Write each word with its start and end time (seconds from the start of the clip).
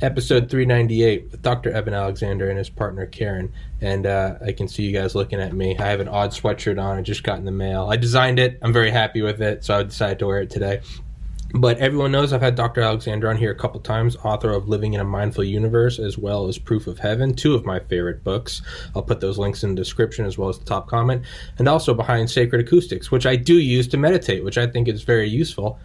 Episode 0.00 0.48
398 0.48 1.32
with 1.32 1.42
Dr. 1.42 1.72
Eben 1.72 1.92
Alexander 1.92 2.48
and 2.48 2.56
his 2.56 2.68
partner 2.68 3.04
Karen. 3.06 3.52
And 3.80 4.06
uh, 4.06 4.34
I 4.44 4.52
can 4.52 4.68
see 4.68 4.84
you 4.84 4.92
guys 4.92 5.16
looking 5.16 5.40
at 5.40 5.52
me. 5.52 5.76
I 5.76 5.86
have 5.86 5.98
an 5.98 6.06
odd 6.06 6.30
sweatshirt 6.30 6.80
on. 6.80 6.98
I 6.98 7.02
just 7.02 7.24
got 7.24 7.38
in 7.38 7.44
the 7.44 7.50
mail. 7.50 7.88
I 7.90 7.96
designed 7.96 8.38
it. 8.38 8.58
I'm 8.62 8.72
very 8.72 8.92
happy 8.92 9.22
with 9.22 9.42
it, 9.42 9.64
so 9.64 9.76
I 9.76 9.82
decided 9.82 10.20
to 10.20 10.26
wear 10.26 10.42
it 10.42 10.50
today. 10.50 10.82
But 11.54 11.78
everyone 11.78 12.12
knows 12.12 12.32
I've 12.32 12.42
had 12.42 12.54
Dr. 12.54 12.82
Alexander 12.82 13.28
on 13.28 13.36
here 13.36 13.50
a 13.50 13.56
couple 13.56 13.80
times, 13.80 14.16
author 14.16 14.50
of 14.50 14.68
Living 14.68 14.92
in 14.92 15.00
a 15.00 15.04
Mindful 15.04 15.44
Universe 15.44 15.98
as 15.98 16.16
well 16.16 16.46
as 16.46 16.58
Proof 16.58 16.86
of 16.86 16.98
Heaven, 16.98 17.34
two 17.34 17.54
of 17.54 17.64
my 17.64 17.80
favorite 17.80 18.22
books. 18.22 18.62
I'll 18.94 19.02
put 19.02 19.20
those 19.20 19.38
links 19.38 19.64
in 19.64 19.70
the 19.70 19.76
description 19.76 20.26
as 20.26 20.36
well 20.36 20.50
as 20.50 20.58
the 20.58 20.64
top 20.66 20.88
comment. 20.88 21.24
And 21.58 21.66
also 21.66 21.94
behind 21.94 22.30
Sacred 22.30 22.60
Acoustics, 22.60 23.10
which 23.10 23.26
I 23.26 23.34
do 23.34 23.58
use 23.58 23.88
to 23.88 23.96
meditate, 23.96 24.44
which 24.44 24.58
I 24.58 24.66
think 24.66 24.86
is 24.86 25.02
very 25.02 25.28
useful. 25.28 25.80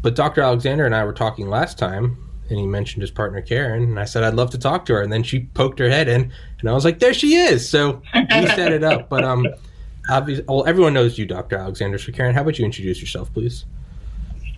But 0.00 0.14
Dr. 0.14 0.42
Alexander 0.42 0.86
and 0.86 0.94
I 0.94 1.04
were 1.04 1.12
talking 1.12 1.50
last 1.50 1.76
time, 1.76 2.29
and 2.50 2.58
he 2.58 2.66
mentioned 2.66 3.02
his 3.02 3.10
partner 3.10 3.40
Karen, 3.40 3.84
and 3.84 4.00
I 4.00 4.04
said 4.04 4.24
I'd 4.24 4.34
love 4.34 4.50
to 4.50 4.58
talk 4.58 4.84
to 4.86 4.94
her, 4.94 5.02
and 5.02 5.12
then 5.12 5.22
she 5.22 5.40
poked 5.40 5.78
her 5.78 5.88
head 5.88 6.08
in, 6.08 6.32
and 6.60 6.68
I 6.68 6.72
was 6.72 6.84
like, 6.84 6.98
there 6.98 7.14
she 7.14 7.36
is. 7.36 7.68
So 7.68 8.02
we 8.14 8.46
set 8.46 8.72
it 8.72 8.82
up. 8.82 9.08
But 9.08 9.24
um, 9.24 9.46
obviously, 10.10 10.44
well, 10.48 10.66
everyone 10.66 10.92
knows 10.92 11.18
you, 11.18 11.26
Dr. 11.26 11.56
Alexander. 11.56 11.98
So 11.98 12.12
Karen, 12.12 12.34
how 12.34 12.42
about 12.42 12.58
you 12.58 12.64
introduce 12.64 13.00
yourself, 13.00 13.32
please? 13.32 13.64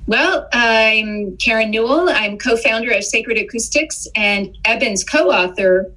Well, 0.06 0.48
I'm 0.52 1.36
Karen 1.36 1.70
Newell. 1.70 2.08
I'm 2.10 2.36
co-founder 2.36 2.90
of 2.90 3.04
Sacred 3.04 3.38
Acoustics 3.38 4.08
and 4.16 4.56
Eben's 4.64 5.04
co-author 5.04 5.92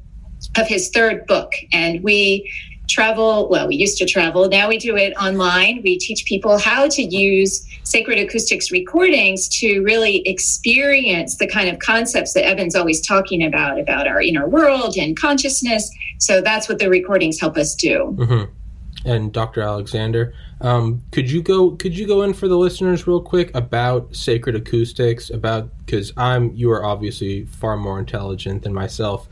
of 0.58 0.68
his 0.68 0.90
third 0.90 1.26
book, 1.26 1.54
and 1.72 2.04
we 2.04 2.52
travel 2.88 3.50
well 3.50 3.68
we 3.68 3.76
used 3.76 3.98
to 3.98 4.06
travel 4.06 4.48
now 4.48 4.70
we 4.70 4.78
do 4.78 4.96
it 4.96 5.12
online 5.16 5.82
we 5.84 5.98
teach 5.98 6.24
people 6.26 6.60
how 6.60 6.88
to 6.88 7.02
use 7.02 7.68
sacred 7.86 8.20
acoustics 8.20 8.72
recordings 8.72 9.48
to 9.48 9.82
really 9.84 10.18
experience 10.28 11.38
the 11.38 11.48
kind 11.48 11.70
of 11.70 11.80
concepts 11.80 12.34
that 12.34 12.46
Eben's 12.46 12.76
always 12.76 13.06
talking 13.06 13.44
about 13.46 13.80
about 13.80 14.08
our 14.08 14.22
inner 14.22 14.48
world 14.48 14.98
and 14.98 15.18
consciousness 15.18 15.90
so 16.20 16.42
that's 16.42 16.68
what 16.68 16.80
the 16.80 16.90
recordings 16.90 17.40
help 17.40 17.58
us 17.58 17.76
do 17.76 18.16
mm-hmm. 18.18 19.10
and 19.10 19.32
dr 19.32 19.62
alexander 19.62 20.34
um, 20.62 21.02
could 21.12 21.30
you 21.30 21.42
go 21.42 21.72
could 21.72 21.98
you 21.98 22.08
go 22.08 22.24
in 22.24 22.34
for 22.34 22.48
the 22.48 22.58
listeners 22.58 23.08
real 23.08 23.22
quick 23.22 23.52
about 23.56 24.16
sacred 24.16 24.56
acoustics 24.56 25.30
about 25.30 25.70
because 25.86 26.12
i'm 26.18 26.54
you 26.54 26.72
are 26.72 26.84
obviously 26.84 27.46
far 27.46 27.78
more 27.78 28.00
intelligent 28.00 28.64
than 28.64 28.74
myself 28.74 29.28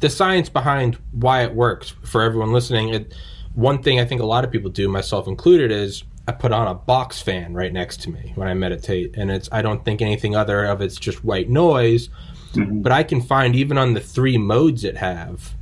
the 0.00 0.10
science 0.10 0.48
behind 0.48 0.96
why 1.12 1.42
it 1.42 1.54
works 1.54 1.90
for 2.04 2.22
everyone 2.22 2.52
listening. 2.52 2.90
It, 2.90 3.14
one 3.54 3.82
thing 3.82 3.98
I 3.98 4.04
think 4.04 4.20
a 4.20 4.26
lot 4.26 4.44
of 4.44 4.50
people 4.50 4.70
do, 4.70 4.88
myself 4.88 5.26
included, 5.26 5.72
is 5.72 6.04
I 6.28 6.32
put 6.32 6.52
on 6.52 6.68
a 6.68 6.74
box 6.74 7.22
fan 7.22 7.54
right 7.54 7.72
next 7.72 8.02
to 8.02 8.10
me 8.10 8.32
when 8.34 8.48
I 8.48 8.54
meditate, 8.54 9.16
and 9.16 9.30
it's 9.30 9.48
I 9.50 9.62
don't 9.62 9.82
think 9.82 10.02
anything 10.02 10.36
other 10.36 10.64
of 10.66 10.82
it's 10.82 10.96
just 10.96 11.24
white 11.24 11.48
noise. 11.48 12.10
Mm-hmm. 12.52 12.82
But 12.82 12.92
I 12.92 13.02
can 13.02 13.20
find 13.20 13.56
even 13.56 13.78
on 13.78 13.94
the 13.94 14.00
three 14.00 14.36
modes 14.36 14.84
it 14.84 14.98
have, 14.98 15.54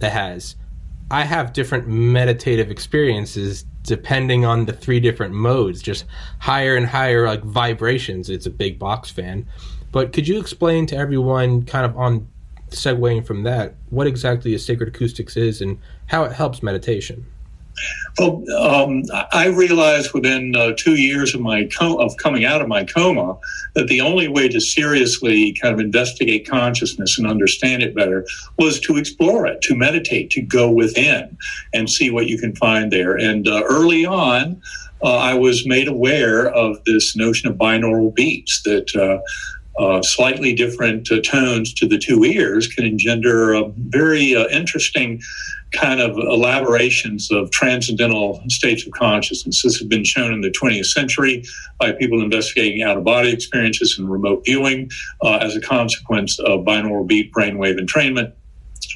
that 0.00 0.12
has, 0.12 0.56
I 1.10 1.24
have 1.24 1.52
different 1.52 1.88
meditative 1.88 2.70
experiences 2.70 3.64
depending 3.82 4.46
on 4.46 4.64
the 4.64 4.72
three 4.72 4.98
different 4.98 5.34
modes, 5.34 5.82
just 5.82 6.06
higher 6.38 6.74
and 6.74 6.86
higher 6.86 7.26
like 7.26 7.42
vibrations. 7.42 8.30
It's 8.30 8.46
a 8.46 8.50
big 8.50 8.78
box 8.78 9.10
fan. 9.10 9.46
But 9.92 10.12
could 10.12 10.26
you 10.26 10.40
explain 10.40 10.86
to 10.86 10.96
everyone 10.96 11.64
kind 11.66 11.84
of 11.84 11.96
on 11.98 12.26
segueing 12.70 13.24
from 13.24 13.42
that, 13.44 13.74
what 13.90 14.06
exactly 14.06 14.54
a 14.54 14.58
sacred 14.58 14.88
acoustics 14.88 15.36
is 15.36 15.60
and 15.60 15.78
how 16.06 16.24
it 16.24 16.32
helps 16.32 16.62
meditation. 16.62 17.26
Well, 18.18 18.42
um, 18.56 19.02
I 19.32 19.46
realized 19.46 20.12
within 20.12 20.54
uh, 20.54 20.72
two 20.76 20.94
years 20.94 21.34
of 21.34 21.40
my 21.40 21.68
of 21.80 22.16
coming 22.16 22.44
out 22.44 22.60
of 22.60 22.68
my 22.68 22.84
coma 22.84 23.36
that 23.74 23.88
the 23.88 24.00
only 24.00 24.28
way 24.28 24.48
to 24.48 24.60
seriously 24.60 25.52
kind 25.60 25.74
of 25.74 25.80
investigate 25.80 26.48
consciousness 26.48 27.18
and 27.18 27.26
understand 27.26 27.82
it 27.82 27.94
better 27.94 28.26
was 28.58 28.80
to 28.80 28.96
explore 28.96 29.46
it, 29.46 29.60
to 29.62 29.74
meditate, 29.74 30.30
to 30.30 30.42
go 30.42 30.70
within 30.70 31.36
and 31.72 31.90
see 31.90 32.10
what 32.10 32.26
you 32.26 32.38
can 32.38 32.54
find 32.54 32.92
there. 32.92 33.16
And 33.16 33.48
uh, 33.48 33.62
early 33.68 34.06
on, 34.06 34.62
uh, 35.02 35.16
I 35.16 35.34
was 35.34 35.66
made 35.66 35.88
aware 35.88 36.48
of 36.48 36.82
this 36.84 37.16
notion 37.16 37.50
of 37.50 37.56
binaural 37.56 38.14
beats 38.14 38.62
that 38.62 38.94
uh, 38.96 39.18
uh, 39.78 40.00
slightly 40.02 40.54
different 40.54 41.10
uh, 41.10 41.20
tones 41.20 41.74
to 41.74 41.86
the 41.86 41.98
two 41.98 42.24
ears 42.24 42.68
can 42.68 42.84
engender 42.84 43.52
a 43.52 43.68
very 43.76 44.34
uh, 44.36 44.46
interesting 44.48 45.20
kind 45.74 46.00
of 46.00 46.16
elaborations 46.16 47.30
of 47.30 47.50
transcendental 47.50 48.42
states 48.48 48.86
of 48.86 48.92
consciousness. 48.92 49.62
This 49.62 49.78
has 49.78 49.88
been 49.88 50.04
shown 50.04 50.32
in 50.32 50.40
the 50.40 50.50
20th 50.50 50.86
century 50.86 51.44
by 51.78 51.92
people 51.92 52.22
investigating 52.22 52.82
out 52.82 52.96
of 52.96 53.04
body 53.04 53.32
experiences 53.32 53.98
and 53.98 54.10
remote 54.10 54.44
viewing 54.44 54.90
uh, 55.22 55.38
as 55.40 55.56
a 55.56 55.60
consequence 55.60 56.38
of 56.38 56.60
binaural 56.60 57.06
beat 57.06 57.32
brainwave 57.32 57.78
entrainment. 57.78 58.32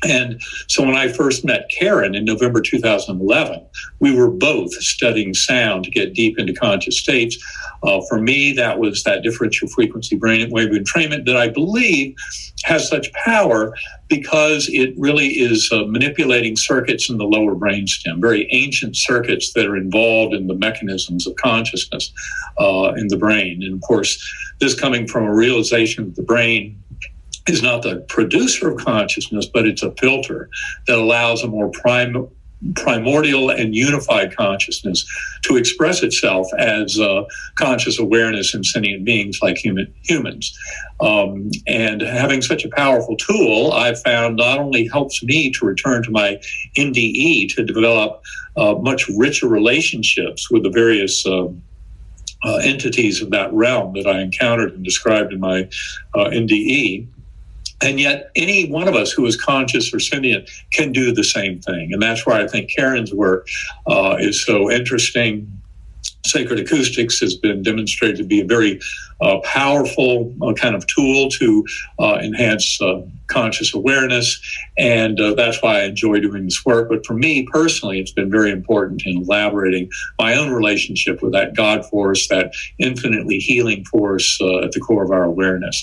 And 0.04 0.40
so 0.68 0.84
when 0.84 0.96
I 0.96 1.08
first 1.08 1.44
met 1.44 1.70
Karen 1.70 2.14
in 2.14 2.24
November 2.24 2.60
2011, 2.60 3.66
we 4.00 4.14
were 4.14 4.30
both 4.30 4.72
studying 4.74 5.34
sound 5.34 5.84
to 5.84 5.90
get 5.90 6.14
deep 6.14 6.38
into 6.38 6.52
conscious 6.52 6.98
states. 6.98 7.36
Uh, 7.82 8.00
for 8.08 8.20
me, 8.20 8.52
that 8.52 8.78
was 8.78 9.02
that 9.04 9.22
differential 9.22 9.68
frequency 9.68 10.18
brainwave 10.18 10.76
entrainment 10.76 11.26
that 11.26 11.36
I 11.36 11.48
believe 11.48 12.16
has 12.64 12.88
such 12.88 13.12
power 13.12 13.74
because 14.08 14.68
it 14.68 14.94
really 14.98 15.28
is 15.28 15.68
uh, 15.72 15.84
manipulating 15.86 16.56
circuits 16.56 17.10
in 17.10 17.18
the 17.18 17.24
lower 17.24 17.54
brainstem, 17.54 18.20
very 18.20 18.48
ancient 18.52 18.96
circuits 18.96 19.52
that 19.52 19.66
are 19.66 19.76
involved 19.76 20.34
in 20.34 20.46
the 20.46 20.54
mechanisms 20.54 21.26
of 21.26 21.34
consciousness 21.36 22.12
uh, 22.58 22.92
in 22.96 23.08
the 23.08 23.16
brain. 23.16 23.62
And 23.62 23.74
of 23.74 23.80
course, 23.82 24.18
this 24.60 24.78
coming 24.78 25.06
from 25.06 25.24
a 25.24 25.34
realization 25.34 26.04
of 26.04 26.14
the 26.16 26.22
brain 26.22 26.82
is 27.48 27.62
not 27.62 27.82
the 27.82 28.00
producer 28.08 28.70
of 28.70 28.78
consciousness, 28.78 29.46
but 29.46 29.66
it's 29.66 29.82
a 29.82 29.92
filter 29.92 30.48
that 30.86 30.98
allows 30.98 31.42
a 31.42 31.48
more 31.48 31.70
prime, 31.70 32.28
primordial 32.74 33.50
and 33.50 33.74
unified 33.74 34.36
consciousness 34.36 35.06
to 35.42 35.56
express 35.56 36.02
itself 36.02 36.46
as 36.58 36.98
uh, 36.98 37.22
conscious 37.54 37.98
awareness 37.98 38.54
in 38.54 38.64
sentient 38.64 39.04
beings 39.04 39.38
like 39.42 39.56
human 39.56 39.92
humans. 40.02 40.56
Um, 41.00 41.50
and 41.66 42.00
having 42.00 42.42
such 42.42 42.64
a 42.64 42.68
powerful 42.70 43.16
tool, 43.16 43.72
I've 43.72 44.00
found 44.02 44.36
not 44.36 44.58
only 44.58 44.88
helps 44.88 45.22
me 45.22 45.50
to 45.52 45.66
return 45.66 46.02
to 46.04 46.10
my 46.10 46.40
NDE 46.76 47.54
to 47.54 47.64
develop 47.64 48.22
uh, 48.56 48.74
much 48.74 49.08
richer 49.16 49.48
relationships 49.48 50.50
with 50.50 50.64
the 50.64 50.70
various. 50.70 51.26
Uh, 51.26 51.48
uh, 52.44 52.58
entities 52.62 53.20
of 53.20 53.30
that 53.30 53.52
realm 53.52 53.92
that 53.94 54.06
I 54.06 54.20
encountered 54.20 54.72
and 54.72 54.84
described 54.84 55.32
in 55.32 55.40
my 55.40 55.68
uh, 56.14 56.26
NDE, 56.26 57.08
and 57.80 58.00
yet, 58.00 58.30
any 58.34 58.68
one 58.68 58.88
of 58.88 58.96
us 58.96 59.12
who 59.12 59.24
is 59.26 59.40
conscious 59.40 59.94
or 59.94 60.00
sentient 60.00 60.50
can 60.72 60.90
do 60.90 61.12
the 61.12 61.22
same 61.22 61.60
thing. 61.60 61.92
And 61.92 62.02
that's 62.02 62.26
why 62.26 62.42
I 62.42 62.48
think 62.48 62.70
Karen's 62.74 63.14
work 63.14 63.48
uh, 63.86 64.16
is 64.18 64.44
so 64.44 64.70
interesting. 64.70 65.57
Sacred 66.28 66.60
acoustics 66.60 67.18
has 67.20 67.36
been 67.36 67.62
demonstrated 67.62 68.18
to 68.18 68.24
be 68.24 68.40
a 68.40 68.44
very 68.44 68.80
uh, 69.20 69.40
powerful 69.40 70.34
uh, 70.42 70.52
kind 70.52 70.74
of 70.74 70.86
tool 70.86 71.28
to 71.30 71.64
uh, 71.98 72.18
enhance 72.22 72.80
uh, 72.80 73.02
conscious 73.26 73.74
awareness. 73.74 74.40
And 74.76 75.20
uh, 75.20 75.34
that's 75.34 75.62
why 75.62 75.80
I 75.80 75.84
enjoy 75.84 76.20
doing 76.20 76.44
this 76.44 76.64
work. 76.64 76.88
But 76.88 77.04
for 77.04 77.14
me 77.14 77.46
personally, 77.50 78.00
it's 78.00 78.12
been 78.12 78.30
very 78.30 78.50
important 78.50 79.02
in 79.06 79.18
elaborating 79.18 79.90
my 80.18 80.34
own 80.34 80.50
relationship 80.50 81.22
with 81.22 81.32
that 81.32 81.54
God 81.54 81.84
force, 81.86 82.28
that 82.28 82.52
infinitely 82.78 83.38
healing 83.38 83.84
force 83.84 84.38
uh, 84.40 84.60
at 84.60 84.72
the 84.72 84.80
core 84.80 85.04
of 85.04 85.10
our 85.10 85.24
awareness. 85.24 85.76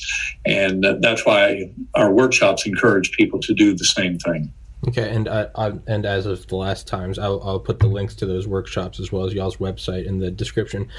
And 0.46 0.84
that's 1.02 1.26
why 1.26 1.72
our 1.94 2.12
workshops 2.12 2.66
encourage 2.66 3.12
people 3.12 3.40
to 3.42 3.54
do 3.54 3.76
the 3.76 3.86
same 3.86 4.18
thing. 4.20 4.54
Okay, 4.88 5.10
and 5.10 5.28
I, 5.28 5.74
and 5.88 6.06
as 6.06 6.28
of 6.28 6.46
the 6.48 6.56
last 6.56 6.88
times, 6.88 7.18
I'll, 7.18 7.42
I'll 7.44 7.60
put 7.60 7.80
the 7.80 7.88
links 7.88 8.14
to 8.16 8.26
those 8.26 8.48
workshops 8.48 9.00
as 9.00 9.12
well 9.12 9.26
as 9.26 9.34
y'all's 9.34 9.58
website 9.58 10.06
in 10.06 10.20
the 10.20 10.30
description. 10.30 10.90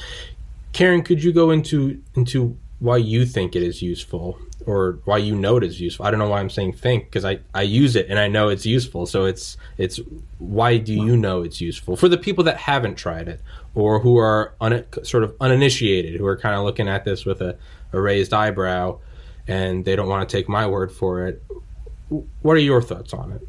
Karen, 0.73 1.03
could 1.03 1.23
you 1.23 1.33
go 1.33 1.51
into 1.51 2.03
into 2.15 2.57
why 2.81 2.97
you 2.97 3.25
think 3.25 3.57
it 3.57 3.63
is 3.63 3.81
useful 3.81 4.39
or 4.67 4.99
why 5.05 5.17
you 5.19 5.37
know 5.37 5.57
it 5.57 5.65
is 5.65 5.81
useful? 5.81 6.05
I 6.05 6.11
don't 6.11 6.19
know 6.19 6.29
why 6.29 6.41
I'm 6.41 6.51
saying 6.51 6.73
think 6.75 7.05
because 7.05 7.25
I, 7.25 7.39
I 7.55 7.63
use 7.63 7.95
it 7.97 8.09
and 8.11 8.19
I 8.19 8.27
know 8.27 8.49
it's 8.49 8.67
useful. 8.67 9.07
So 9.07 9.25
it's 9.25 9.57
it's 9.79 10.01
why 10.39 10.79
do 10.79 10.93
you 10.93 11.17
know 11.17 11.43
it's 11.43 11.61
useful 11.61 11.97
for 11.97 12.09
the 12.09 12.19
people 12.19 12.45
that 12.45 12.57
haven't 12.57 12.97
tried 12.97 13.29
it 13.29 13.41
or 13.75 14.01
who 14.01 14.19
are 14.19 14.55
un, 14.61 14.85
sort 15.05 15.23
of 15.23 15.35
uninitiated 15.41 16.19
who 16.19 16.27
are 16.27 16.37
kind 16.37 16.57
of 16.57 16.65
looking 16.65 16.89
at 16.89 17.05
this 17.05 17.25
with 17.25 17.41
a, 17.41 17.57
a 17.93 18.01
raised 18.01 18.35
eyebrow 18.35 18.99
and 19.47 19.85
they 19.85 19.95
don't 19.95 20.09
want 20.09 20.29
to 20.29 20.37
take 20.37 20.49
my 20.49 20.67
word 20.67 20.91
for 20.91 21.27
it. 21.27 21.43
what 22.43 22.57
are 22.57 22.61
your 22.61 22.83
thoughts 22.83 23.15
on 23.15 23.31
it? 23.31 23.43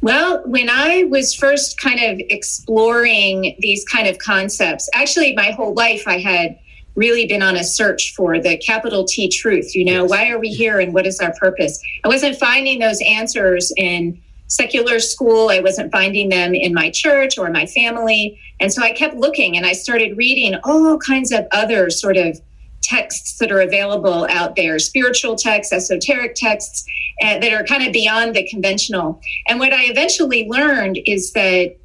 Well, 0.00 0.42
when 0.46 0.70
I 0.70 1.04
was 1.04 1.34
first 1.34 1.80
kind 1.80 1.98
of 1.98 2.20
exploring 2.30 3.56
these 3.58 3.84
kind 3.84 4.06
of 4.06 4.18
concepts, 4.18 4.88
actually, 4.94 5.34
my 5.34 5.50
whole 5.50 5.74
life 5.74 6.04
I 6.06 6.18
had 6.18 6.58
really 6.94 7.26
been 7.26 7.42
on 7.42 7.56
a 7.56 7.64
search 7.64 8.14
for 8.14 8.40
the 8.40 8.56
capital 8.58 9.04
T 9.04 9.28
truth. 9.28 9.74
You 9.74 9.84
know, 9.84 10.04
why 10.04 10.30
are 10.30 10.38
we 10.38 10.48
here 10.48 10.78
and 10.78 10.94
what 10.94 11.06
is 11.06 11.18
our 11.20 11.32
purpose? 11.34 11.80
I 12.04 12.08
wasn't 12.08 12.36
finding 12.36 12.78
those 12.78 13.00
answers 13.02 13.72
in 13.76 14.20
secular 14.48 14.98
school. 14.98 15.50
I 15.50 15.60
wasn't 15.60 15.92
finding 15.92 16.28
them 16.28 16.54
in 16.54 16.72
my 16.74 16.90
church 16.90 17.38
or 17.38 17.50
my 17.50 17.66
family. 17.66 18.38
And 18.60 18.72
so 18.72 18.82
I 18.82 18.92
kept 18.92 19.14
looking 19.14 19.56
and 19.56 19.66
I 19.66 19.72
started 19.72 20.16
reading 20.16 20.58
all 20.64 20.98
kinds 20.98 21.32
of 21.32 21.46
other 21.52 21.90
sort 21.90 22.16
of 22.16 22.40
texts 22.82 23.38
that 23.38 23.50
are 23.50 23.60
available 23.60 24.26
out 24.30 24.56
there 24.56 24.78
spiritual 24.78 25.36
texts, 25.36 25.72
esoteric 25.72 26.34
texts 26.34 26.84
uh, 27.22 27.38
that 27.38 27.52
are 27.52 27.64
kind 27.64 27.86
of 27.86 27.92
beyond 27.92 28.34
the 28.34 28.46
conventional. 28.48 29.20
And 29.48 29.58
what 29.58 29.72
I 29.72 29.84
eventually 29.84 30.46
learned 30.48 30.98
is 31.06 31.32
that 31.32 31.76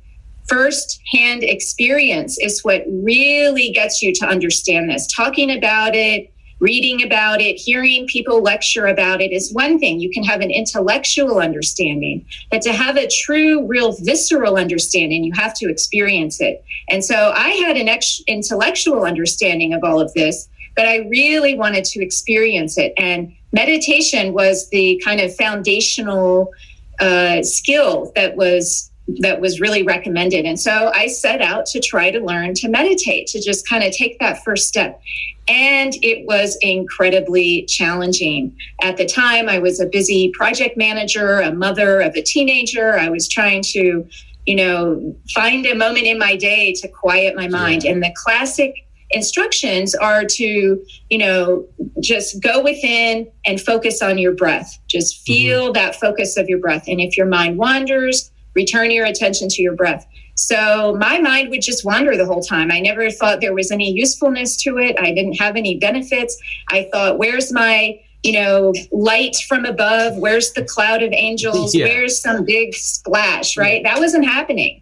first 0.47 1.01
hand 1.11 1.43
experience 1.43 2.37
is 2.39 2.63
what 2.63 2.83
really 2.87 3.71
gets 3.71 4.01
you 4.01 4.13
to 4.13 4.25
understand 4.25 4.89
this. 4.89 5.07
Talking 5.07 5.51
about 5.57 5.95
it, 5.95 6.31
reading 6.59 7.03
about 7.03 7.41
it, 7.41 7.55
hearing 7.55 8.07
people 8.07 8.41
lecture 8.41 8.87
about 8.87 9.21
it 9.21 9.31
is 9.33 9.53
one 9.53 9.79
thing. 9.79 9.99
You 9.99 10.09
can 10.11 10.23
have 10.23 10.41
an 10.41 10.49
intellectual 10.49 11.39
understanding, 11.39 12.25
but 12.51 12.61
to 12.61 12.71
have 12.71 12.95
a 12.95 13.09
true, 13.25 13.67
real 13.67 13.95
visceral 13.99 14.55
understanding, 14.55 15.23
you 15.23 15.33
have 15.33 15.53
to 15.55 15.69
experience 15.69 16.39
it. 16.39 16.63
And 16.89 17.03
so 17.03 17.33
I 17.35 17.49
had 17.49 17.75
an 17.75 17.89
ex- 17.89 18.21
intellectual 18.27 19.03
understanding 19.03 19.73
of 19.73 19.83
all 19.83 19.99
of 19.99 20.13
this, 20.13 20.47
but 20.75 20.87
I 20.87 21.07
really 21.09 21.55
wanted 21.55 21.85
to 21.85 22.03
experience 22.03 22.77
it. 22.77 22.93
And 22.97 23.33
meditation 23.51 24.33
was 24.33 24.69
the 24.69 25.01
kind 25.05 25.21
of 25.21 25.35
foundational 25.35 26.51
uh, 26.99 27.43
skill 27.43 28.11
that 28.15 28.35
was 28.35 28.89
that 29.19 29.41
was 29.41 29.59
really 29.59 29.83
recommended. 29.83 30.45
And 30.45 30.57
so 30.57 30.89
I 30.93 31.07
set 31.07 31.41
out 31.41 31.65
to 31.67 31.81
try 31.81 32.09
to 32.09 32.19
learn 32.19 32.53
to 32.55 32.69
meditate, 32.69 33.27
to 33.27 33.41
just 33.41 33.67
kind 33.67 33.83
of 33.83 33.91
take 33.91 34.17
that 34.19 34.43
first 34.45 34.67
step. 34.67 35.01
And 35.49 35.93
it 36.01 36.25
was 36.25 36.57
incredibly 36.61 37.63
challenging. 37.63 38.55
At 38.81 38.95
the 38.95 39.05
time, 39.05 39.49
I 39.49 39.59
was 39.59 39.81
a 39.81 39.87
busy 39.87 40.31
project 40.31 40.77
manager, 40.77 41.41
a 41.41 41.53
mother 41.53 41.99
of 41.99 42.15
a 42.15 42.21
teenager. 42.21 42.97
I 42.97 43.09
was 43.09 43.27
trying 43.27 43.61
to, 43.73 44.07
you 44.45 44.55
know, 44.55 45.13
find 45.33 45.65
a 45.65 45.75
moment 45.75 46.05
in 46.05 46.17
my 46.17 46.37
day 46.37 46.73
to 46.75 46.87
quiet 46.87 47.35
my 47.35 47.49
mind. 47.49 47.83
And 47.83 48.01
the 48.01 48.13
classic 48.15 48.82
instructions 49.13 49.95
are 49.95 50.25
to, 50.25 50.83
you 51.09 51.17
know, 51.17 51.65
just 52.01 52.41
go 52.41 52.63
within 52.63 53.31
and 53.45 53.61
focus 53.61 54.01
on 54.01 54.17
your 54.17 54.33
breath. 54.33 54.79
Just 54.87 55.15
mm-hmm. 55.15 55.25
feel 55.25 55.63
mm-hmm. 55.63 55.73
that 55.73 55.95
focus 55.95 56.37
of 56.37 56.49
your 56.49 56.59
breath. 56.59 56.85
And 56.87 56.99
if 56.99 57.17
your 57.17 57.27
mind 57.27 57.57
wanders, 57.57 58.31
return 58.55 58.91
your 58.91 59.05
attention 59.05 59.49
to 59.49 59.61
your 59.61 59.75
breath. 59.75 60.05
So 60.35 60.95
my 60.99 61.19
mind 61.19 61.49
would 61.49 61.61
just 61.61 61.85
wander 61.85 62.17
the 62.17 62.25
whole 62.25 62.41
time. 62.41 62.71
I 62.71 62.79
never 62.79 63.09
thought 63.11 63.39
there 63.39 63.53
was 63.53 63.71
any 63.71 63.91
usefulness 63.91 64.57
to 64.63 64.77
it. 64.77 64.95
I 64.99 65.13
didn't 65.13 65.33
have 65.33 65.55
any 65.55 65.77
benefits. 65.77 66.37
I 66.69 66.89
thought, 66.91 67.17
where's 67.19 67.51
my 67.51 67.99
you 68.23 68.31
know, 68.31 68.73
light 68.91 69.35
from 69.47 69.65
above. 69.65 70.17
Where's 70.17 70.53
the 70.53 70.63
cloud 70.63 71.03
of 71.03 71.11
angels? 71.11 71.75
Yeah. 71.75 71.85
Where's 71.85 72.21
some 72.21 72.45
big 72.45 72.73
splash, 72.73 73.57
right? 73.57 73.83
That 73.83 73.99
wasn't 73.99 74.25
happening. 74.25 74.81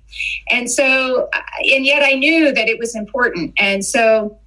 And 0.50 0.70
so, 0.70 1.28
and 1.74 1.84
yet 1.84 2.04
I 2.04 2.14
knew 2.14 2.52
that 2.52 2.70
it 2.70 2.78
was 2.78 2.96
important. 2.96 3.54
And 3.58 3.84
so 3.84 4.38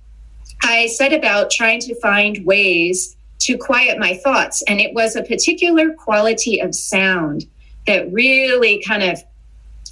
I 0.63 0.87
set 0.87 1.13
about 1.13 1.51
trying 1.51 1.81
to 1.81 2.01
find 2.01 2.45
ways 2.47 3.17
to 3.41 3.59
quiet 3.59 3.99
my 3.99 4.15
thoughts. 4.19 4.63
And 4.69 4.81
it 4.81 4.95
was 4.95 5.17
a 5.17 5.23
particular 5.23 5.93
quality 5.93 6.61
of 6.61 6.73
sound 6.75 7.47
that 7.89 8.11
really 8.13 8.83
kind 8.87 9.03
of 9.03 9.23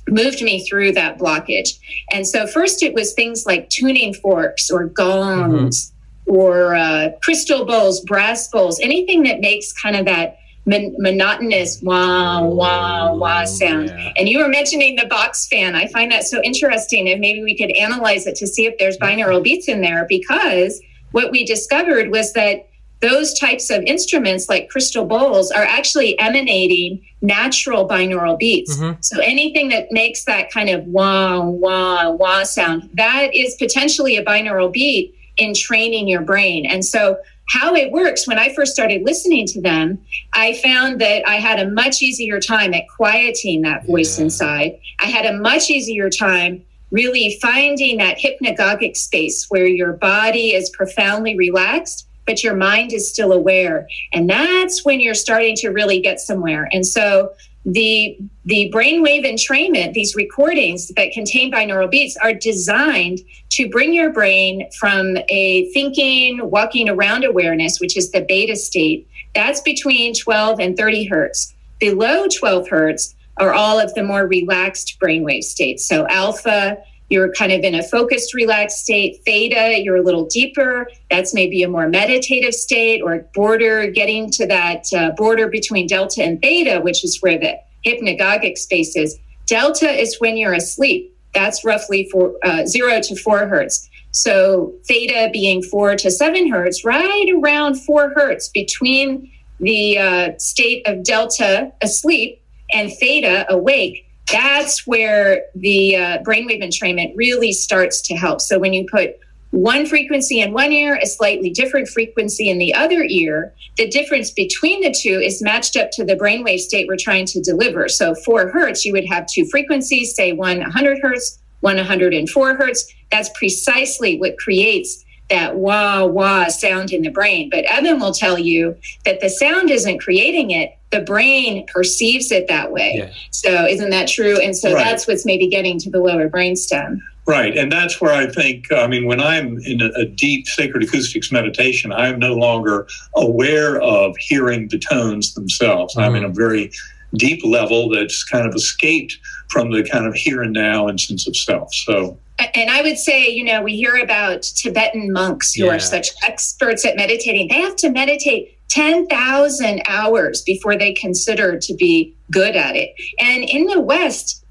moved 0.08 0.42
me 0.42 0.64
through 0.64 0.92
that 0.92 1.18
blockage. 1.18 1.78
And 2.12 2.26
so, 2.26 2.46
first, 2.46 2.82
it 2.82 2.94
was 2.94 3.12
things 3.14 3.46
like 3.46 3.68
tuning 3.68 4.14
forks 4.14 4.70
or 4.70 4.86
gongs. 4.86 5.86
Mm-hmm 5.86 5.91
or 6.26 6.74
uh, 6.74 7.10
crystal 7.22 7.64
bowls, 7.64 8.00
brass 8.00 8.48
bowls, 8.48 8.80
anything 8.80 9.22
that 9.24 9.40
makes 9.40 9.72
kind 9.72 9.96
of 9.96 10.04
that 10.06 10.38
mon- 10.66 10.94
monotonous 10.98 11.80
wah 11.82 12.42
wah 12.42 13.14
wah 13.14 13.44
sound. 13.44 13.88
Yeah. 13.88 14.12
And 14.16 14.28
you 14.28 14.38
were 14.38 14.48
mentioning 14.48 14.96
the 14.96 15.06
box 15.06 15.46
fan. 15.48 15.74
I 15.74 15.86
find 15.88 16.10
that 16.12 16.24
so 16.24 16.40
interesting, 16.42 17.08
and 17.08 17.20
maybe 17.20 17.42
we 17.42 17.56
could 17.56 17.70
analyze 17.76 18.26
it 18.26 18.36
to 18.36 18.46
see 18.46 18.66
if 18.66 18.78
there's 18.78 18.96
binaural 18.98 19.42
beats 19.44 19.68
in 19.68 19.80
there 19.80 20.06
because 20.08 20.80
what 21.10 21.30
we 21.30 21.44
discovered 21.44 22.10
was 22.10 22.32
that 22.32 22.68
those 23.00 23.36
types 23.36 23.68
of 23.68 23.82
instruments 23.82 24.48
like 24.48 24.68
crystal 24.68 25.04
bowls 25.04 25.50
are 25.50 25.64
actually 25.64 26.16
emanating 26.20 27.04
natural 27.20 27.86
binaural 27.86 28.38
beats. 28.38 28.76
Mm-hmm. 28.76 29.00
So 29.00 29.20
anything 29.20 29.70
that 29.70 29.88
makes 29.90 30.24
that 30.24 30.52
kind 30.52 30.70
of 30.70 30.86
wah 30.86 31.40
wah 31.40 32.10
wah 32.10 32.44
sound, 32.44 32.88
that 32.94 33.34
is 33.34 33.56
potentially 33.56 34.16
a 34.16 34.24
binaural 34.24 34.72
beat 34.72 35.14
in 35.42 35.54
training 35.54 36.08
your 36.08 36.22
brain. 36.22 36.66
And 36.66 36.84
so, 36.84 37.18
how 37.48 37.74
it 37.74 37.92
works 37.92 38.26
when 38.26 38.38
I 38.38 38.54
first 38.54 38.72
started 38.72 39.02
listening 39.02 39.46
to 39.48 39.60
them, 39.60 39.98
I 40.32 40.54
found 40.62 41.00
that 41.00 41.28
I 41.28 41.34
had 41.34 41.58
a 41.58 41.70
much 41.70 42.00
easier 42.00 42.40
time 42.40 42.72
at 42.72 42.84
quieting 42.88 43.62
that 43.62 43.84
voice 43.84 44.18
inside. 44.18 44.78
I 45.00 45.06
had 45.06 45.26
a 45.26 45.38
much 45.38 45.68
easier 45.68 46.08
time 46.08 46.64
really 46.92 47.38
finding 47.42 47.96
that 47.96 48.18
hypnagogic 48.18 48.96
space 48.96 49.46
where 49.48 49.66
your 49.66 49.94
body 49.94 50.54
is 50.54 50.70
profoundly 50.70 51.36
relaxed 51.36 52.06
but 52.24 52.44
your 52.44 52.54
mind 52.54 52.92
is 52.92 53.10
still 53.10 53.32
aware 53.32 53.88
and 54.12 54.30
that's 54.30 54.84
when 54.84 55.00
you're 55.00 55.14
starting 55.14 55.56
to 55.56 55.70
really 55.70 56.00
get 56.00 56.20
somewhere 56.20 56.68
and 56.70 56.86
so 56.86 57.32
the 57.64 58.18
the 58.44 58.72
brainwave 58.74 59.24
entrainment, 59.24 59.92
these 59.92 60.16
recordings 60.16 60.88
that 60.96 61.12
contain 61.12 61.52
binaural 61.52 61.90
beats, 61.90 62.16
are 62.16 62.34
designed 62.34 63.20
to 63.50 63.68
bring 63.68 63.92
your 63.92 64.10
brain 64.10 64.68
from 64.72 65.16
a 65.28 65.70
thinking, 65.72 66.40
walking 66.50 66.88
around 66.88 67.24
awareness, 67.24 67.78
which 67.78 67.96
is 67.96 68.10
the 68.10 68.22
beta 68.22 68.56
state. 68.56 69.06
That's 69.34 69.60
between 69.60 70.12
12 70.14 70.58
and 70.58 70.76
30 70.76 71.04
hertz. 71.04 71.54
Below 71.78 72.26
12 72.26 72.68
hertz 72.68 73.14
are 73.36 73.54
all 73.54 73.78
of 73.78 73.94
the 73.94 74.02
more 74.02 74.26
relaxed 74.26 74.98
brainwave 75.00 75.44
states. 75.44 75.86
So 75.86 76.06
alpha, 76.08 76.78
you're 77.10 77.32
kind 77.32 77.52
of 77.52 77.60
in 77.60 77.74
a 77.74 77.82
focused, 77.82 78.32
relaxed 78.34 78.78
state. 78.78 79.20
Theta, 79.24 79.82
you're 79.82 79.96
a 79.96 80.02
little 80.02 80.26
deeper. 80.26 80.88
That's 81.10 81.34
maybe 81.34 81.62
a 81.62 81.68
more 81.68 81.88
meditative 81.88 82.54
state 82.54 83.02
or 83.02 83.26
border, 83.34 83.90
getting 83.90 84.30
to 84.32 84.46
that 84.46 84.84
uh, 84.96 85.10
border 85.10 85.48
between 85.48 85.86
delta 85.86 86.22
and 86.22 86.40
theta, 86.40 86.80
which 86.80 87.04
is 87.04 87.18
where 87.20 87.38
the 87.38 87.58
hypnagogic 87.86 88.56
space 88.56 88.96
is. 88.96 89.18
Delta 89.46 89.88
is 89.88 90.18
when 90.20 90.36
you're 90.36 90.54
asleep. 90.54 91.14
That's 91.34 91.64
roughly 91.64 92.08
for 92.10 92.34
uh, 92.44 92.64
zero 92.66 93.00
to 93.00 93.16
four 93.16 93.46
hertz. 93.46 93.88
So 94.12 94.74
theta 94.86 95.30
being 95.32 95.62
four 95.62 95.96
to 95.96 96.10
seven 96.10 96.50
hertz, 96.50 96.84
right 96.84 97.28
around 97.34 97.76
four 97.76 98.12
hertz 98.14 98.48
between 98.48 99.30
the 99.58 99.98
uh, 99.98 100.30
state 100.38 100.86
of 100.86 101.02
delta 101.02 101.72
asleep 101.80 102.42
and 102.72 102.90
theta 102.98 103.46
awake 103.48 104.06
that's 104.30 104.86
where 104.86 105.44
the 105.54 105.96
uh, 105.96 106.18
brainwave 106.18 106.62
entrainment 106.62 107.12
really 107.16 107.52
starts 107.52 108.00
to 108.02 108.14
help. 108.14 108.40
So 108.40 108.58
when 108.58 108.72
you 108.72 108.86
put 108.90 109.18
one 109.50 109.84
frequency 109.84 110.40
in 110.40 110.52
one 110.52 110.72
ear, 110.72 110.98
a 111.02 111.06
slightly 111.06 111.50
different 111.50 111.88
frequency 111.88 112.48
in 112.48 112.58
the 112.58 112.72
other 112.74 113.02
ear, 113.02 113.52
the 113.76 113.88
difference 113.88 114.30
between 114.30 114.80
the 114.80 114.94
two 114.98 115.20
is 115.20 115.42
matched 115.42 115.76
up 115.76 115.90
to 115.92 116.04
the 116.04 116.16
brainwave 116.16 116.58
state 116.58 116.88
we're 116.88 116.96
trying 116.96 117.26
to 117.26 117.40
deliver. 117.40 117.88
So 117.88 118.14
four 118.14 118.48
hertz, 118.48 118.84
you 118.84 118.92
would 118.92 119.06
have 119.06 119.26
two 119.26 119.44
frequencies, 119.46 120.14
say 120.14 120.32
one 120.32 120.60
100 120.60 121.00
hertz, 121.02 121.38
one 121.60 121.76
104 121.76 122.54
hertz. 122.54 122.92
That's 123.10 123.28
precisely 123.34 124.18
what 124.18 124.38
creates 124.38 125.04
that 125.30 125.56
wah 125.56 126.04
wah 126.04 126.48
sound 126.48 126.92
in 126.92 127.02
the 127.02 127.10
brain. 127.10 127.48
But 127.50 127.64
Eben 127.64 128.00
will 128.00 128.12
tell 128.12 128.38
you 128.38 128.76
that 129.04 129.20
the 129.20 129.28
sound 129.28 129.70
isn't 129.70 129.98
creating 129.98 130.50
it, 130.50 130.76
the 130.90 131.00
brain 131.00 131.66
perceives 131.66 132.30
it 132.30 132.48
that 132.48 132.70
way. 132.70 132.94
Yeah. 132.96 133.12
So 133.30 133.66
isn't 133.66 133.90
that 133.90 134.08
true? 134.08 134.38
And 134.40 134.56
so 134.56 134.74
right. 134.74 134.84
that's 134.84 135.06
what's 135.06 135.24
maybe 135.24 135.48
getting 135.48 135.78
to 135.80 135.90
the 135.90 135.98
lower 135.98 136.28
brainstem. 136.28 137.00
Right. 137.24 137.56
And 137.56 137.70
that's 137.70 138.00
where 138.00 138.12
I 138.12 138.26
think, 138.26 138.70
I 138.72 138.86
mean, 138.88 139.06
when 139.06 139.20
I'm 139.20 139.58
in 139.58 139.80
a, 139.80 139.90
a, 139.96 140.04
deep 140.04 140.46
sacred 140.48 140.82
acoustics 140.82 141.30
meditation, 141.30 141.92
I'm 141.92 142.18
no 142.18 142.34
longer 142.34 142.88
aware 143.14 143.80
of 143.80 144.16
hearing 144.16 144.68
the 144.68 144.78
tones 144.78 145.34
themselves. 145.34 145.94
Mm-hmm. 145.94 146.04
I'm 146.04 146.14
in 146.16 146.24
a 146.24 146.28
very 146.28 146.72
deep 147.14 147.44
level 147.44 147.90
that's 147.90 148.24
kind 148.24 148.46
of 148.46 148.54
escaped 148.54 149.18
from 149.52 149.70
the 149.70 149.86
kind 149.88 150.06
of 150.06 150.14
here 150.14 150.42
and 150.42 150.54
now 150.54 150.88
and 150.88 150.98
sense 150.98 151.28
of 151.28 151.36
self. 151.36 151.72
So 151.74 152.18
and 152.54 152.70
I 152.70 152.82
would 152.82 152.98
say, 152.98 153.28
you 153.28 153.44
know, 153.44 153.62
we 153.62 153.76
hear 153.76 153.96
about 153.96 154.42
Tibetan 154.42 155.12
monks 155.12 155.54
who 155.54 155.66
yeah. 155.66 155.72
are 155.72 155.78
such 155.78 156.10
experts 156.24 156.84
at 156.84 156.96
meditating. 156.96 157.48
They 157.48 157.60
have 157.60 157.76
to 157.76 157.90
meditate 157.90 158.58
10,000 158.70 159.82
hours 159.86 160.42
before 160.42 160.76
they 160.76 160.94
consider 160.94 161.58
to 161.58 161.74
be 161.74 162.14
good 162.30 162.56
at 162.56 162.74
it. 162.74 162.94
And 163.20 163.44
in 163.44 163.66
the 163.66 163.80
West, 163.80 164.44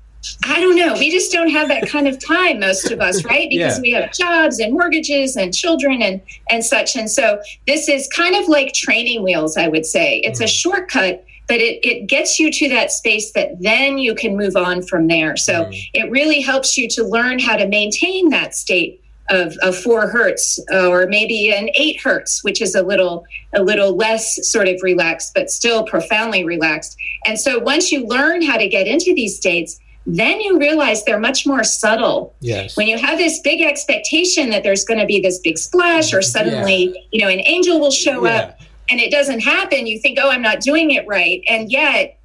I 0.45 0.61
don't 0.61 0.75
know. 0.75 0.93
We 0.93 1.09
just 1.09 1.31
don't 1.31 1.49
have 1.49 1.67
that 1.69 1.89
kind 1.89 2.07
of 2.07 2.23
time, 2.23 2.59
most 2.59 2.91
of 2.91 3.01
us, 3.01 3.25
right? 3.25 3.49
Because 3.49 3.77
yeah. 3.77 3.81
we 3.81 3.91
have 3.91 4.13
jobs 4.13 4.59
and 4.59 4.73
mortgages 4.73 5.35
and 5.35 5.51
children 5.53 6.03
and 6.03 6.21
and 6.51 6.63
such. 6.63 6.95
And 6.95 7.09
so 7.09 7.41
this 7.65 7.89
is 7.89 8.07
kind 8.09 8.35
of 8.35 8.47
like 8.47 8.73
training 8.73 9.23
wheels, 9.23 9.57
I 9.57 9.67
would 9.67 9.85
say. 9.85 10.19
It's 10.19 10.39
mm. 10.39 10.45
a 10.45 10.47
shortcut, 10.47 11.25
but 11.51 11.59
it, 11.59 11.85
it 11.85 12.07
gets 12.07 12.39
you 12.39 12.49
to 12.49 12.69
that 12.69 12.93
space 12.93 13.33
that 13.33 13.61
then 13.61 13.97
you 13.97 14.15
can 14.15 14.37
move 14.37 14.55
on 14.55 14.81
from 14.81 15.07
there. 15.07 15.35
So 15.35 15.65
mm. 15.65 15.89
it 15.93 16.09
really 16.09 16.39
helps 16.39 16.77
you 16.77 16.87
to 16.91 17.03
learn 17.03 17.39
how 17.39 17.57
to 17.57 17.67
maintain 17.67 18.29
that 18.29 18.55
state 18.55 19.03
of, 19.29 19.57
of 19.61 19.75
four 19.75 20.07
hertz 20.07 20.63
or 20.71 21.07
maybe 21.07 21.51
an 21.51 21.69
eight 21.75 21.99
hertz 22.01 22.41
which 22.43 22.61
is 22.61 22.73
a 22.73 22.83
little 22.83 23.25
a 23.53 23.63
little 23.63 23.95
less 23.95 24.49
sort 24.49 24.67
of 24.67 24.77
relaxed 24.81 25.33
but 25.35 25.49
still 25.49 25.85
profoundly 25.85 26.43
relaxed 26.43 26.97
and 27.25 27.39
so 27.39 27.59
once 27.59 27.91
you 27.91 28.05
learn 28.07 28.41
how 28.41 28.57
to 28.57 28.67
get 28.67 28.87
into 28.87 29.13
these 29.13 29.37
states 29.37 29.79
then 30.05 30.41
you 30.41 30.59
realize 30.59 31.05
they're 31.05 31.19
much 31.19 31.45
more 31.45 31.63
subtle. 31.63 32.33
Yes. 32.39 32.75
When 32.75 32.87
you 32.87 32.97
have 32.97 33.19
this 33.19 33.39
big 33.39 33.61
expectation 33.61 34.49
that 34.49 34.63
there's 34.63 34.83
going 34.83 34.99
to 34.99 35.05
be 35.05 35.21
this 35.21 35.37
big 35.37 35.59
splash 35.59 36.11
or 36.11 36.23
suddenly, 36.23 36.85
yeah. 36.85 37.01
you 37.11 37.21
know, 37.21 37.29
an 37.29 37.41
angel 37.45 37.79
will 37.79 37.91
show 37.91 38.25
yeah. 38.25 38.35
up 38.35 38.59
and 38.91 38.99
it 38.99 39.11
doesn't 39.11 39.39
happen, 39.39 39.87
you 39.87 39.99
think, 39.99 40.19
oh, 40.21 40.29
I'm 40.29 40.41
not 40.41 40.59
doing 40.59 40.91
it 40.91 41.07
right. 41.07 41.41
And 41.47 41.71
yet 41.71 42.17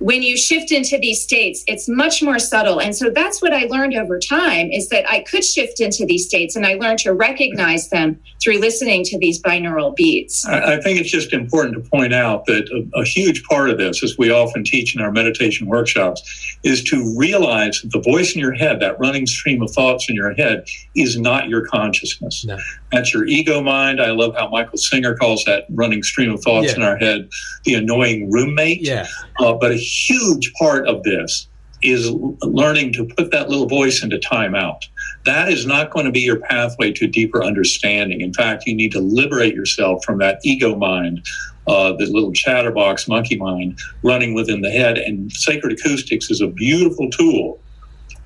when 0.00 0.22
you 0.22 0.36
shift 0.36 0.70
into 0.70 0.96
these 0.98 1.20
states 1.20 1.64
it's 1.66 1.88
much 1.88 2.22
more 2.22 2.38
subtle 2.38 2.80
and 2.80 2.94
so 2.96 3.10
that's 3.10 3.42
what 3.42 3.52
i 3.52 3.64
learned 3.64 3.94
over 3.94 4.18
time 4.18 4.70
is 4.70 4.88
that 4.88 5.08
i 5.10 5.20
could 5.20 5.44
shift 5.44 5.80
into 5.80 6.06
these 6.06 6.24
states 6.24 6.54
and 6.54 6.64
i 6.64 6.74
learned 6.74 6.98
to 6.98 7.12
recognize 7.12 7.88
them 7.88 8.18
through 8.40 8.58
listening 8.58 9.02
to 9.02 9.18
these 9.18 9.42
binaural 9.42 9.94
beats 9.96 10.46
i, 10.46 10.80
think 10.80 11.00
it's 11.00 11.10
just 11.10 11.32
important 11.32 11.74
to 11.74 11.90
point 11.90 12.14
out 12.14 12.46
that 12.46 12.68
a, 12.70 13.00
a, 13.00 13.04
huge 13.04 13.42
part 13.44 13.70
of 13.70 13.78
this 13.78 14.02
as 14.02 14.16
we 14.16 14.30
often 14.30 14.62
teach 14.62 14.94
in 14.94 15.02
our 15.02 15.10
meditation 15.10 15.66
workshops 15.66 16.56
is 16.64 16.82
to 16.84 17.14
realize 17.16 17.80
that 17.82 17.90
the 17.92 18.00
voice 18.00 18.34
in 18.34 18.40
your 18.40 18.52
head 18.52 18.80
that 18.80 18.98
running 18.98 19.26
stream 19.26 19.62
of 19.62 19.70
thoughts 19.70 20.08
in 20.08 20.16
your 20.16 20.34
head 20.34 20.64
is 20.94 21.18
not 21.18 21.48
your 21.48 21.66
consciousness 21.66 22.44
no. 22.44 22.58
that's 22.92 23.12
your 23.12 23.26
ego 23.26 23.60
mind 23.60 24.00
i 24.00 24.10
love 24.10 24.34
how 24.34 24.48
michael 24.48 24.78
singer 24.78 25.14
calls 25.14 25.44
that 25.44 25.64
running 25.70 26.02
stream 26.02 26.32
of 26.32 26.42
thoughts 26.42 26.68
yeah. 26.68 26.76
in 26.76 26.82
our 26.82 26.96
head 26.96 27.28
the 27.64 27.74
annoying 27.74 28.30
roommate 28.30 28.80
yeah. 28.80 29.06
Uh, 29.40 29.52
but 29.52 29.70
a 29.70 29.76
huge 29.76 30.52
part 30.54 30.86
of 30.88 31.02
this 31.02 31.48
is 31.82 32.10
learning 32.42 32.92
to 32.92 33.04
put 33.04 33.30
that 33.30 33.48
little 33.48 33.68
voice 33.68 34.02
into 34.02 34.18
timeout. 34.18 34.80
That 35.28 35.50
is 35.50 35.66
not 35.66 35.90
going 35.90 36.06
to 36.06 36.10
be 36.10 36.20
your 36.20 36.40
pathway 36.40 36.90
to 36.92 37.06
deeper 37.06 37.44
understanding. 37.44 38.22
In 38.22 38.32
fact, 38.32 38.64
you 38.66 38.74
need 38.74 38.92
to 38.92 39.00
liberate 39.00 39.54
yourself 39.54 40.02
from 40.02 40.16
that 40.20 40.40
ego 40.42 40.74
mind, 40.74 41.22
uh, 41.66 41.92
the 41.92 42.06
little 42.06 42.32
chatterbox 42.32 43.06
monkey 43.08 43.36
mind 43.36 43.78
running 44.02 44.32
within 44.32 44.62
the 44.62 44.70
head. 44.70 44.96
And 44.96 45.30
sacred 45.30 45.74
acoustics 45.74 46.30
is 46.30 46.40
a 46.40 46.46
beautiful 46.46 47.10
tool 47.10 47.60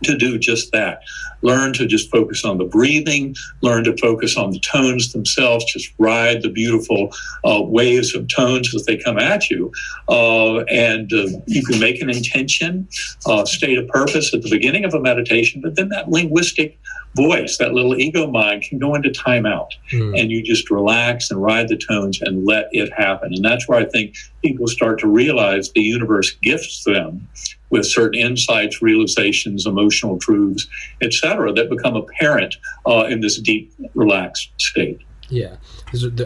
to 0.02 0.16
do 0.16 0.38
just 0.38 0.73
that. 0.73 1.02
Learn 1.42 1.73
to 1.75 1.87
just 1.87 2.11
focus 2.11 2.44
on 2.44 2.59
the 2.59 2.64
breathing, 2.64 3.35
learn 3.62 3.85
to 3.85 3.97
focus 3.97 4.37
on 4.37 4.50
the 4.50 4.61
tones 4.61 5.12
themselves, 5.12 5.64
just 5.64 5.92
ride 5.99 6.42
the 6.42 6.49
beautiful 6.49 7.12
uh, 7.44 7.61
waves 7.62 8.14
of 8.14 8.28
tones 8.28 8.75
as 8.75 8.85
they 8.85 8.97
come 8.97 9.18
at 9.18 9.50
you. 9.50 9.73
Uh, 10.09 10.61
and 10.64 11.12
uh, 11.12 11.28
you 11.47 11.64
can 11.64 11.78
make 11.80 12.00
an 12.00 12.11
intention, 12.11 12.88
uh, 13.26 13.44
state 13.44 13.78
a 13.78 13.85
purpose 13.85 14.32
at 14.35 14.42
the 14.42 14.50
beginning 14.50 14.85
of 14.85 14.94
a 14.94 15.00
meditation, 15.00 15.61
but 15.61 15.75
then 15.75 15.88
that 15.88 16.09
linguistic 16.09 16.78
voice, 17.14 17.59
that 17.59 17.73
little 17.73 17.97
ego 17.97 18.26
mind 18.26 18.62
can 18.62 18.78
go 18.78 18.95
into 18.95 19.11
timeout 19.11 19.69
mm. 19.90 20.19
and 20.19 20.31
you 20.31 20.42
just 20.42 20.71
relax 20.71 21.31
and 21.31 21.42
ride 21.42 21.69
the 21.69 21.76
tones 21.76 22.21
and 22.23 22.47
let 22.47 22.69
it 22.73 22.92
happen. 22.92 23.33
And 23.35 23.45
that's 23.45 23.69
where 23.69 23.78
I 23.78 23.85
think 23.85 24.16
people 24.42 24.66
start 24.66 24.99
to 25.00 25.09
realize 25.09 25.71
the 25.73 25.83
universe 25.83 26.31
gifts 26.42 26.85
them 26.85 27.28
with 27.71 27.87
certain 27.87 28.21
insights, 28.21 28.83
realizations, 28.83 29.66
emotional 29.66 30.19
truths, 30.19 30.69
etc., 31.00 31.52
that 31.54 31.71
become 31.71 31.97
apparent 31.97 32.54
uh, 32.87 33.07
in 33.09 33.21
this 33.21 33.40
deep, 33.40 33.73
relaxed 33.95 34.50
state. 34.59 35.00
Yeah, 35.28 35.57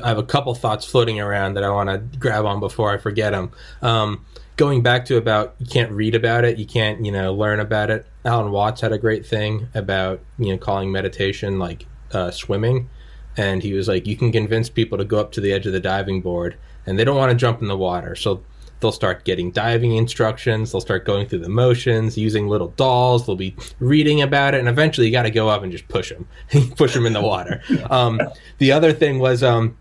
I 0.03 0.09
have 0.09 0.19
a 0.19 0.25
couple 0.25 0.53
thoughts 0.57 0.85
floating 0.85 1.21
around 1.21 1.55
that 1.55 1.63
I 1.63 1.71
want 1.71 1.89
to 1.89 2.19
grab 2.19 2.45
on 2.45 2.59
before 2.59 2.93
I 2.93 2.99
forget 2.99 3.33
them. 3.33 3.53
Um, 3.81 4.27
going 4.57 4.83
back 4.83 5.05
to 5.07 5.17
about 5.17 5.55
you 5.59 5.67
can't 5.67 5.93
read 5.93 6.15
about 6.15 6.45
it, 6.45 6.59
you 6.59 6.67
can't 6.67 7.05
you 7.05 7.13
know 7.13 7.33
learn 7.33 7.61
about 7.61 7.91
it. 7.91 8.07
Alan 8.25 8.51
Watts 8.51 8.81
had 8.81 8.93
a 8.93 8.99
great 8.99 9.27
thing 9.27 9.69
about 9.75 10.21
you 10.39 10.51
know 10.51 10.59
calling 10.59 10.91
meditation 10.91 11.59
like 11.59 11.87
uh, 12.13 12.31
swimming, 12.31 12.89
and 13.37 13.63
he 13.63 13.73
was 13.73 13.89
like, 13.89 14.07
you 14.07 14.17
can 14.17 14.33
convince 14.33 14.69
people 14.69 14.99
to 14.99 15.05
go 15.05 15.19
up 15.19 15.33
to 15.33 15.41
the 15.41 15.53
edge 15.53 15.67
of 15.67 15.73
the 15.73 15.81
diving 15.81 16.21
board, 16.21 16.57
and 16.87 16.99
they 16.99 17.05
don't 17.05 17.17
want 17.17 17.31
to 17.31 17.37
jump 17.37 17.63
in 17.63 17.69
the 17.69 17.77
water, 17.77 18.15
so 18.17 18.43
they'll 18.81 18.93
start 18.93 19.25
getting 19.25 19.51
diving 19.51 19.97
instructions 19.97 20.73
they'll 20.73 20.81
start 20.81 21.05
going 21.05 21.27
through 21.27 21.39
the 21.39 21.49
motions 21.49 22.19
using 22.19 22.47
little 22.47 22.69
dolls 22.69 23.27
they'll 23.27 23.37
be 23.37 23.57
reading 23.81 24.21
about 24.21 24.55
it 24.55 24.59
and 24.59 24.69
eventually 24.69 25.07
you 25.07 25.13
got 25.13 25.23
to 25.23 25.31
go 25.31 25.49
up 25.49 25.63
and 25.63 25.73
just 25.73 25.89
push 25.89 26.11
them 26.11 26.29
push 26.77 26.95
them 26.95 27.07
in 27.07 27.13
the 27.13 27.23
water. 27.23 27.63
Um, 27.91 28.21
the 28.59 28.73
other 28.73 28.93
thing 28.93 29.19
was 29.19 29.43
um, 29.43 29.77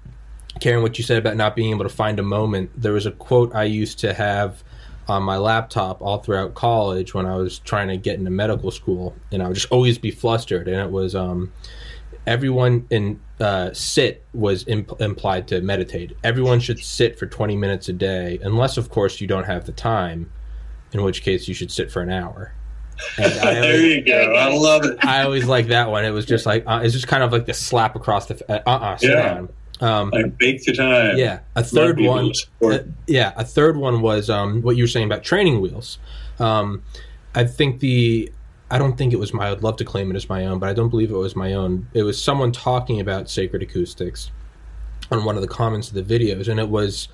Karen, 0.59 0.81
what 0.81 0.97
you 0.97 1.03
said 1.03 1.17
about 1.17 1.35
not 1.35 1.55
being 1.55 1.71
able 1.71 1.83
to 1.83 1.89
find 1.89 2.19
a 2.19 2.23
moment, 2.23 2.71
there 2.75 2.93
was 2.93 3.05
a 3.05 3.11
quote 3.11 3.53
I 3.53 3.65
used 3.65 3.99
to 3.99 4.13
have 4.13 4.63
on 5.07 5.21
my 5.23 5.37
laptop 5.37 6.01
all 6.01 6.19
throughout 6.19 6.55
college 6.55 7.13
when 7.13 7.25
I 7.25 7.35
was 7.35 7.59
trying 7.59 7.89
to 7.89 7.97
get 7.97 8.17
into 8.17 8.31
medical 8.31 8.71
school, 8.71 9.15
and 9.31 9.43
I 9.43 9.47
would 9.47 9.55
just 9.55 9.71
always 9.71 9.97
be 9.97 10.11
flustered. 10.11 10.67
And 10.67 10.79
it 10.79 10.91
was 10.91 11.15
um, 11.15 11.51
everyone 12.25 12.87
in 12.89 13.19
uh, 13.39 13.73
sit 13.73 14.23
was 14.33 14.67
imp- 14.67 14.99
implied 14.99 15.47
to 15.49 15.61
meditate. 15.61 16.15
Everyone 16.23 16.59
should 16.59 16.79
sit 16.79 17.19
for 17.19 17.25
20 17.27 17.55
minutes 17.55 17.89
a 17.89 17.93
day, 17.93 18.39
unless, 18.41 18.77
of 18.77 18.89
course, 18.89 19.21
you 19.21 19.27
don't 19.27 19.45
have 19.45 19.65
the 19.65 19.71
time, 19.71 20.31
in 20.93 21.03
which 21.03 21.21
case 21.21 21.47
you 21.47 21.53
should 21.53 21.71
sit 21.71 21.91
for 21.91 22.01
an 22.01 22.09
hour. 22.09 22.53
Always, 23.19 23.41
there 23.41 23.85
you 23.85 24.05
go. 24.05 24.33
I 24.35 24.55
love 24.55 24.85
it. 24.85 25.03
I 25.03 25.23
always 25.23 25.45
like 25.45 25.67
that 25.67 25.91
one. 25.91 26.05
It 26.05 26.11
was 26.11 26.25
just 26.25 26.45
like 26.45 26.63
uh, 26.65 26.79
it's 26.81 26.93
just 26.93 27.09
kind 27.09 27.23
of 27.23 27.33
like 27.33 27.45
the 27.45 27.53
slap 27.53 27.93
across 27.97 28.27
the 28.27 28.49
uh 28.49 28.63
uh 28.65 28.97
yeah. 29.01 29.33
Down. 29.33 29.49
Um, 29.85 30.09
the 30.09 30.73
time. 30.75 31.17
Yeah, 31.17 31.39
a 31.55 31.63
third 31.63 31.99
one. 31.99 32.31
Uh, 32.63 32.79
yeah, 33.05 33.33
a 33.35 33.45
third 33.45 33.77
one 33.77 34.01
was 34.01 34.31
um, 34.31 34.63
what 34.63 34.75
you 34.75 34.83
were 34.83 34.87
saying 34.87 35.05
about 35.05 35.23
training 35.23 35.61
wheels. 35.61 35.99
Um, 36.39 36.83
I 37.35 37.43
think 37.43 37.81
the. 37.81 38.31
I 38.71 38.79
don't 38.79 38.97
think 38.97 39.13
it 39.13 39.19
was 39.19 39.31
my. 39.31 39.51
I'd 39.51 39.61
love 39.61 39.77
to 39.77 39.85
claim 39.85 40.09
it 40.09 40.15
as 40.15 40.27
my 40.27 40.47
own, 40.47 40.57
but 40.57 40.69
I 40.69 40.73
don't 40.73 40.89
believe 40.89 41.11
it 41.11 41.15
was 41.15 41.35
my 41.35 41.53
own. 41.53 41.87
It 41.93 42.01
was 42.01 42.21
someone 42.21 42.51
talking 42.51 42.99
about 42.99 43.29
sacred 43.29 43.61
acoustics 43.61 44.31
on 45.11 45.23
one 45.23 45.35
of 45.35 45.43
the 45.43 45.47
comments 45.47 45.91
of 45.91 45.93
the 45.93 46.03
videos, 46.03 46.47
and 46.47 46.59
it 46.59 46.69
was. 46.69 47.07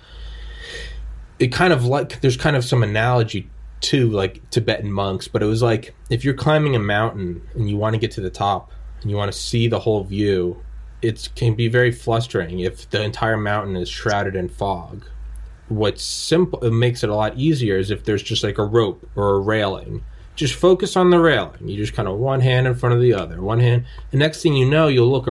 It 1.39 1.51
kind 1.51 1.73
of 1.73 1.85
like 1.85 2.21
there's 2.21 2.37
kind 2.37 2.55
of 2.55 2.63
some 2.63 2.83
analogy 2.83 3.49
to 3.81 4.09
like 4.11 4.49
Tibetan 4.49 4.93
monks, 4.93 5.27
but 5.27 5.43
it 5.43 5.47
was 5.47 5.61
like 5.61 5.93
if 6.09 6.23
you're 6.23 6.35
climbing 6.35 6.75
a 6.75 6.79
mountain 6.79 7.41
and 7.53 7.69
you 7.69 7.75
want 7.75 7.95
to 7.95 7.99
get 7.99 8.11
to 8.11 8.21
the 8.21 8.29
top 8.29 8.71
and 9.01 9.09
you 9.11 9.17
want 9.17 9.31
to 9.31 9.37
see 9.37 9.67
the 9.67 9.79
whole 9.79 10.03
view 10.03 10.61
it 11.01 11.29
can 11.35 11.55
be 11.55 11.67
very 11.67 11.91
frustrating 11.91 12.59
if 12.59 12.89
the 12.89 13.01
entire 13.01 13.37
mountain 13.37 13.75
is 13.75 13.89
shrouded 13.89 14.35
in 14.35 14.49
fog. 14.49 15.05
What's 15.67 16.03
simple 16.03 16.59
it 16.59 16.71
makes 16.71 17.03
it 17.03 17.09
a 17.09 17.15
lot 17.15 17.37
easier 17.37 17.77
is 17.77 17.91
if 17.91 18.03
there's 18.03 18.23
just 18.23 18.43
like 18.43 18.57
a 18.57 18.65
rope 18.65 19.09
or 19.15 19.35
a 19.35 19.39
railing. 19.39 20.03
Just 20.35 20.53
focus 20.53 20.95
on 20.95 21.09
the 21.09 21.19
railing. 21.19 21.67
You 21.67 21.77
just 21.77 21.93
kind 21.93 22.07
of 22.07 22.17
one 22.17 22.41
hand 22.41 22.67
in 22.67 22.75
front 22.75 22.95
of 22.95 23.01
the 23.01 23.13
other, 23.13 23.41
one 23.41 23.59
hand. 23.59 23.85
The 24.11 24.17
next 24.17 24.41
thing 24.41 24.55
you 24.55 24.65
know, 24.65 24.87
you'll 24.87 25.09
look 25.09 25.30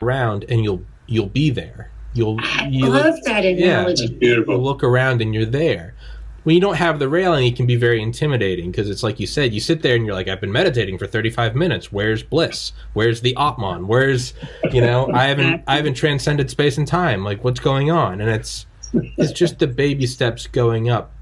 around 0.00 0.44
and 0.48 0.64
you'll 0.64 0.84
you'll 1.06 1.26
be 1.26 1.50
there. 1.50 1.90
You'll 2.14 2.40
you 2.68 2.88
love 2.88 3.14
look, 3.14 3.24
that 3.24 3.44
analogy. 3.44 4.06
Yeah, 4.06 4.18
beautiful. 4.18 4.54
You'll 4.54 4.62
look 4.62 4.84
around 4.84 5.20
and 5.20 5.34
you're 5.34 5.44
there. 5.44 5.94
When 6.44 6.54
you 6.54 6.60
don't 6.60 6.76
have 6.76 6.98
the 6.98 7.08
railing, 7.08 7.46
it 7.46 7.56
can 7.56 7.66
be 7.66 7.76
very 7.76 8.02
intimidating 8.02 8.70
because 8.70 8.90
it's 8.90 9.02
like 9.04 9.20
you 9.20 9.28
said, 9.28 9.54
you 9.54 9.60
sit 9.60 9.82
there 9.82 9.94
and 9.94 10.04
you're 10.04 10.14
like, 10.14 10.26
I've 10.26 10.40
been 10.40 10.50
meditating 10.50 10.98
for 10.98 11.06
35 11.06 11.54
minutes. 11.54 11.92
Where's 11.92 12.24
bliss? 12.24 12.72
Where's 12.94 13.20
the 13.20 13.36
Atman? 13.38 13.86
Where's, 13.86 14.34
you 14.72 14.80
know, 14.80 15.08
I 15.12 15.26
haven't, 15.26 15.62
I 15.68 15.76
haven't 15.76 15.94
transcended 15.94 16.50
space 16.50 16.78
and 16.78 16.88
time. 16.88 17.22
Like, 17.22 17.44
what's 17.44 17.60
going 17.60 17.92
on? 17.92 18.20
And 18.20 18.28
it's, 18.28 18.66
it's 18.92 19.30
just 19.30 19.60
the 19.60 19.68
baby 19.68 20.04
steps 20.08 20.48
going 20.48 20.90
up. 20.90 21.12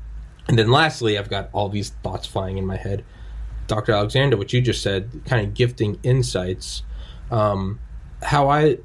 And 0.49 0.59
then 0.59 0.71
lastly, 0.71 1.19
I've 1.19 1.29
got 1.29 1.51
all 1.53 1.69
these 1.69 1.91
thoughts 2.03 2.27
flying 2.27 2.57
in 2.57 2.65
my 2.65 2.77
head. 2.79 3.05
Dr. 3.67 3.93
Alexander, 3.93 4.39
what 4.39 4.55
you 4.55 4.63
just 4.63 4.83
said, 4.83 5.21
kind 5.27 5.47
of 5.47 5.53
gifting 5.53 5.99
insights. 6.03 6.83
Um, 7.31 7.79
how 8.23 8.49
I 8.49 8.79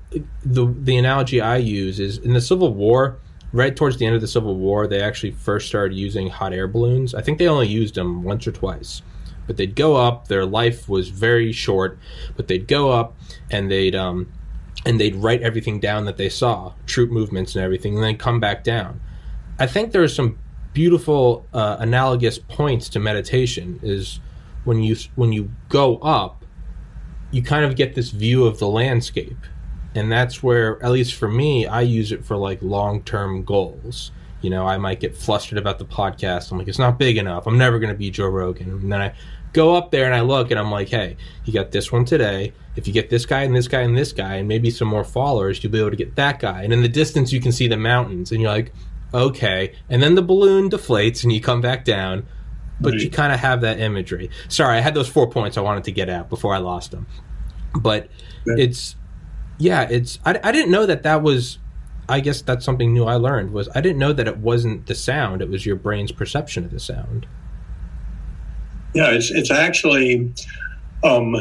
the 0.43 0.65
the 0.65 0.97
analogy 0.97 1.41
I 1.41 1.57
use 1.57 1.99
is 1.99 2.17
in 2.17 2.33
the 2.33 2.41
Civil 2.41 2.73
War, 2.73 3.19
right 3.51 3.75
towards 3.75 3.97
the 3.97 4.05
end 4.05 4.15
of 4.15 4.21
the 4.21 4.27
Civil 4.27 4.55
War, 4.55 4.87
they 4.87 5.01
actually 5.01 5.31
first 5.31 5.67
started 5.67 5.95
using 5.95 6.29
hot 6.29 6.53
air 6.53 6.67
balloons. 6.67 7.13
I 7.15 7.21
think 7.21 7.37
they 7.37 7.47
only 7.47 7.67
used 7.67 7.95
them 7.95 8.23
once 8.23 8.47
or 8.47 8.51
twice, 8.51 9.01
but 9.47 9.57
they'd 9.57 9.75
go 9.75 9.95
up. 9.95 10.27
Their 10.27 10.45
life 10.45 10.87
was 10.87 11.09
very 11.09 11.51
short, 11.51 11.97
but 12.35 12.47
they'd 12.47 12.67
go 12.67 12.91
up 12.91 13.15
and 13.51 13.69
they'd 13.69 13.95
um, 13.95 14.31
and 14.85 14.99
they'd 14.99 15.15
write 15.15 15.41
everything 15.41 15.79
down 15.79 16.05
that 16.05 16.17
they 16.17 16.29
saw, 16.29 16.73
troop 16.85 17.09
movements 17.09 17.55
and 17.55 17.63
everything, 17.63 17.95
and 17.95 18.03
then 18.03 18.17
come 18.17 18.39
back 18.39 18.63
down. 18.63 19.01
I 19.59 19.67
think 19.67 19.91
there's 19.91 20.15
some 20.15 20.37
beautiful 20.73 21.45
uh, 21.53 21.77
analogous 21.79 22.37
points 22.37 22.89
to 22.89 22.99
meditation. 22.99 23.79
Is 23.83 24.19
when 24.63 24.81
you 24.81 24.95
when 25.15 25.33
you 25.33 25.51
go 25.69 25.97
up, 25.97 26.44
you 27.35 27.43
kind 27.43 27.65
of 27.65 27.75
get 27.75 27.95
this 27.95 28.11
view 28.11 28.45
of 28.45 28.59
the 28.59 28.67
landscape, 28.67 29.37
and 29.93 30.09
that's 30.09 30.41
where, 30.41 30.81
at 30.81 30.91
least 30.91 31.15
for 31.15 31.27
me, 31.27 31.67
I 31.67 31.81
use 31.81 32.13
it 32.13 32.23
for 32.23 32.37
like 32.37 32.61
long 32.61 33.03
term 33.03 33.43
goals. 33.43 34.11
You 34.41 34.49
know, 34.49 34.65
I 34.65 34.77
might 34.77 35.01
get 35.01 35.17
flustered 35.17 35.57
about 35.57 35.77
the 35.77 35.85
podcast. 35.85 36.49
I'm 36.49 36.57
like, 36.57 36.69
it's 36.69 36.79
not 36.79 36.97
big 36.97 37.17
enough. 37.17 37.45
I'm 37.45 37.57
never 37.57 37.77
going 37.77 37.91
to 37.91 37.97
be 37.97 38.09
Joe 38.09 38.27
Rogan. 38.27 38.69
And 38.69 38.89
then 38.89 39.01
I 39.01 39.13
go 39.51 39.75
up 39.75 39.91
there 39.91 40.05
and 40.05 40.15
I 40.15 40.21
look 40.21 40.49
and 40.49 40.57
I'm 40.57 40.71
like, 40.71 40.87
hey, 40.87 41.17
you 41.43 41.51
got 41.51 41.71
this 41.71 41.91
one 41.91 42.05
today. 42.05 42.53
If 42.77 42.87
you 42.87 42.93
get 42.93 43.09
this 43.09 43.25
guy 43.25 43.43
and 43.43 43.53
this 43.53 43.67
guy 43.67 43.81
and 43.81 43.97
this 43.97 44.13
guy 44.13 44.35
and 44.35 44.47
maybe 44.47 44.69
some 44.69 44.87
more 44.87 45.03
followers, 45.03 45.61
you'll 45.61 45.73
be 45.73 45.79
able 45.79 45.89
to 45.89 45.95
get 45.97 46.15
that 46.15 46.39
guy. 46.39 46.63
And 46.63 46.71
in 46.71 46.83
the 46.83 46.87
distance, 46.87 47.33
you 47.33 47.41
can 47.41 47.51
see 47.51 47.67
the 47.67 47.75
mountains 47.75 48.31
and 48.31 48.41
you're 48.41 48.51
like, 48.51 48.71
okay. 49.13 49.73
And 49.89 50.01
then 50.01 50.15
the 50.15 50.21
balloon 50.21 50.69
deflates 50.69 51.23
and 51.23 51.33
you 51.33 51.41
come 51.41 51.59
back 51.59 51.83
down, 51.83 52.27
but 52.79 52.93
right. 52.93 53.01
you 53.01 53.09
kind 53.09 53.33
of 53.33 53.39
have 53.39 53.61
that 53.61 53.79
imagery. 53.79 54.29
Sorry, 54.47 54.77
I 54.77 54.81
had 54.81 54.93
those 54.93 55.07
four 55.07 55.29
points 55.29 55.57
I 55.57 55.61
wanted 55.61 55.85
to 55.85 55.91
get 55.91 56.09
at 56.09 56.29
before 56.29 56.53
I 56.53 56.59
lost 56.59 56.91
them. 56.91 57.07
But 57.79 58.09
yeah. 58.45 58.55
it's, 58.57 58.95
yeah, 59.57 59.87
it's, 59.89 60.19
I, 60.25 60.39
I 60.43 60.51
didn't 60.51 60.71
know 60.71 60.85
that 60.85 61.03
that 61.03 61.21
was 61.21 61.59
I 62.07 62.19
guess 62.19 62.41
that's 62.41 62.63
something 62.63 62.93
new 62.93 63.05
I 63.05 63.15
learned 63.15 63.51
was 63.51 63.67
I 63.73 63.81
didn't 63.81 63.97
know 63.97 64.13
that 64.13 64.27
it 64.27 64.37
wasn't 64.37 64.85
the 64.85 64.95
sound; 64.95 65.41
it 65.41 65.49
was 65.49 65.65
your 65.65 65.75
brain's 65.75 66.11
perception 66.11 66.63
of 66.63 66.71
the 66.71 66.79
sound. 66.79 67.25
Yeah, 68.93 69.09
it's 69.11 69.31
it's 69.31 69.51
actually 69.51 70.33
um, 71.05 71.35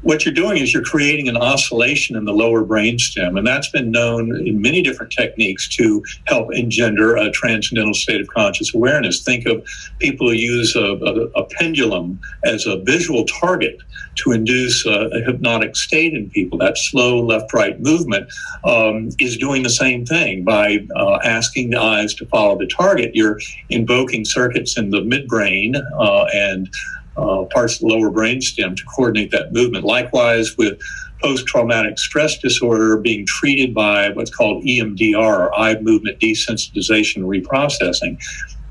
what 0.00 0.24
you're 0.24 0.34
doing 0.34 0.56
is 0.56 0.72
you're 0.72 0.82
creating 0.82 1.28
an 1.28 1.36
oscillation 1.36 2.16
in 2.16 2.24
the 2.24 2.32
lower 2.32 2.64
brainstem, 2.64 3.36
and 3.36 3.46
that's 3.46 3.68
been 3.70 3.90
known 3.90 4.34
in 4.46 4.60
many 4.60 4.82
different 4.82 5.12
techniques 5.12 5.68
to 5.76 6.02
help 6.24 6.52
engender 6.54 7.16
a 7.16 7.30
transcendental 7.30 7.92
state 7.92 8.22
of 8.22 8.28
conscious 8.28 8.74
awareness. 8.74 9.22
Think 9.22 9.46
of 9.46 9.66
people 9.98 10.28
who 10.28 10.34
use 10.34 10.74
a, 10.74 10.80
a, 10.80 11.42
a 11.42 11.44
pendulum 11.44 12.20
as 12.44 12.66
a 12.66 12.78
visual 12.78 13.26
target 13.26 13.76
to 14.14 14.32
induce 14.32 14.86
a, 14.86 15.08
a, 15.12 15.20
hypnotic 15.22 15.76
state 15.76 16.14
in 16.14 16.30
people. 16.30 16.58
That 16.58 16.76
slow 16.76 17.20
left 17.20 17.52
right 17.52 17.78
movement 17.80 18.30
um, 18.64 19.10
is 19.18 19.36
doing 19.36 19.62
the 19.62 19.70
same 19.70 20.04
thing 20.04 20.44
by 20.44 20.86
uh, 20.96 21.18
asking 21.24 21.70
the 21.70 21.80
eyes 21.80 22.14
to 22.14 22.26
follow 22.26 22.58
the 22.58 22.66
target. 22.66 23.14
You're 23.14 23.38
invoking 23.68 24.24
circuits 24.24 24.76
in 24.76 24.90
the 24.90 25.00
midbrain 25.00 25.76
uh, 25.98 26.24
and 26.34 26.68
uh, 27.16 27.44
parts 27.52 27.74
of 27.74 27.80
the 27.80 27.86
lower 27.86 28.10
brainstem 28.10 28.76
to 28.76 28.84
coordinate 28.84 29.30
that 29.30 29.52
movement. 29.52 29.84
Likewise, 29.84 30.56
with 30.56 30.80
post 31.22 31.46
traumatic 31.46 31.98
stress 31.98 32.38
disorder 32.38 32.96
being 32.96 33.24
treated 33.26 33.74
by 33.74 34.10
what's 34.10 34.34
called 34.34 34.64
EMDR, 34.64 35.16
or 35.16 35.58
eye 35.58 35.78
movement 35.80 36.18
desensitization 36.18 37.22
reprocessing. 37.22 38.18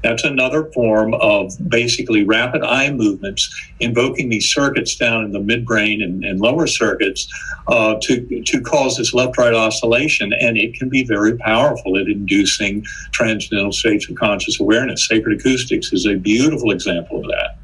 That's 0.03 0.23
another 0.23 0.65
form 0.71 1.13
of 1.13 1.53
basically 1.69 2.23
rapid 2.23 2.63
eye 2.63 2.91
movements, 2.91 3.53
invoking 3.79 4.29
these 4.29 4.51
circuits 4.51 4.95
down 4.95 5.23
in 5.23 5.31
the 5.31 5.39
midbrain 5.39 6.03
and, 6.03 6.25
and 6.25 6.39
lower 6.39 6.65
circuits 6.65 7.27
uh, 7.67 7.95
to, 8.01 8.43
to 8.43 8.61
cause 8.61 8.97
this 8.97 9.13
left 9.13 9.37
right 9.37 9.53
oscillation. 9.53 10.33
And 10.33 10.57
it 10.57 10.73
can 10.73 10.89
be 10.89 11.03
very 11.03 11.37
powerful 11.37 11.97
at 11.97 12.07
inducing 12.07 12.83
transcendental 13.11 13.71
states 13.71 14.09
of 14.09 14.15
conscious 14.15 14.59
awareness. 14.59 15.07
Sacred 15.07 15.39
acoustics 15.39 15.93
is 15.93 16.07
a 16.07 16.15
beautiful 16.15 16.71
example 16.71 17.19
of 17.19 17.27
that 17.27 17.60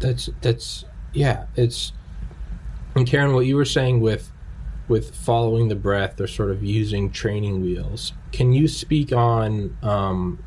that's 0.00 0.30
that's 0.40 0.84
yeah 1.12 1.46
it's 1.56 1.92
and 2.94 3.06
karen 3.06 3.34
what 3.34 3.46
you 3.46 3.56
were 3.56 3.64
saying 3.64 4.00
with 4.00 4.30
with 4.88 5.14
following 5.14 5.68
the 5.68 5.74
breath 5.74 6.20
or 6.20 6.26
sort 6.26 6.50
of 6.50 6.62
using 6.62 7.10
training 7.10 7.62
wheels 7.62 8.12
can 8.32 8.52
you 8.52 8.68
speak 8.68 9.12
on 9.12 9.76
um 9.82 10.42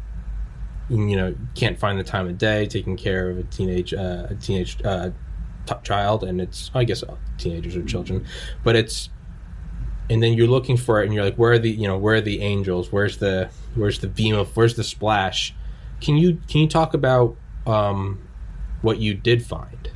you 0.90 1.16
know 1.16 1.36
can't 1.56 1.80
find 1.80 2.00
the 2.00 2.04
time 2.04 2.28
of 2.28 2.38
day 2.38 2.66
taking 2.66 2.96
care 2.96 3.30
of 3.30 3.38
a 3.38 3.44
teenage 3.44 3.94
uh, 3.94 4.28
a 4.30 4.36
teenage 4.36 4.78
uh, 4.86 5.10
t- 5.66 5.76
child 5.84 6.24
and 6.24 6.40
it's 6.40 6.72
i 6.74 6.84
guess 6.84 7.04
teenagers 7.38 7.76
or 7.76 7.84
children 7.84 8.26
but 8.64 8.76
it's 8.76 9.10
and 10.10 10.24
then 10.24 10.34
you're 10.34 10.48
looking 10.48 10.78
for 10.78 11.02
it 11.02 11.06
and 11.06 11.14
you're 11.14 11.24
like 11.24 11.36
where 11.36 11.54
are 11.54 11.60
the 11.60 11.70
you 11.70 11.88
know 11.88 11.98
where 11.98 12.16
are 12.16 12.22
the 12.22 12.42
angels? 12.42 12.92
Where's 12.92 13.18
the 13.18 13.50
where's 13.76 14.00
the 14.00 14.08
beam 14.08 14.36
of 14.36 14.56
where's 14.56 14.76
the 14.76 14.84
splash? 14.84 15.54
Can 16.02 16.18
you 16.18 16.42
can 16.48 16.62
you 16.62 16.68
talk 16.68 16.94
about 16.94 17.36
um 17.66 18.27
what 18.82 19.00
you 19.00 19.14
did 19.14 19.46
find. 19.46 19.90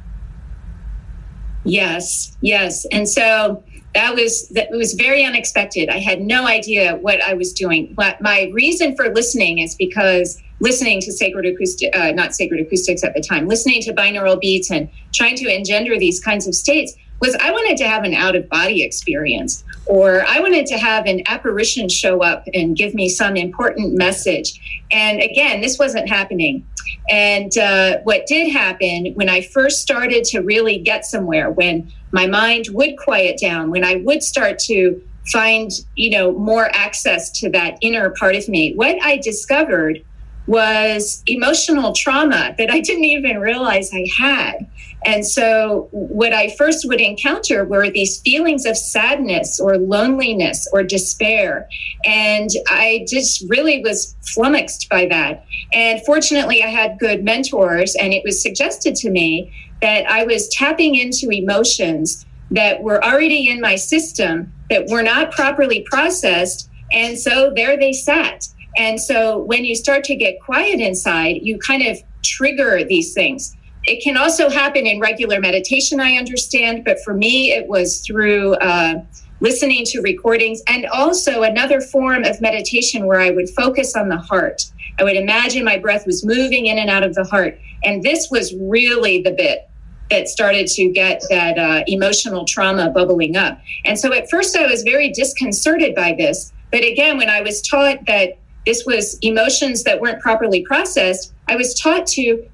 Yes, 1.63 2.35
yes. 2.41 2.85
And 2.91 3.07
so 3.07 3.63
that 3.93 4.15
was 4.15 4.47
that 4.49 4.71
was 4.71 4.93
very 4.93 5.23
unexpected. 5.23 5.89
I 5.89 5.99
had 5.99 6.21
no 6.21 6.47
idea 6.47 6.95
what 6.97 7.21
I 7.21 7.33
was 7.33 7.53
doing. 7.53 7.93
But 7.95 8.21
my 8.21 8.49
reason 8.53 8.95
for 8.95 9.13
listening 9.13 9.59
is 9.59 9.75
because 9.75 10.41
listening 10.59 11.01
to 11.01 11.11
sacred 11.11 11.45
acoustic, 11.45 11.95
uh, 11.95 12.11
not 12.11 12.33
sacred 12.33 12.61
acoustics 12.61 13.03
at 13.03 13.13
the 13.13 13.21
time, 13.21 13.47
listening 13.47 13.81
to 13.81 13.93
binaural 13.93 14.39
beats 14.39 14.71
and 14.71 14.89
trying 15.13 15.35
to 15.35 15.53
engender 15.53 15.99
these 15.99 16.19
kinds 16.19 16.47
of 16.47 16.55
states 16.55 16.95
was 17.19 17.35
I 17.35 17.51
wanted 17.51 17.77
to 17.77 17.87
have 17.87 18.03
an 18.03 18.13
out 18.15 18.35
of 18.35 18.49
body 18.49 18.83
experience, 18.83 19.63
or 19.85 20.25
I 20.25 20.39
wanted 20.39 20.65
to 20.67 20.77
have 20.77 21.05
an 21.05 21.21
apparition 21.27 21.87
show 21.87 22.23
up 22.23 22.43
and 22.53 22.75
give 22.75 22.95
me 22.95 23.09
some 23.09 23.35
important 23.35 23.93
message. 23.93 24.59
And 24.91 25.21
again, 25.21 25.61
this 25.61 25.77
wasn't 25.77 26.09
happening. 26.09 26.65
And 27.11 27.55
uh, 27.57 27.97
what 28.03 28.25
did 28.25 28.53
happen 28.53 29.07
when 29.15 29.27
I 29.27 29.41
first 29.41 29.81
started 29.81 30.23
to 30.25 30.39
really 30.39 30.77
get 30.79 31.05
somewhere, 31.05 31.51
when 31.51 31.91
my 32.11 32.25
mind 32.25 32.67
would 32.71 32.97
quiet 32.97 33.37
down, 33.37 33.69
when 33.69 33.83
I 33.83 33.95
would 33.97 34.23
start 34.23 34.57
to 34.59 35.01
find, 35.29 35.69
you 35.95 36.11
know, 36.11 36.31
more 36.31 36.69
access 36.73 37.29
to 37.41 37.49
that 37.49 37.77
inner 37.81 38.11
part 38.11 38.35
of 38.35 38.47
me, 38.47 38.73
what 38.75 38.95
I 39.03 39.17
discovered 39.17 40.01
was 40.47 41.21
emotional 41.27 41.91
trauma 41.91 42.55
that 42.57 42.71
I 42.71 42.79
didn't 42.79 43.03
even 43.03 43.39
realize 43.39 43.91
I 43.93 44.07
had. 44.17 44.67
And 45.03 45.25
so, 45.25 45.87
what 45.91 46.31
I 46.31 46.49
first 46.49 46.87
would 46.87 47.01
encounter 47.01 47.65
were 47.65 47.89
these 47.89 48.21
feelings 48.21 48.65
of 48.65 48.77
sadness 48.77 49.59
or 49.59 49.77
loneliness 49.77 50.67
or 50.71 50.83
despair. 50.83 51.67
And 52.05 52.49
I 52.67 53.05
just 53.07 53.43
really 53.49 53.81
was 53.81 54.15
flummoxed 54.21 54.89
by 54.89 55.07
that. 55.07 55.43
And 55.73 56.01
fortunately, 56.05 56.63
I 56.63 56.67
had 56.67 56.99
good 56.99 57.23
mentors, 57.23 57.95
and 57.95 58.13
it 58.13 58.23
was 58.23 58.41
suggested 58.41 58.95
to 58.97 59.09
me 59.09 59.51
that 59.81 60.09
I 60.09 60.23
was 60.23 60.47
tapping 60.49 60.95
into 60.95 61.29
emotions 61.31 62.25
that 62.51 62.83
were 62.83 63.03
already 63.03 63.49
in 63.49 63.59
my 63.59 63.75
system 63.75 64.53
that 64.69 64.87
were 64.87 65.01
not 65.01 65.31
properly 65.31 65.85
processed. 65.89 66.69
And 66.91 67.17
so, 67.17 67.51
there 67.55 67.75
they 67.75 67.93
sat. 67.93 68.47
And 68.77 69.01
so, 69.01 69.39
when 69.39 69.65
you 69.65 69.73
start 69.73 70.03
to 70.05 70.15
get 70.15 70.39
quiet 70.45 70.79
inside, 70.79 71.39
you 71.41 71.57
kind 71.57 71.87
of 71.87 71.97
trigger 72.23 72.83
these 72.83 73.15
things 73.15 73.57
it 73.83 74.03
can 74.03 74.17
also 74.17 74.49
happen 74.49 74.85
in 74.85 74.99
regular 74.99 75.39
meditation, 75.39 75.99
I 75.99 76.17
understand, 76.17 76.83
but 76.85 76.99
for 77.03 77.13
me, 77.13 77.51
it 77.51 77.67
was 77.67 78.01
through 78.01 78.53
uh, 78.55 79.03
listening 79.39 79.85
to 79.85 80.01
recordings 80.01 80.61
and 80.67 80.85
also 80.85 81.41
another 81.41 81.81
form 81.81 82.23
of 82.23 82.39
meditation 82.41 83.07
where 83.07 83.19
I 83.19 83.31
would 83.31 83.49
focus 83.49 83.95
on 83.95 84.07
the 84.07 84.17
heart. 84.17 84.63
I 84.99 85.03
would 85.03 85.17
imagine 85.17 85.63
my 85.63 85.77
breath 85.77 86.05
was 86.05 86.23
moving 86.23 86.67
in 86.67 86.77
and 86.77 86.89
out 86.89 87.03
of 87.03 87.15
the 87.15 87.23
heart. 87.23 87.59
And 87.83 88.03
this 88.03 88.29
was 88.29 88.53
really 88.55 89.23
the 89.23 89.31
bit 89.31 89.67
that 90.11 90.27
started 90.27 90.67
to 90.67 90.91
get 90.91 91.23
that 91.29 91.57
uh, 91.57 91.83
emotional 91.87 92.45
trauma 92.45 92.91
bubbling 92.91 93.35
up. 93.35 93.59
And 93.85 93.97
so 93.97 94.13
at 94.13 94.29
first, 94.29 94.55
I 94.55 94.67
was 94.67 94.83
very 94.83 95.09
disconcerted 95.09 95.95
by 95.95 96.13
this. 96.13 96.53
But 96.71 96.83
again, 96.83 97.17
when 97.17 97.29
I 97.29 97.41
was 97.41 97.61
taught 97.61 98.05
that 98.05 98.37
this 98.65 98.85
was 98.85 99.17
emotions 99.21 99.83
that 99.83 99.99
weren't 99.99 100.21
properly 100.21 100.63
processed, 100.63 101.33
I 101.47 101.55
was 101.55 101.79
taught 101.79 102.05
to 102.07 102.45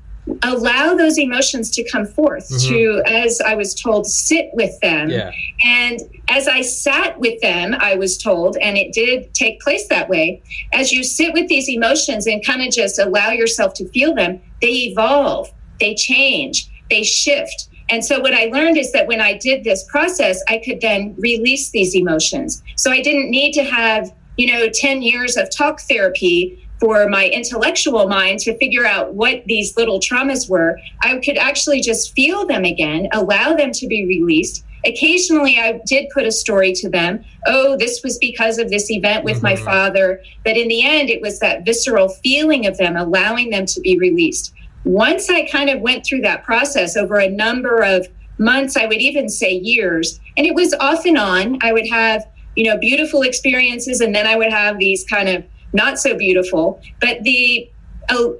allow 0.44 0.94
those 0.94 1.18
emotions 1.18 1.70
to 1.72 1.84
come 1.90 2.06
forth 2.06 2.50
mm-hmm. 2.50 2.74
to 2.74 3.04
as 3.06 3.40
i 3.42 3.56
was 3.56 3.74
told 3.74 4.06
sit 4.06 4.50
with 4.54 4.78
them 4.82 5.10
yeah. 5.10 5.32
and 5.64 6.02
as 6.30 6.48
i 6.48 6.62
sat 6.62 7.18
with 7.20 7.40
them 7.42 7.76
i 7.80 7.96
was 7.96 8.18
told 8.18 8.58
and 8.58 8.78
it 8.78 8.92
did 8.94 9.34
take 9.34 9.60
place 9.62 9.88
that 9.88 10.10
way 10.10 10.42
as 10.74 10.92
you 10.92 11.04
sit 11.04 11.34
with 11.34 11.48
these 11.48 11.70
emotions 11.70 12.28
and 12.28 12.46
kind 12.46 12.62
of 12.62 12.72
just 12.72 13.00
allow 13.00 13.30
yourself 13.30 13.74
to 13.74 13.88
feel 13.90 14.14
them 14.14 14.42
they 14.62 14.72
evolve 14.72 15.50
they 15.80 15.96
change 15.96 16.70
they 16.90 17.04
shift 17.04 17.70
and 17.90 18.04
so 18.04 18.20
what 18.20 18.34
i 18.34 18.46
learned 18.46 18.78
is 18.78 18.92
that 18.92 19.08
when 19.08 19.22
i 19.22 19.38
did 19.38 19.64
this 19.64 19.86
process 19.90 20.44
i 20.50 20.58
could 20.64 20.82
then 20.82 21.16
release 21.18 21.70
these 21.72 21.96
emotions 21.96 22.62
so 22.76 22.92
i 22.92 23.02
didn't 23.02 23.30
need 23.30 23.54
to 23.54 23.64
have 23.64 24.12
you 24.36 24.52
know 24.52 24.68
10 24.70 25.02
years 25.02 25.38
of 25.38 25.50
talk 25.56 25.80
therapy 25.82 26.67
for 26.80 27.08
my 27.10 27.28
intellectual 27.28 28.08
mind 28.08 28.40
to 28.40 28.58
figure 28.58 28.86
out 28.86 29.14
what 29.14 29.44
these 29.46 29.76
little 29.78 30.00
traumas 30.00 30.50
were, 30.50 30.80
I 31.02 31.18
could 31.20 31.38
actually 31.38 31.82
just 31.82 32.14
feel 32.14 32.46
them 32.46 32.66
again, 32.66 33.08
allow 33.14 33.54
them 33.54 33.72
to 33.74 33.88
be 33.88 34.06
released. 34.06 34.64
Occasionally, 34.86 35.58
I 35.60 35.82
did 35.86 36.08
put 36.14 36.26
a 36.26 36.32
story 36.32 36.72
to 36.74 36.90
them. 36.90 37.24
Oh, 37.48 37.76
this 37.78 38.02
was 38.04 38.18
because 38.20 38.60
of 38.60 38.70
this 38.70 38.92
event 38.92 39.24
with 39.24 39.38
mm-hmm. 39.38 39.46
my 39.46 39.56
father. 39.56 40.22
But 40.44 40.56
in 40.56 40.68
the 40.68 40.86
end, 40.86 41.10
it 41.10 41.22
was 41.22 41.40
that 41.40 41.66
visceral 41.66 42.10
feeling 42.10 42.68
of 42.68 42.78
them, 42.78 42.96
allowing 42.96 43.50
them 43.50 43.66
to 43.66 43.82
be 43.82 43.98
released. 43.98 44.54
once 44.84 45.30
I 45.30 45.46
kind 45.46 45.70
of 45.70 45.82
went 45.82 46.06
through 46.06 46.22
that 46.22 46.44
process 46.46 46.96
over 46.96 47.18
a 47.18 47.30
number 47.30 47.82
of 47.82 48.08
months, 48.38 48.78
I 48.78 48.86
would 48.86 49.02
even 49.02 49.28
say 49.28 49.52
years, 49.52 50.20
and 50.38 50.46
it 50.46 50.54
was 50.54 50.74
off 50.76 51.06
and 51.06 51.18
on. 51.18 51.58
I 51.62 51.74
would 51.74 51.88
have, 51.88 52.26
you 52.56 52.64
know, 52.64 52.78
beautiful 52.78 53.24
experiences, 53.24 54.00
and 54.00 54.14
then 54.16 54.28
I 54.28 54.36
would 54.36 54.52
have 54.52 54.78
these 54.78 55.04
kind 55.04 55.28
of 55.28 55.44
not 55.78 56.00
so 56.00 56.18
beautiful. 56.18 56.82
But 57.00 57.24
the 57.24 57.70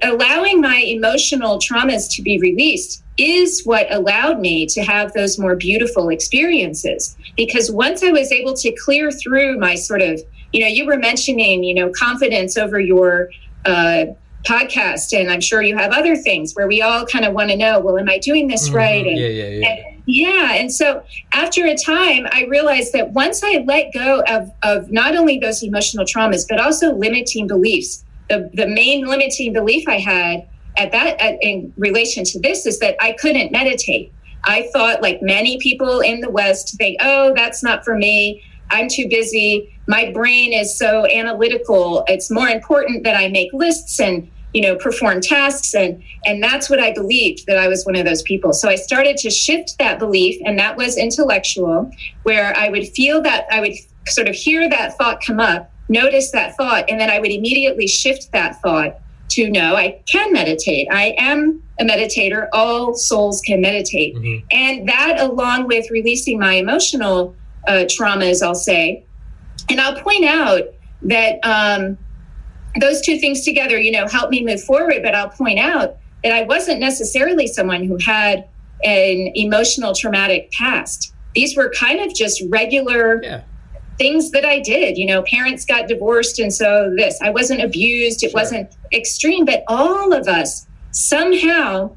allowing 0.02 0.60
my 0.60 0.78
emotional 0.78 1.58
traumas 1.58 2.10
to 2.16 2.22
be 2.22 2.38
released 2.38 3.02
is 3.18 3.62
what 3.66 3.92
allowed 3.92 4.40
me 4.40 4.66
to 4.66 4.82
have 4.82 5.12
those 5.12 5.38
more 5.38 5.56
beautiful 5.56 6.08
experiences. 6.08 7.16
Because 7.36 7.70
once 7.70 8.02
I 8.02 8.10
was 8.10 8.32
able 8.32 8.54
to 8.54 8.72
clear 8.84 9.10
through 9.10 9.58
my 9.58 9.74
sort 9.74 10.02
of, 10.02 10.20
you 10.52 10.60
know, 10.60 10.68
you 10.68 10.86
were 10.86 10.96
mentioning, 10.96 11.64
you 11.64 11.74
know, 11.74 11.90
confidence 11.90 12.56
over 12.56 12.80
your 12.80 13.30
uh, 13.66 14.06
podcast, 14.46 15.18
and 15.18 15.30
I'm 15.30 15.40
sure 15.40 15.60
you 15.62 15.76
have 15.76 15.92
other 15.92 16.16
things 16.16 16.54
where 16.54 16.66
we 16.66 16.80
all 16.80 17.04
kind 17.04 17.24
of 17.24 17.34
want 17.34 17.50
to 17.50 17.56
know, 17.56 17.80
well, 17.80 17.98
am 17.98 18.08
I 18.08 18.18
doing 18.18 18.48
this 18.48 18.68
mm-hmm. 18.68 18.76
right? 18.76 19.06
And, 19.06 19.18
yeah, 19.18 19.26
yeah, 19.26 19.48
yeah. 19.48 19.68
And, 19.68 19.97
yeah. 20.08 20.54
And 20.54 20.72
so 20.72 21.02
after 21.32 21.66
a 21.66 21.76
time, 21.76 22.26
I 22.32 22.46
realized 22.48 22.94
that 22.94 23.10
once 23.10 23.42
I 23.44 23.62
let 23.66 23.92
go 23.92 24.22
of, 24.26 24.50
of 24.62 24.90
not 24.90 25.14
only 25.14 25.38
those 25.38 25.62
emotional 25.62 26.06
traumas, 26.06 26.46
but 26.48 26.58
also 26.58 26.94
limiting 26.94 27.46
beliefs, 27.46 28.04
the, 28.30 28.50
the 28.54 28.66
main 28.66 29.04
limiting 29.04 29.52
belief 29.52 29.86
I 29.86 29.98
had 29.98 30.48
at 30.78 30.92
that 30.92 31.20
at, 31.20 31.36
in 31.42 31.74
relation 31.76 32.24
to 32.24 32.40
this 32.40 32.64
is 32.64 32.78
that 32.78 32.96
I 33.02 33.12
couldn't 33.20 33.52
meditate. 33.52 34.10
I 34.44 34.70
thought, 34.72 35.02
like 35.02 35.20
many 35.20 35.58
people 35.58 36.00
in 36.00 36.20
the 36.20 36.30
West, 36.30 36.76
think, 36.78 36.96
oh, 37.02 37.34
that's 37.36 37.62
not 37.62 37.84
for 37.84 37.94
me. 37.94 38.42
I'm 38.70 38.88
too 38.88 39.08
busy. 39.10 39.78
My 39.88 40.10
brain 40.10 40.54
is 40.54 40.78
so 40.78 41.06
analytical. 41.06 42.04
It's 42.06 42.30
more 42.30 42.48
important 42.48 43.04
that 43.04 43.14
I 43.14 43.28
make 43.28 43.52
lists 43.52 44.00
and 44.00 44.30
you 44.54 44.62
know 44.62 44.76
perform 44.76 45.20
tasks 45.20 45.74
and 45.74 46.02
and 46.24 46.42
that's 46.42 46.70
what 46.70 46.80
i 46.80 46.92
believed 46.92 47.44
that 47.46 47.58
i 47.58 47.68
was 47.68 47.84
one 47.84 47.96
of 47.96 48.04
those 48.04 48.22
people 48.22 48.52
so 48.52 48.68
i 48.68 48.74
started 48.74 49.16
to 49.16 49.30
shift 49.30 49.76
that 49.78 49.98
belief 49.98 50.40
and 50.44 50.58
that 50.58 50.76
was 50.76 50.96
intellectual 50.96 51.90
where 52.22 52.56
i 52.56 52.68
would 52.68 52.88
feel 52.88 53.20
that 53.20 53.46
i 53.50 53.60
would 53.60 53.74
sort 54.06 54.28
of 54.28 54.34
hear 54.34 54.68
that 54.68 54.96
thought 54.96 55.22
come 55.24 55.38
up 55.38 55.70
notice 55.88 56.30
that 56.30 56.56
thought 56.56 56.84
and 56.88 56.98
then 56.98 57.10
i 57.10 57.20
would 57.20 57.30
immediately 57.30 57.86
shift 57.86 58.32
that 58.32 58.60
thought 58.62 58.98
to 59.28 59.50
know 59.50 59.76
I 59.76 60.00
can 60.10 60.32
meditate. 60.32 60.88
I 60.90 61.14
am 61.18 61.62
a 61.78 61.84
meditator. 61.84 62.48
All 62.52 62.94
souls 62.94 63.40
can 63.42 63.60
meditate. 63.60 64.16
Mm-hmm. 64.16 64.46
And 64.50 64.88
that, 64.88 65.20
along 65.20 65.66
with 65.66 65.90
releasing 65.90 66.38
my 66.38 66.54
emotional 66.54 67.36
uh, 67.66 67.84
traumas, 67.86 68.42
I'll 68.42 68.54
say, 68.54 69.04
and 69.68 69.80
I'll 69.80 70.00
point 70.00 70.24
out 70.24 70.62
that 71.02 71.38
um, 71.44 71.98
those 72.80 73.00
two 73.00 73.18
things 73.18 73.44
together, 73.44 73.78
you 73.78 73.90
know, 73.90 74.06
help 74.06 74.30
me 74.30 74.44
move 74.44 74.62
forward. 74.62 75.02
But 75.02 75.14
I'll 75.14 75.30
point 75.30 75.58
out 75.58 75.96
that 76.22 76.32
I 76.32 76.42
wasn't 76.42 76.80
necessarily 76.80 77.46
someone 77.46 77.84
who 77.84 77.96
had 77.98 78.48
an 78.84 79.32
emotional 79.34 79.94
traumatic 79.94 80.50
past. 80.52 81.12
These 81.34 81.56
were 81.56 81.72
kind 81.78 82.00
of 82.00 82.14
just 82.14 82.42
regular 82.48 83.22
yeah 83.22 83.42
things 83.98 84.30
that 84.30 84.44
I 84.44 84.60
did. 84.60 84.96
You 84.96 85.06
know, 85.06 85.22
parents 85.22 85.64
got 85.64 85.88
divorced, 85.88 86.38
and 86.38 86.54
so 86.54 86.94
this. 86.96 87.20
I 87.20 87.30
wasn't 87.30 87.62
abused, 87.62 88.22
it 88.22 88.30
sure. 88.30 88.40
wasn't 88.40 88.74
extreme, 88.92 89.44
but 89.44 89.64
all 89.66 90.12
of 90.12 90.28
us 90.28 90.66
somehow, 90.92 91.94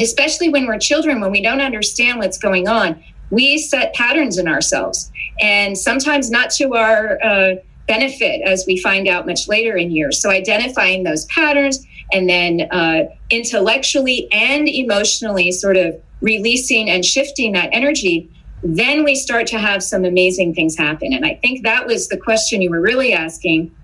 especially 0.00 0.48
when 0.48 0.66
we're 0.66 0.78
children, 0.78 1.20
when 1.20 1.30
we 1.30 1.42
don't 1.42 1.60
understand 1.60 2.18
what's 2.18 2.38
going 2.38 2.66
on, 2.66 3.02
we 3.30 3.58
set 3.58 3.94
patterns 3.94 4.38
in 4.38 4.48
ourselves. 4.48 5.12
And 5.40 5.76
sometimes 5.76 6.30
not 6.30 6.50
to 6.52 6.74
our 6.74 7.22
uh, 7.22 7.54
benefit, 7.86 8.42
as 8.42 8.64
we 8.66 8.80
find 8.80 9.08
out 9.08 9.26
much 9.26 9.48
later 9.48 9.76
in 9.76 9.90
years. 9.90 10.20
So, 10.20 10.30
identifying 10.30 11.04
those 11.04 11.24
patterns 11.26 11.84
and 12.12 12.28
then 12.28 12.68
uh, 12.70 13.04
intellectually 13.30 14.28
and 14.32 14.68
emotionally 14.68 15.50
sort 15.52 15.76
of 15.76 16.00
releasing 16.20 16.88
and 16.88 17.04
shifting 17.04 17.52
that 17.52 17.68
energy 17.72 18.30
then 18.62 19.04
we 19.04 19.14
start 19.14 19.46
to 19.48 19.58
have 19.58 19.82
some 19.82 20.04
amazing 20.04 20.54
things 20.54 20.76
happen. 20.76 21.12
And 21.12 21.24
I 21.24 21.34
think 21.34 21.62
that 21.62 21.86
was 21.86 22.08
the 22.08 22.16
question 22.16 22.62
you 22.62 22.70
were 22.70 22.80
really 22.80 23.12
asking. 23.12 23.74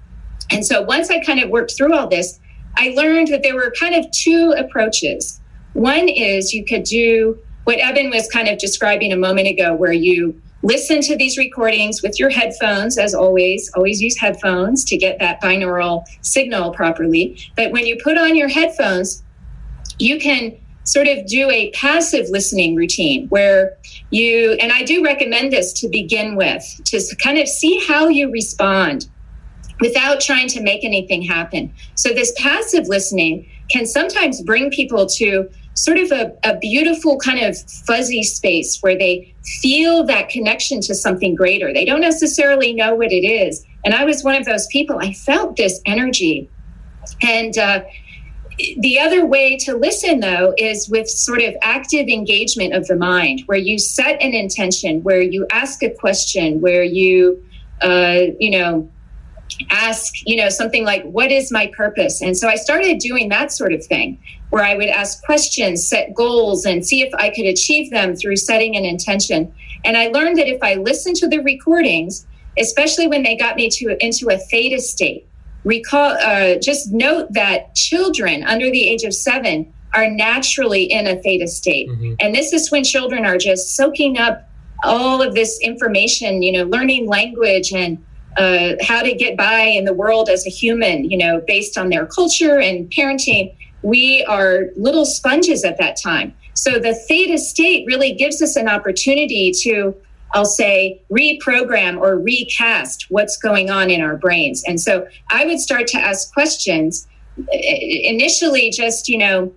And 0.51 0.67
so 0.67 0.83
once 0.83 1.11
I 1.11 1.21
kind 1.21 1.41
of 1.41 1.51
worked 1.51 1.77
through 1.77 1.95
all 1.95 2.09
this, 2.09 2.41
I 2.77 2.89
learned 2.97 3.29
that 3.29 3.43
there 3.43 3.55
were 3.55 3.73
kind 3.79 3.95
of 3.95 4.11
two 4.11 4.55
approaches. 4.57 5.41
One 5.75 6.09
is 6.09 6.53
you 6.53 6.65
could 6.65 6.85
do 6.85 7.39
what 7.65 7.79
Eben 7.79 8.11
was 8.11 8.29
kind 8.29 8.49
of 8.49 8.59
describing 8.59 9.13
a 9.13 9.17
moment 9.17 9.47
ago, 9.47 9.75
where 9.75 9.93
you 9.93 10.41
listen 10.63 11.01
to 11.03 11.17
these 11.17 11.37
recordings 11.37 12.03
with 12.03 12.19
your 12.19 12.31
headphones, 12.31 12.99
as 12.99 13.15
always. 13.15 13.71
Always 13.75 14.01
use 14.01 14.19
headphones 14.19 14.85
to 14.87 14.97
get 14.97 15.19
that 15.19 15.41
binaural 15.41 16.05
signal 16.23 16.73
properly. 16.73 17.39
But 17.57 17.73
when 17.73 17.87
you 17.87 17.99
put 18.03 18.17
on 18.17 18.37
your 18.37 18.49
headphones, 18.49 19.23
you 19.99 20.19
can 20.19 20.57
sort 20.85 21.07
of 21.07 21.27
do 21.27 21.49
a 21.51 21.71
passive 21.71 22.29
listening 22.29 22.75
routine 22.75 23.29
where 23.29 23.77
you, 24.11 24.53
and 24.61 24.73
I 24.73 24.83
do 24.83 25.05
recommend 25.05 25.53
this 25.53 25.73
to 25.75 25.89
begin 25.89 26.35
with, 26.37 26.65
to 26.87 27.01
kind 27.23 27.39
of 27.39 27.49
see 27.49 27.85
how 27.87 28.09
you 28.09 28.31
respond 28.31 29.09
without 29.81 30.21
trying 30.21 30.49
to 30.49 30.63
make 30.63 30.85
anything 30.85 31.23
happen. 31.23 31.73
So, 31.95 32.11
this 32.11 32.33
passive 32.37 32.87
listening 32.89 33.49
can 33.71 33.87
sometimes 33.87 34.43
bring 34.43 34.71
people 34.71 35.07
to 35.07 35.49
sort 35.75 35.99
of 35.99 36.13
a, 36.13 36.33
a, 36.45 36.59
beautiful 36.59 37.19
kind 37.19 37.41
of 37.41 37.57
fuzzy 37.87 38.23
space 38.23 38.79
where 38.81 38.97
they 38.97 39.35
feel 39.61 40.05
that 40.05 40.29
connection 40.29 40.81
to 40.83 40.95
something 40.95 41.35
greater. 41.35 41.73
They 41.73 41.85
don't 41.85 42.03
necessarily 42.03 42.75
know 42.75 42.95
what 42.95 43.11
it 43.11 43.27
is. 43.27 43.65
And 43.85 43.95
I 43.95 44.05
was 44.05 44.23
one 44.23 44.37
of 44.37 44.45
those 44.45 44.67
people. 44.67 44.99
I 45.01 45.13
felt 45.13 45.57
this 45.57 45.81
energy. 45.87 46.49
And 47.23 47.57
uh, 47.57 47.83
the 48.79 49.01
other 49.01 49.25
way 49.25 49.57
to 49.59 49.77
listen, 49.77 50.21
though, 50.21 50.55
is 50.59 50.89
with 50.89 51.09
sort 51.09 51.43
of 51.43 51.55
active 51.63 52.07
engagement 52.09 52.75
of 52.75 52.87
the 52.87 52.97
mind, 52.97 53.43
where 53.47 53.59
you 53.59 53.79
set 53.79 54.21
an 54.23 54.35
intention, 54.35 55.03
where 55.03 55.23
you 55.23 55.47
ask 55.51 55.83
a 55.83 55.91
question, 55.91 56.61
where 56.61 56.85
you, 56.85 57.43
uh, 57.81 58.21
you 58.39 58.51
know, 58.51 58.89
ask, 59.71 60.15
you 60.27 60.37
know, 60.37 60.49
something 60.49 60.85
like, 60.85 61.05
What 61.05 61.31
is 61.31 61.51
my 61.51 61.69
purpose? 61.77 62.23
And 62.23 62.37
so 62.37 62.49
I 62.49 62.57
started 62.57 62.99
doing 62.99 63.29
that 63.31 63.53
sort 63.53 63.73
of 63.73 63.85
thing, 63.85 64.19
where 64.51 64.65
I 64.65 64.75
would 64.75 64.89
ask 64.89 65.23
questions, 65.25 65.87
set 65.87 66.15
goals, 66.15 66.65
and 66.65 66.85
see 66.87 67.03
if 67.03 67.13
I 67.15 67.31
could 67.31 67.47
achieve 67.47 67.91
them 67.91 68.17
through 68.17 68.37
setting 68.37 68.77
an 68.77 68.85
intention. 68.85 69.53
And 69.85 69.97
I 69.97 70.09
learned 70.09 70.39
that 70.39 70.49
if 70.49 70.63
I 70.63 70.75
listened 70.75 71.17
to 71.17 71.29
the 71.29 71.39
recordings, 71.39 72.27
especially 72.59 73.07
when 73.07 73.23
they 73.23 73.37
got 73.37 73.57
me 73.57 73.69
to 73.71 73.97
into 74.05 74.29
a 74.29 74.39
theta 74.39 74.81
state, 74.81 75.27
recall 75.65 76.17
uh, 76.21 76.57
just 76.57 76.93
note 76.93 77.33
that 77.33 77.75
children 77.75 78.43
under 78.45 78.71
the 78.71 78.89
age 78.89 79.05
of 79.05 79.15
seven 79.15 79.73
are 79.95 80.09
naturally 80.09 80.85
in 80.85 81.07
a 81.07 81.17
theta 81.23 81.47
state 81.47 81.89
mm-hmm. 81.89 82.15
and 82.21 82.35
this 82.35 82.53
is 82.53 82.71
when 82.71 82.83
children 82.83 83.25
are 83.25 83.37
just 83.37 83.77
soaking 83.77 84.19
up 84.19 84.49
all 84.85 85.23
of 85.23 85.35
this 85.35 85.61
information 85.61 86.43
you 86.43 86.51
know 86.51 86.65
learning 86.65 87.07
language 87.07 87.73
and 87.73 88.03
uh, 88.37 88.75
how 88.83 89.03
to 89.03 89.15
get 89.15 89.37
by 89.37 89.61
in 89.61 89.85
the 89.85 89.93
world 89.93 90.29
as 90.29 90.47
a 90.47 90.51
human 90.51 91.11
you 91.11 91.17
know 91.17 91.43
based 91.47 91.77
on 91.77 91.91
their 91.91 92.07
culture 92.07 92.59
and 92.59 92.91
parenting 92.91 93.55
we 93.83 94.25
are 94.25 94.67
little 94.77 95.05
sponges 95.05 95.65
at 95.65 95.79
that 95.79 95.97
time 96.01 96.35
so 96.55 96.79
the 96.79 96.95
theta 96.95 97.39
state 97.39 97.85
really 97.87 98.13
gives 98.13 98.41
us 98.43 98.57
an 98.57 98.69
opportunity 98.69 99.53
to 99.63 99.95
I'll 100.35 100.45
say 100.47 101.01
reprogram 101.11 102.01
or 102.01 102.19
recast 102.19 103.07
what's 103.11 103.37
going 103.37 103.71
on 103.71 103.91
in 103.91 104.01
our 104.01 104.17
brains. 104.17 104.63
And 104.67 104.81
so 104.81 105.07
I 105.31 105.45
would 105.45 105.61
start 105.61 105.87
to 105.89 105.99
ask 105.99 106.33
questions 106.33 107.07
initially 107.51 108.71
just, 108.71 109.09
you 109.09 109.19
know, 109.19 109.53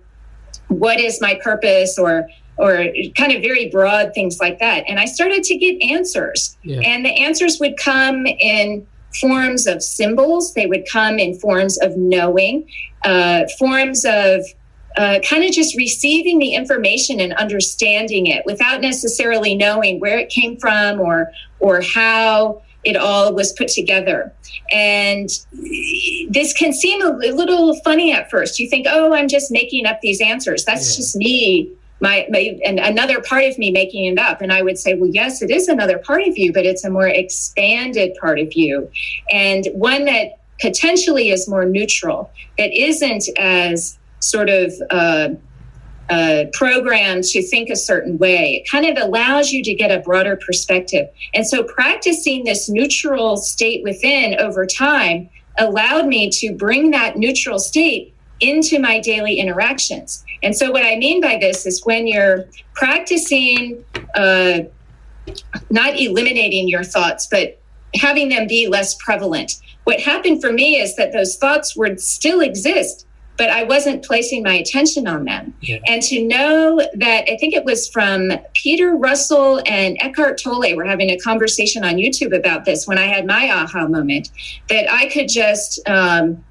what 0.68 1.00
is 1.00 1.20
my 1.20 1.38
purpose 1.42 1.98
or 1.98 2.28
or 2.58 2.86
kind 3.16 3.32
of 3.32 3.42
very 3.42 3.68
broad 3.68 4.12
things 4.14 4.38
like 4.40 4.58
that. 4.58 4.84
And 4.88 4.98
I 4.98 5.04
started 5.04 5.42
to 5.44 5.56
get 5.56 5.82
answers. 5.82 6.56
Yeah. 6.62 6.80
And 6.80 7.04
the 7.04 7.10
answers 7.10 7.60
would 7.60 7.76
come 7.76 8.26
in 8.26 8.86
forms 9.20 9.66
of 9.66 9.82
symbols, 9.82 10.54
they 10.54 10.66
would 10.66 10.86
come 10.90 11.18
in 11.18 11.38
forms 11.38 11.78
of 11.78 11.96
knowing, 11.96 12.68
uh, 13.04 13.44
forms 13.58 14.04
of 14.04 14.42
uh, 14.96 15.20
kind 15.28 15.44
of 15.44 15.52
just 15.52 15.76
receiving 15.76 16.38
the 16.38 16.54
information 16.54 17.20
and 17.20 17.34
understanding 17.34 18.26
it 18.26 18.42
without 18.46 18.80
necessarily 18.80 19.54
knowing 19.54 20.00
where 20.00 20.18
it 20.18 20.30
came 20.30 20.56
from 20.56 21.00
or 21.00 21.30
or 21.60 21.82
how 21.82 22.62
it 22.82 22.96
all 22.96 23.34
was 23.34 23.52
put 23.52 23.68
together. 23.68 24.32
And 24.72 25.28
this 26.30 26.52
can 26.54 26.72
seem 26.72 27.02
a 27.02 27.10
little 27.10 27.78
funny 27.80 28.12
at 28.12 28.30
first. 28.30 28.58
You 28.58 28.70
think, 28.70 28.86
"Oh, 28.88 29.12
I'm 29.12 29.28
just 29.28 29.50
making 29.50 29.84
up 29.86 30.00
these 30.00 30.20
answers. 30.20 30.64
That's 30.64 30.94
yeah. 30.94 30.96
just 30.96 31.16
me." 31.16 31.70
My, 31.98 32.26
my 32.28 32.58
and 32.62 32.78
another 32.78 33.22
part 33.22 33.44
of 33.44 33.56
me 33.56 33.70
making 33.70 34.04
it 34.04 34.18
up 34.18 34.42
and 34.42 34.52
i 34.52 34.60
would 34.60 34.78
say 34.78 34.92
well 34.92 35.08
yes 35.08 35.40
it 35.40 35.50
is 35.50 35.66
another 35.66 35.96
part 35.96 36.22
of 36.28 36.36
you 36.36 36.52
but 36.52 36.66
it's 36.66 36.84
a 36.84 36.90
more 36.90 37.08
expanded 37.08 38.14
part 38.20 38.38
of 38.38 38.52
you 38.52 38.90
and 39.32 39.66
one 39.72 40.04
that 40.04 40.38
potentially 40.60 41.30
is 41.30 41.48
more 41.48 41.64
neutral 41.64 42.30
that 42.58 42.70
isn't 42.78 43.24
as 43.38 43.98
sort 44.20 44.50
of 44.50 44.72
uh, 44.90 45.28
uh, 46.08 46.44
programmed 46.52 47.24
to 47.24 47.42
think 47.42 47.68
a 47.68 47.76
certain 47.76 48.16
way. 48.18 48.62
It 48.62 48.70
kind 48.70 48.86
of 48.86 49.02
allows 49.02 49.50
you 49.50 49.62
to 49.64 49.74
get 49.74 49.90
a 49.90 50.00
broader 50.00 50.36
perspective. 50.36 51.08
And 51.34 51.46
so 51.46 51.64
practicing 51.64 52.44
this 52.44 52.68
neutral 52.68 53.36
state 53.36 53.82
within 53.82 54.38
over 54.38 54.66
time 54.66 55.28
allowed 55.58 56.06
me 56.06 56.30
to 56.30 56.54
bring 56.54 56.90
that 56.92 57.16
neutral 57.16 57.58
state 57.58 58.14
into 58.40 58.78
my 58.78 59.00
daily 59.00 59.38
interactions. 59.38 60.24
And 60.42 60.56
so, 60.56 60.70
what 60.70 60.84
I 60.84 60.96
mean 60.96 61.20
by 61.20 61.38
this 61.40 61.66
is 61.66 61.84
when 61.84 62.06
you're 62.06 62.44
practicing 62.74 63.84
uh, 64.14 64.60
not 65.70 65.98
eliminating 65.98 66.68
your 66.68 66.84
thoughts, 66.84 67.26
but 67.30 67.58
having 67.94 68.28
them 68.28 68.46
be 68.46 68.68
less 68.68 68.94
prevalent. 68.94 69.60
What 69.84 70.00
happened 70.00 70.40
for 70.40 70.52
me 70.52 70.80
is 70.80 70.96
that 70.96 71.12
those 71.12 71.36
thoughts 71.36 71.76
would 71.76 72.00
still 72.00 72.40
exist, 72.40 73.06
but 73.36 73.50
I 73.50 73.64
wasn't 73.64 74.04
placing 74.04 74.42
my 74.42 74.54
attention 74.54 75.06
on 75.06 75.24
them. 75.24 75.54
Yeah. 75.60 75.78
And 75.86 76.02
to 76.02 76.26
know 76.26 76.80
that, 76.94 77.24
I 77.30 77.36
think 77.36 77.54
it 77.54 77.64
was 77.64 77.88
from 77.88 78.32
Peter 78.54 78.96
Russell 78.96 79.60
and 79.66 79.96
Eckhart 80.00 80.40
Tolle 80.42 80.74
were 80.74 80.84
having 80.84 81.10
a 81.10 81.18
conversation 81.18 81.84
on 81.84 81.94
YouTube 81.96 82.36
about 82.36 82.64
this 82.64 82.86
when 82.86 82.98
I 82.98 83.06
had 83.06 83.26
my 83.26 83.50
aha 83.50 83.86
moment, 83.86 84.30
that 84.68 84.90
I 84.90 85.06
could 85.06 85.28
just 85.28 85.80
um, 85.86 86.42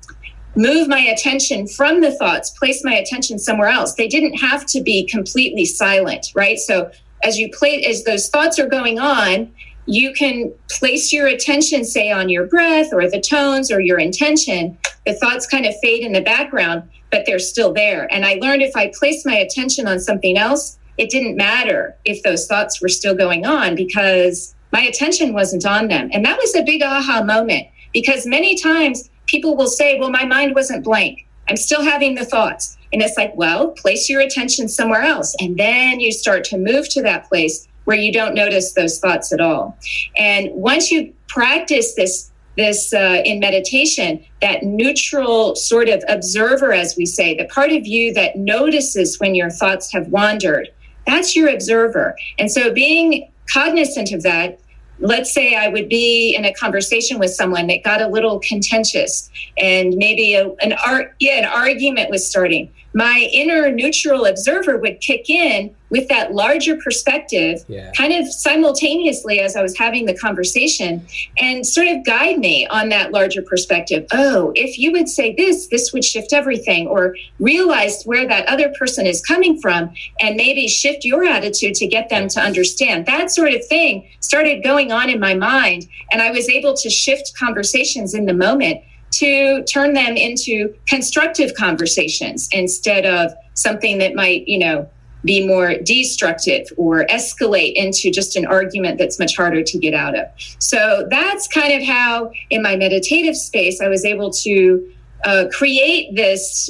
move 0.56 0.88
my 0.88 1.00
attention 1.00 1.68
from 1.68 2.02
the 2.02 2.12
thoughts, 2.12 2.50
place 2.52 2.84
my 2.84 2.94
attention 2.94 3.38
somewhere 3.40 3.70
else. 3.70 3.96
They 3.96 4.08
didn't 4.08 4.38
have 4.38 4.66
to 4.68 4.82
be 4.82 5.06
completely 5.06 5.66
silent, 5.66 6.28
right? 6.36 6.58
So 6.58 6.92
as 7.24 7.38
you 7.38 7.50
play, 7.52 7.84
as 7.84 8.04
those 8.04 8.30
thoughts 8.30 8.60
are 8.60 8.68
going 8.68 9.00
on, 9.00 9.52
you 9.88 10.14
can 10.14 10.52
place 10.70 11.14
your 11.14 11.28
attention, 11.28 11.84
say, 11.84 12.12
on 12.12 12.30
your 12.30 12.48
breath 12.48 12.92
or 12.92 13.10
the 13.10 13.22
tones 13.22 13.72
or 13.72 13.80
your 13.80 14.00
intention. 14.00 14.78
The 15.06 15.14
thoughts 15.14 15.46
kind 15.46 15.66
of 15.66 15.76
fade 15.82 16.04
in 16.04 16.12
the 16.12 16.22
background, 16.22 16.90
but 17.12 17.26
they're 17.26 17.40
still 17.40 17.72
there. 17.72 18.12
And 18.12 18.26
I 18.26 18.36
learned 18.42 18.64
if 18.64 18.76
I 18.76 18.92
placed 18.98 19.26
my 19.26 19.36
attention 19.36 19.88
on 19.88 20.00
something 20.00 20.38
else, 20.38 20.80
it 20.98 21.10
didn't 21.10 21.36
matter 21.36 21.96
if 22.06 22.24
those 22.24 22.48
thoughts 22.48 22.82
were 22.82 22.90
still 22.90 23.14
going 23.14 23.46
on 23.46 23.76
because 23.76 24.56
my 24.72 24.82
attention 24.82 25.34
wasn't 25.34 25.66
on 25.66 25.88
them. 25.88 26.10
And 26.14 26.26
that 26.26 26.38
was 26.38 26.56
a 26.56 26.64
big 26.64 26.82
aha 26.82 27.24
moment 27.24 27.68
because 27.94 28.26
many 28.26 28.58
times 28.58 29.10
people 29.36 29.58
will 29.58 29.68
say, 29.68 30.00
well, 30.00 30.10
my 30.10 30.26
mind 30.26 30.56
wasn't 30.56 30.82
blank. 30.82 31.28
I'm 31.50 31.58
still 31.58 31.84
having 31.84 32.16
the 32.16 32.24
thoughts. 32.24 32.78
And 32.94 33.02
it's 33.02 33.18
like, 33.18 33.36
well, 33.36 33.72
place 33.72 34.10
your 34.10 34.22
attention 34.22 34.70
somewhere 34.70 35.02
else. 35.02 35.36
And 35.42 35.58
then 35.58 36.00
you 36.00 36.14
start 36.14 36.46
to 36.46 36.58
move 36.58 36.88
to 36.90 37.02
that 37.02 37.28
place 37.28 37.68
where 37.84 37.98
you 37.98 38.14
don't 38.14 38.34
notice 38.34 38.72
those 38.72 38.98
thoughts 39.00 39.34
at 39.34 39.42
all. 39.42 39.78
And 40.16 40.50
once 40.54 40.90
you 40.90 41.14
practice 41.28 41.96
this, 41.96 42.32
this 42.56 42.94
uh, 42.94 43.22
in 43.26 43.42
meditation, 43.42 44.24
that 44.42 44.64
neutral 44.64 45.56
sort 45.58 45.90
of 45.90 46.02
observer, 46.08 46.72
as 46.72 46.96
we 46.96 47.06
say, 47.06 47.36
the 47.36 47.46
part 47.46 47.74
of 47.74 47.86
you 47.86 48.14
that 48.14 48.38
notices 48.38 49.20
when 49.20 49.36
your 49.36 49.50
thoughts 49.50 49.92
have 49.92 50.08
wandered, 50.08 50.70
that's 51.06 51.36
your 51.36 51.50
observer. 51.50 52.16
And 52.40 52.50
so 52.50 52.74
being 52.74 53.30
cognizant 53.52 54.14
of 54.14 54.24
that 54.24 54.60
let's 55.00 55.34
say 55.34 55.56
I 55.56 55.68
would 55.68 55.90
be 55.90 56.36
in 56.36 56.46
a 56.46 56.54
conversation 56.54 57.20
with 57.20 57.32
someone 57.32 57.68
that 57.68 57.84
got 57.84 58.02
a 58.02 58.08
little 58.08 58.40
contentious 58.40 59.30
and 59.58 59.96
maybe 59.96 60.36
a, 60.36 60.50
an 60.62 60.74
art, 60.86 61.14
yeah, 61.20 61.34
an 61.34 61.46
argument 61.46 62.10
was 62.10 62.28
starting. 62.28 62.72
My 62.96 63.30
inner 63.34 63.70
neutral 63.72 64.26
observer 64.26 64.78
would 64.78 65.02
kick 65.02 65.30
in 65.30 65.76
with 65.90 66.08
that 66.08 66.34
larger 66.34 66.78
perspective, 66.78 67.64
yeah. 67.68 67.92
kind 67.92 68.14
of 68.14 68.26
simultaneously 68.32 69.42
as 69.42 69.58
I 69.58 69.62
was 69.62 69.78
having 69.78 70.06
the 70.06 70.18
conversation, 70.18 71.06
and 71.38 71.68
sort 71.68 71.88
of 71.88 72.06
guide 72.06 72.40
me 72.40 72.66
on 72.68 72.88
that 72.90 73.12
larger 73.12 73.42
perspective. 73.42 74.08
Oh, 74.14 74.54
if 74.56 74.80
you 74.80 74.94
would 74.94 75.10
say 75.10 75.36
this, 75.36 75.68
this 75.68 75.92
would 75.92 76.06
shift 76.06 76.32
everything, 76.32 76.88
or 76.88 77.18
realize 77.38 78.04
where 78.06 78.26
that 78.30 78.48
other 78.48 78.74
person 78.80 79.06
is 79.06 79.22
coming 79.22 79.60
from 79.60 79.94
and 80.22 80.38
maybe 80.38 80.70
shift 80.70 81.04
your 81.04 81.26
attitude 81.26 81.76
to 81.76 81.88
get 81.88 82.10
them 82.10 82.30
to 82.30 82.40
understand. 82.40 83.06
That 83.08 83.30
sort 83.30 83.54
of 83.54 83.66
thing 83.68 84.10
started 84.22 84.64
going 84.64 84.94
on 84.94 85.10
in 85.10 85.20
my 85.20 85.34
mind, 85.34 85.88
and 86.14 86.22
I 86.22 86.32
was 86.32 86.48
able 86.48 86.74
to 86.76 86.90
shift 86.90 87.38
conversations 87.38 88.14
in 88.14 88.26
the 88.26 88.34
moment 88.34 88.82
to 89.20 89.64
turn 89.64 89.94
them 89.94 90.16
into 90.18 90.74
constructive 90.88 91.54
conversations 91.56 92.50
instead 92.52 93.06
of 93.06 93.34
something 93.54 93.98
that 94.00 94.16
might, 94.16 94.48
you 94.48 94.60
know, 94.60 94.90
be 95.24 95.48
more 95.48 95.76
destructive 95.78 96.68
or 96.78 97.06
escalate 97.08 97.74
into 97.76 98.12
just 98.12 98.36
an 98.36 98.46
argument 98.46 99.00
that's 99.00 99.18
much 99.18 99.36
harder 99.36 99.64
to 99.64 99.78
get 99.80 99.94
out 99.94 100.18
of. 100.18 100.28
So 100.60 101.08
that's 101.10 101.48
kind 101.48 101.74
of 101.74 101.88
how, 101.88 102.32
in 102.50 102.62
my 102.62 102.76
meditative 102.76 103.36
space, 103.36 103.82
I 103.82 103.88
was 103.88 104.06
able 104.06 104.30
to 104.32 104.88
uh, 105.26 105.46
create 105.52 106.16
this 106.16 106.70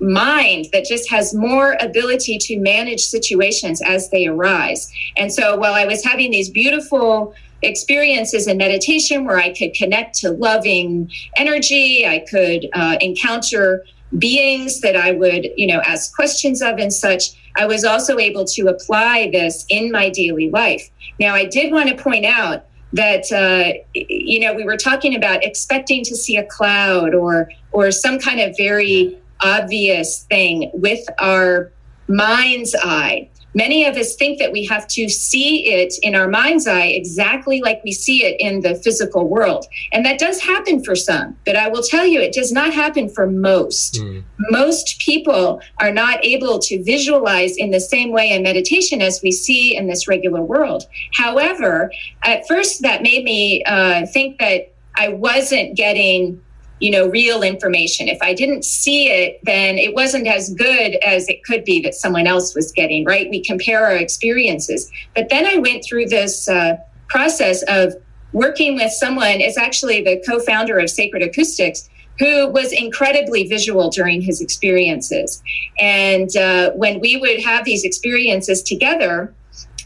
mind 0.00 0.66
that 0.72 0.84
just 0.84 1.10
has 1.10 1.34
more 1.34 1.76
ability 1.80 2.38
to 2.38 2.58
manage 2.58 3.04
situations 3.04 3.82
as 3.82 4.10
they 4.10 4.26
arise. 4.26 4.90
And 5.16 5.32
so 5.32 5.56
while 5.56 5.74
I 5.74 5.84
was 5.84 6.04
having 6.04 6.30
these 6.30 6.48
beautiful 6.48 7.34
experiences 7.64 8.46
in 8.46 8.56
meditation 8.56 9.24
where 9.24 9.38
I 9.38 9.52
could 9.52 9.74
connect 9.74 10.18
to 10.20 10.30
loving 10.30 11.10
energy, 11.36 12.06
I 12.06 12.24
could 12.30 12.68
uh, 12.72 12.96
encounter 13.00 13.84
beings 14.18 14.80
that 14.80 14.96
I 14.96 15.12
would, 15.12 15.48
you 15.56 15.66
know, 15.66 15.80
ask 15.80 16.14
questions 16.14 16.62
of 16.62 16.78
and 16.78 16.92
such. 16.92 17.30
I 17.56 17.66
was 17.66 17.84
also 17.84 18.18
able 18.18 18.44
to 18.46 18.68
apply 18.68 19.30
this 19.32 19.64
in 19.68 19.90
my 19.90 20.10
daily 20.10 20.50
life. 20.50 20.88
Now, 21.18 21.34
I 21.34 21.44
did 21.44 21.72
want 21.72 21.88
to 21.88 21.96
point 21.96 22.24
out 22.24 22.66
that 22.94 23.24
uh, 23.32 23.76
you 23.92 24.38
know 24.38 24.54
we 24.54 24.64
were 24.64 24.76
talking 24.76 25.16
about 25.16 25.44
expecting 25.44 26.04
to 26.04 26.16
see 26.16 26.36
a 26.36 26.44
cloud 26.44 27.12
or 27.12 27.50
or 27.72 27.90
some 27.90 28.18
kind 28.18 28.40
of 28.40 28.56
very 28.56 29.18
obvious 29.40 30.22
thing 30.24 30.70
with 30.74 31.04
our 31.18 31.72
mind's 32.06 32.74
eye 32.82 33.28
Many 33.54 33.84
of 33.84 33.96
us 33.96 34.16
think 34.16 34.38
that 34.38 34.52
we 34.52 34.64
have 34.66 34.86
to 34.88 35.08
see 35.08 35.68
it 35.68 35.94
in 36.02 36.14
our 36.14 36.28
mind's 36.28 36.66
eye 36.66 36.86
exactly 36.86 37.60
like 37.60 37.82
we 37.84 37.92
see 37.92 38.24
it 38.24 38.36
in 38.40 38.60
the 38.60 38.74
physical 38.76 39.28
world. 39.28 39.66
And 39.92 40.04
that 40.04 40.18
does 40.18 40.40
happen 40.40 40.82
for 40.82 40.96
some, 40.96 41.36
but 41.46 41.56
I 41.56 41.68
will 41.68 41.82
tell 41.82 42.06
you, 42.06 42.20
it 42.20 42.32
does 42.32 42.52
not 42.52 42.72
happen 42.72 43.08
for 43.08 43.30
most. 43.30 43.94
Mm. 43.94 44.24
Most 44.50 44.98
people 44.98 45.60
are 45.78 45.92
not 45.92 46.24
able 46.24 46.58
to 46.60 46.82
visualize 46.82 47.56
in 47.56 47.70
the 47.70 47.80
same 47.80 48.10
way 48.10 48.30
in 48.30 48.42
meditation 48.42 49.00
as 49.00 49.20
we 49.22 49.30
see 49.30 49.76
in 49.76 49.86
this 49.86 50.08
regular 50.08 50.42
world. 50.42 50.84
However, 51.14 51.90
at 52.24 52.46
first, 52.48 52.82
that 52.82 53.02
made 53.02 53.24
me 53.24 53.62
uh, 53.64 54.06
think 54.06 54.38
that 54.38 54.72
I 54.96 55.08
wasn't 55.08 55.76
getting 55.76 56.40
you 56.80 56.90
know 56.90 57.08
real 57.08 57.42
information. 57.42 58.08
If 58.08 58.18
i 58.22 58.34
didn't 58.34 58.64
see 58.64 59.08
it 59.08 59.40
then 59.42 59.78
it 59.78 59.94
wasn't 59.94 60.26
as 60.26 60.52
good 60.54 60.96
as 60.96 61.28
it 61.28 61.44
could 61.44 61.64
be 61.64 61.80
that 61.82 61.94
someone 61.94 62.26
else 62.26 62.54
was 62.54 62.72
getting 62.72 63.04
right? 63.04 63.28
We 63.30 63.42
compare 63.42 63.84
our 63.84 63.96
experiences. 63.96 64.90
But 65.14 65.28
then 65.30 65.46
i 65.46 65.56
went 65.56 65.84
through 65.84 66.06
this 66.06 66.48
uh, 66.48 66.76
process 67.08 67.62
of 67.68 67.94
working 68.32 68.74
with 68.74 68.90
someone 68.92 69.40
is 69.40 69.56
actually 69.56 70.02
the 70.02 70.22
co-founder 70.26 70.78
of 70.78 70.90
sacred 70.90 71.22
acoustics 71.22 71.88
who 72.18 72.48
was 72.48 72.72
incredibly 72.72 73.46
visual 73.48 73.90
during 73.90 74.20
his 74.20 74.40
experiences. 74.40 75.42
And 75.78 76.34
uh, 76.36 76.70
when 76.72 77.00
we 77.00 77.16
would 77.16 77.40
have 77.42 77.64
these 77.64 77.84
experiences 77.84 78.62
together 78.62 79.32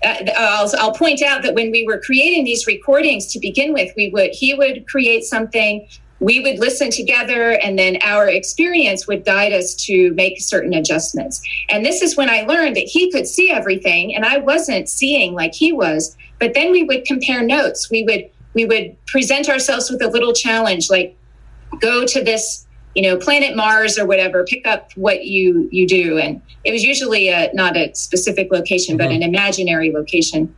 uh, 0.05 0.15
I'll, 0.37 0.71
I'll, 0.79 0.95
point 0.95 1.23
out 1.23 1.43
that 1.43 1.55
when 1.55 1.73
we 1.73 1.85
were 1.85 2.01
creating 2.01 2.45
these 2.45 2.69
recordings 2.69 3.27
to 3.33 3.41
begin 3.41 3.73
with, 3.73 3.93
we 3.97 4.11
would 4.11 4.31
he 4.31 4.55
would 4.55 4.87
create 4.87 5.25
something 5.25 5.89
we 6.21 6.41
would 6.41 6.59
listen 6.59 6.91
together 6.91 7.53
and 7.63 7.79
then 7.79 7.99
our 8.03 8.29
experience 8.29 9.07
would 9.07 9.25
guide 9.25 9.53
us 9.53 9.75
to 9.75 10.13
make 10.15 10.41
certain 10.41 10.75
adjustments. 10.75 11.41
And 11.69 11.85
this 11.85 12.03
is 12.03 12.17
when 12.17 12.29
I 12.29 12.43
learned 12.43 12.77
that 12.77 12.87
he 12.87 13.11
could 13.13 13.27
see 13.27 13.51
everything 13.51 14.15
and 14.15 14.25
I 14.25 14.39
wasn't 14.39 14.89
seeing 14.89 15.35
like 15.35 15.55
he 15.55 15.73
was. 15.73 16.17
But 16.41 16.55
then 16.55 16.73
we 16.73 16.85
would 16.85 17.05
compare 17.05 17.43
notes. 17.43 17.91
We 17.91 18.03
would 18.05 18.31
we 18.55 18.65
would 18.65 18.97
present 19.07 19.49
ourselves 19.49 19.91
with 19.91 20.03
a 20.03 20.09
little 20.09 20.33
challenge 20.33 20.91
like 20.91 21.17
go 21.81 22.05
to 22.07 22.25
this 22.25 22.67
you 22.95 23.03
know 23.03 23.17
planet 23.17 23.55
mars 23.55 23.99
or 23.99 24.07
whatever 24.07 24.45
pick 24.45 24.67
up 24.67 24.91
what 24.97 25.27
you 25.27 25.69
you 25.71 25.87
do 25.87 26.19
and 26.19 26.41
it 26.65 26.73
was 26.73 26.83
usually 26.83 27.29
a, 27.29 27.51
not 27.53 27.77
a 27.77 27.95
specific 27.95 28.51
location 28.51 28.97
mm-hmm. 28.97 29.07
but 29.07 29.15
an 29.15 29.23
imaginary 29.23 29.93
location 29.93 30.53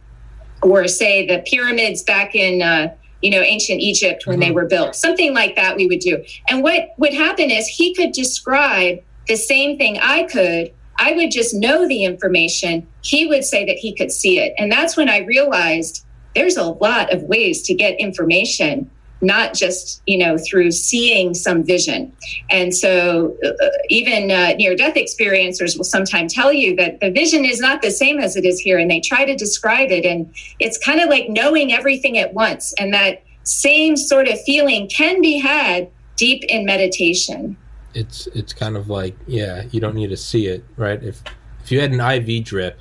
or 0.63 0.87
say 0.87 1.27
the 1.27 1.43
pyramids 1.47 2.03
back 2.03 2.35
in 2.35 2.63
uh, 2.63 2.95
you 3.23 3.31
know, 3.31 3.41
ancient 3.41 3.81
Egypt 3.81 4.27
when 4.27 4.37
mm-hmm. 4.37 4.49
they 4.49 4.51
were 4.53 4.67
built, 4.67 4.97
something 4.97 5.35
like 5.35 5.57
that 5.57 5.77
we 5.77 5.87
would 5.87 6.01
do. 6.01 6.23
And 6.49 6.63
what 6.63 6.91
would 6.99 7.15
happen 7.15 7.51
is 7.51 7.67
he 7.67 7.95
could 7.95 8.13
describe 8.13 9.03
the 9.29 9.37
same 9.37 9.77
thing 9.79 9.99
I 10.01 10.25
could. 10.25 10.73
I 10.99 11.13
would 11.13 11.31
just 11.31 11.55
know 11.55 11.87
the 11.89 12.05
information. 12.05 12.87
He 13.03 13.27
would 13.27 13.45
say 13.45 13.65
that 13.65 13.77
he 13.77 13.95
could 13.95 14.13
see 14.13 14.39
it. 14.39 14.55
And 14.59 14.71
that's 14.71 14.97
when 14.97 15.09
I 15.09 15.19
realized 15.21 16.05
there's 16.35 16.57
a 16.57 16.65
lot 16.65 17.13
of 17.13 17.23
ways 17.23 17.63
to 17.63 17.75
get 17.75 17.99
information 17.99 18.91
not 19.21 19.55
just 19.55 20.03
you 20.07 20.19
know 20.19 20.37
through 20.39 20.71
seeing 20.71 21.35
some 21.35 21.63
vision. 21.63 22.13
And 22.51 22.75
so 22.75 23.37
uh, 23.45 23.67
even 23.89 24.31
uh, 24.31 24.55
near 24.55 24.75
death 24.75 24.95
experiencers 24.95 25.77
will 25.77 25.85
sometimes 25.85 26.35
tell 26.35 26.53
you 26.53 26.77
that 26.77 27.01
the 27.01 27.11
vision 27.11 27.45
is 27.45 27.61
not 27.61 27.83
the 27.83 27.91
same 27.91 28.19
as 28.19 28.37
it 28.37 28.45
is 28.45 28.61
here 28.61 28.79
and 28.79 28.91
they 28.91 29.01
try 29.01 29.25
to 29.25 29.37
describe 29.37 29.91
it 29.91 30.05
and 30.05 30.33
it's 30.59 30.79
kind 30.79 31.01
of 31.01 31.09
like 31.09 31.29
knowing 31.29 31.73
everything 31.73 32.19
at 32.19 32.35
once 32.35 32.73
and 32.79 32.93
that 32.95 33.23
same 33.43 33.97
sort 33.97 34.29
of 34.29 34.41
feeling 34.43 34.89
can 34.89 35.21
be 35.21 35.39
had 35.39 35.91
deep 36.17 36.45
in 36.45 36.65
meditation. 36.65 37.57
It's 37.95 38.27
it's 38.29 38.53
kind 38.53 38.77
of 38.77 38.89
like 38.89 39.17
yeah 39.27 39.65
you 39.71 39.81
don't 39.81 39.95
need 39.95 40.11
to 40.11 40.17
see 40.17 40.47
it 40.47 40.65
right? 40.77 41.03
If 41.03 41.23
if 41.63 41.73
you 41.73 41.81
had 41.81 41.93
an 41.93 42.01
iv 42.01 42.45
drip 42.45 42.79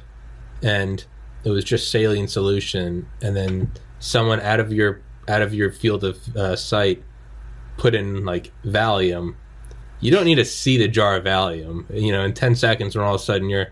and 0.62 1.04
it 1.44 1.50
was 1.50 1.64
just 1.64 1.90
saline 1.90 2.28
solution 2.28 3.08
and 3.22 3.36
then 3.36 3.72
someone 4.00 4.40
out 4.42 4.60
of 4.60 4.72
your 4.74 5.02
out 5.30 5.42
of 5.42 5.54
your 5.54 5.72
field 5.72 6.04
of 6.04 6.36
uh, 6.36 6.56
sight 6.56 7.04
put 7.78 7.96
in 7.96 8.26
like 8.26 8.52
Valium, 8.66 9.36
you 10.02 10.12
don't 10.12 10.26
need 10.26 10.36
to 10.36 10.46
see 10.46 10.78
the 10.78 10.88
jar 10.88 11.16
of 11.16 11.24
Valium. 11.24 11.86
You 11.94 12.12
know, 12.12 12.24
in 12.24 12.34
ten 12.34 12.56
seconds, 12.56 12.96
when 12.96 13.06
all 13.06 13.16
of 13.16 13.22
a 13.22 13.24
sudden 13.24 13.50
you're 13.50 13.68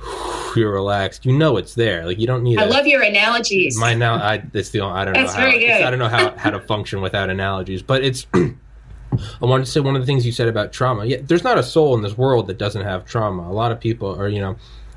you're 0.56 0.72
relaxed, 0.72 1.26
you 1.26 1.36
know 1.36 1.56
it's 1.56 1.74
there. 1.74 2.06
Like 2.06 2.18
you 2.18 2.26
don't 2.26 2.42
need. 2.42 2.58
I 2.58 2.64
a, 2.64 2.68
love 2.68 2.86
your 2.86 3.02
analogies. 3.02 3.78
My 3.78 3.94
now, 3.94 4.14
I 4.14 4.38
that's 4.38 4.70
the 4.70 4.80
only, 4.80 4.98
I 4.98 5.04
don't 5.04 5.14
That's 5.14 5.34
know 5.34 5.40
how 5.40 5.46
very 5.46 5.58
good. 5.58 5.82
I 5.82 5.90
don't 5.90 5.98
know 5.98 6.08
how 6.08 6.36
how 6.36 6.50
to 6.50 6.60
function 6.60 7.00
without 7.00 7.30
analogies, 7.30 7.82
but 7.82 8.02
it's. 8.02 8.26
I 9.40 9.46
wanted 9.46 9.64
to 9.64 9.70
say 9.70 9.80
one 9.80 9.94
of 9.94 10.02
the 10.02 10.06
things 10.06 10.26
you 10.26 10.32
said 10.32 10.48
about 10.48 10.72
trauma. 10.72 11.06
Yeah, 11.06 11.18
there's 11.22 11.44
not 11.44 11.56
a 11.56 11.62
soul 11.62 11.94
in 11.94 12.02
this 12.02 12.18
world 12.18 12.48
that 12.48 12.58
doesn't 12.58 12.82
have 12.82 13.06
trauma. 13.06 13.48
A 13.48 13.52
lot 13.52 13.72
of 13.72 13.80
people 13.80 14.14
are, 14.20 14.28
you 14.28 14.40
know, 14.40 14.56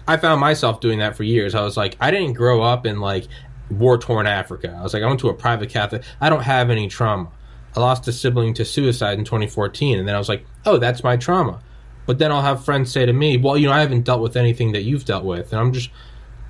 I 0.10 0.18
found 0.18 0.42
myself 0.42 0.82
doing 0.82 1.00
that 1.00 1.16
for 1.16 1.24
years. 1.24 1.54
I 1.56 1.62
was 1.62 1.78
like, 1.78 1.96
I 2.02 2.12
didn't 2.12 2.34
grow 2.34 2.62
up 2.62 2.86
in 2.86 3.00
like 3.00 3.28
war 3.70 3.98
torn 3.98 4.28
Africa. 4.28 4.76
I 4.78 4.84
was 4.84 4.94
like, 4.94 5.04
I 5.04 5.08
went 5.08 5.20
to 5.22 5.30
a 5.30 5.34
private 5.34 5.70
Catholic. 5.70 6.04
I 6.20 6.30
don't 6.30 6.44
have 6.44 6.70
any 6.70 6.88
trauma. 6.88 7.30
I 7.76 7.80
lost 7.80 8.08
a 8.08 8.12
sibling 8.12 8.54
to 8.56 8.66
suicide 8.66 9.20
in 9.20 9.26
2014, 9.26 10.00
and 10.00 10.08
then 10.08 10.16
I 10.16 10.18
was 10.18 10.30
like, 10.30 10.46
oh, 10.66 10.78
that's 10.78 11.04
my 11.04 11.18
trauma. 11.18 11.62
But 12.06 12.18
then 12.18 12.32
I'll 12.32 12.42
have 12.42 12.66
friends 12.66 12.92
say 12.92 13.06
to 13.06 13.14
me, 13.14 13.38
well, 13.38 13.58
you 13.58 13.68
know, 13.68 13.74
I 13.74 13.82
haven't 13.82 14.06
dealt 14.06 14.22
with 14.22 14.36
anything 14.36 14.72
that 14.72 14.82
you've 14.82 15.06
dealt 15.06 15.24
with, 15.24 15.52
and 15.52 15.62
I'm 15.62 15.74
just. 15.74 15.90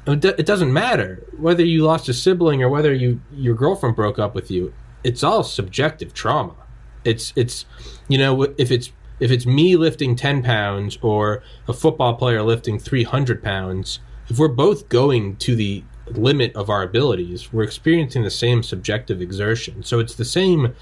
It 0.08 0.45
doesn't 0.45 0.73
matter 0.73 1.21
whether 1.38 1.63
you 1.63 1.84
lost 1.84 2.10
a 2.10 2.15
sibling 2.15 2.63
or 2.63 2.69
whether 2.69 2.91
you 2.91 3.21
your 3.32 3.53
girlfriend 3.53 3.95
broke 3.95 4.17
up 4.17 4.34
with 4.34 4.49
you. 4.49 4.73
It's 5.03 5.21
all 5.21 5.43
subjective 5.43 6.13
trauma. 6.13 6.55
It's 7.03 7.32
it's 7.36 7.65
you 8.08 8.17
know 8.17 8.43
if 8.58 8.71
it's 8.71 8.91
if 9.19 9.29
it's 9.29 9.45
me 9.45 9.75
lifting 9.75 10.15
10 10.15 10.41
pounds 10.41 10.97
or 11.01 11.43
a 11.67 11.73
football 11.73 12.15
player 12.15 12.41
lifting 12.41 12.79
300 12.79 13.43
pounds, 13.43 13.99
if 14.29 14.39
we're 14.39 14.47
both 14.47 14.89
going 14.89 15.36
to 15.38 15.55
the 15.55 15.84
limit 16.12 16.56
of 16.56 16.69
our 16.69 16.84
abilities, 16.84 17.52
we're 17.52 17.63
experiencing 17.63 18.24
the 18.24 18.32
same 18.32 18.63
subjective 18.63 19.22
exertion. 19.22 19.84
So 19.84 20.00
it's 20.00 20.15
the 20.15 20.26
same 20.26 20.76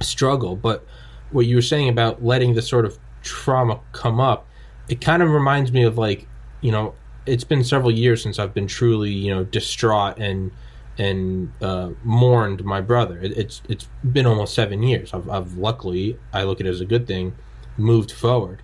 struggle. 0.00 0.56
But 0.56 0.84
what 1.30 1.46
you 1.46 1.56
were 1.56 1.62
saying 1.62 1.88
about 1.88 2.24
letting 2.24 2.54
the 2.54 2.62
sort 2.62 2.84
of 2.84 2.98
trauma 3.22 3.80
come 3.92 4.20
up, 4.20 4.46
it 4.88 5.00
kind 5.00 5.22
of 5.22 5.30
reminds 5.30 5.72
me 5.72 5.82
of 5.82 5.98
like, 5.98 6.26
you 6.60 6.72
know, 6.72 6.94
it's 7.26 7.44
been 7.44 7.62
several 7.62 7.90
years 7.90 8.22
since 8.22 8.38
I've 8.38 8.54
been 8.54 8.66
truly, 8.66 9.10
you 9.10 9.34
know, 9.34 9.44
distraught 9.44 10.18
and 10.18 10.50
and 10.96 11.52
uh, 11.62 11.90
mourned 12.02 12.64
my 12.64 12.80
brother. 12.80 13.18
It, 13.18 13.36
it's 13.36 13.62
it's 13.68 13.88
been 14.12 14.26
almost 14.26 14.54
seven 14.54 14.82
years. 14.82 15.14
I've, 15.14 15.28
I've 15.28 15.56
luckily 15.56 16.18
I 16.32 16.42
look 16.42 16.60
at 16.60 16.66
it 16.66 16.70
as 16.70 16.80
a 16.80 16.86
good 16.86 17.06
thing 17.06 17.34
moved 17.76 18.10
forward. 18.12 18.62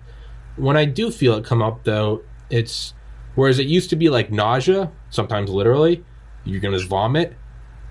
When 0.57 0.77
I 0.77 0.85
do 0.85 1.11
feel 1.11 1.35
it 1.35 1.45
come 1.45 1.61
up, 1.61 1.83
though, 1.83 2.21
it's 2.49 2.93
whereas 3.35 3.59
it 3.59 3.67
used 3.67 3.89
to 3.89 3.95
be 3.95 4.09
like 4.09 4.31
nausea, 4.31 4.91
sometimes 5.15 5.49
literally, 5.49 6.03
you're 6.43 6.61
gonna 6.61 6.79
vomit. 6.79 7.35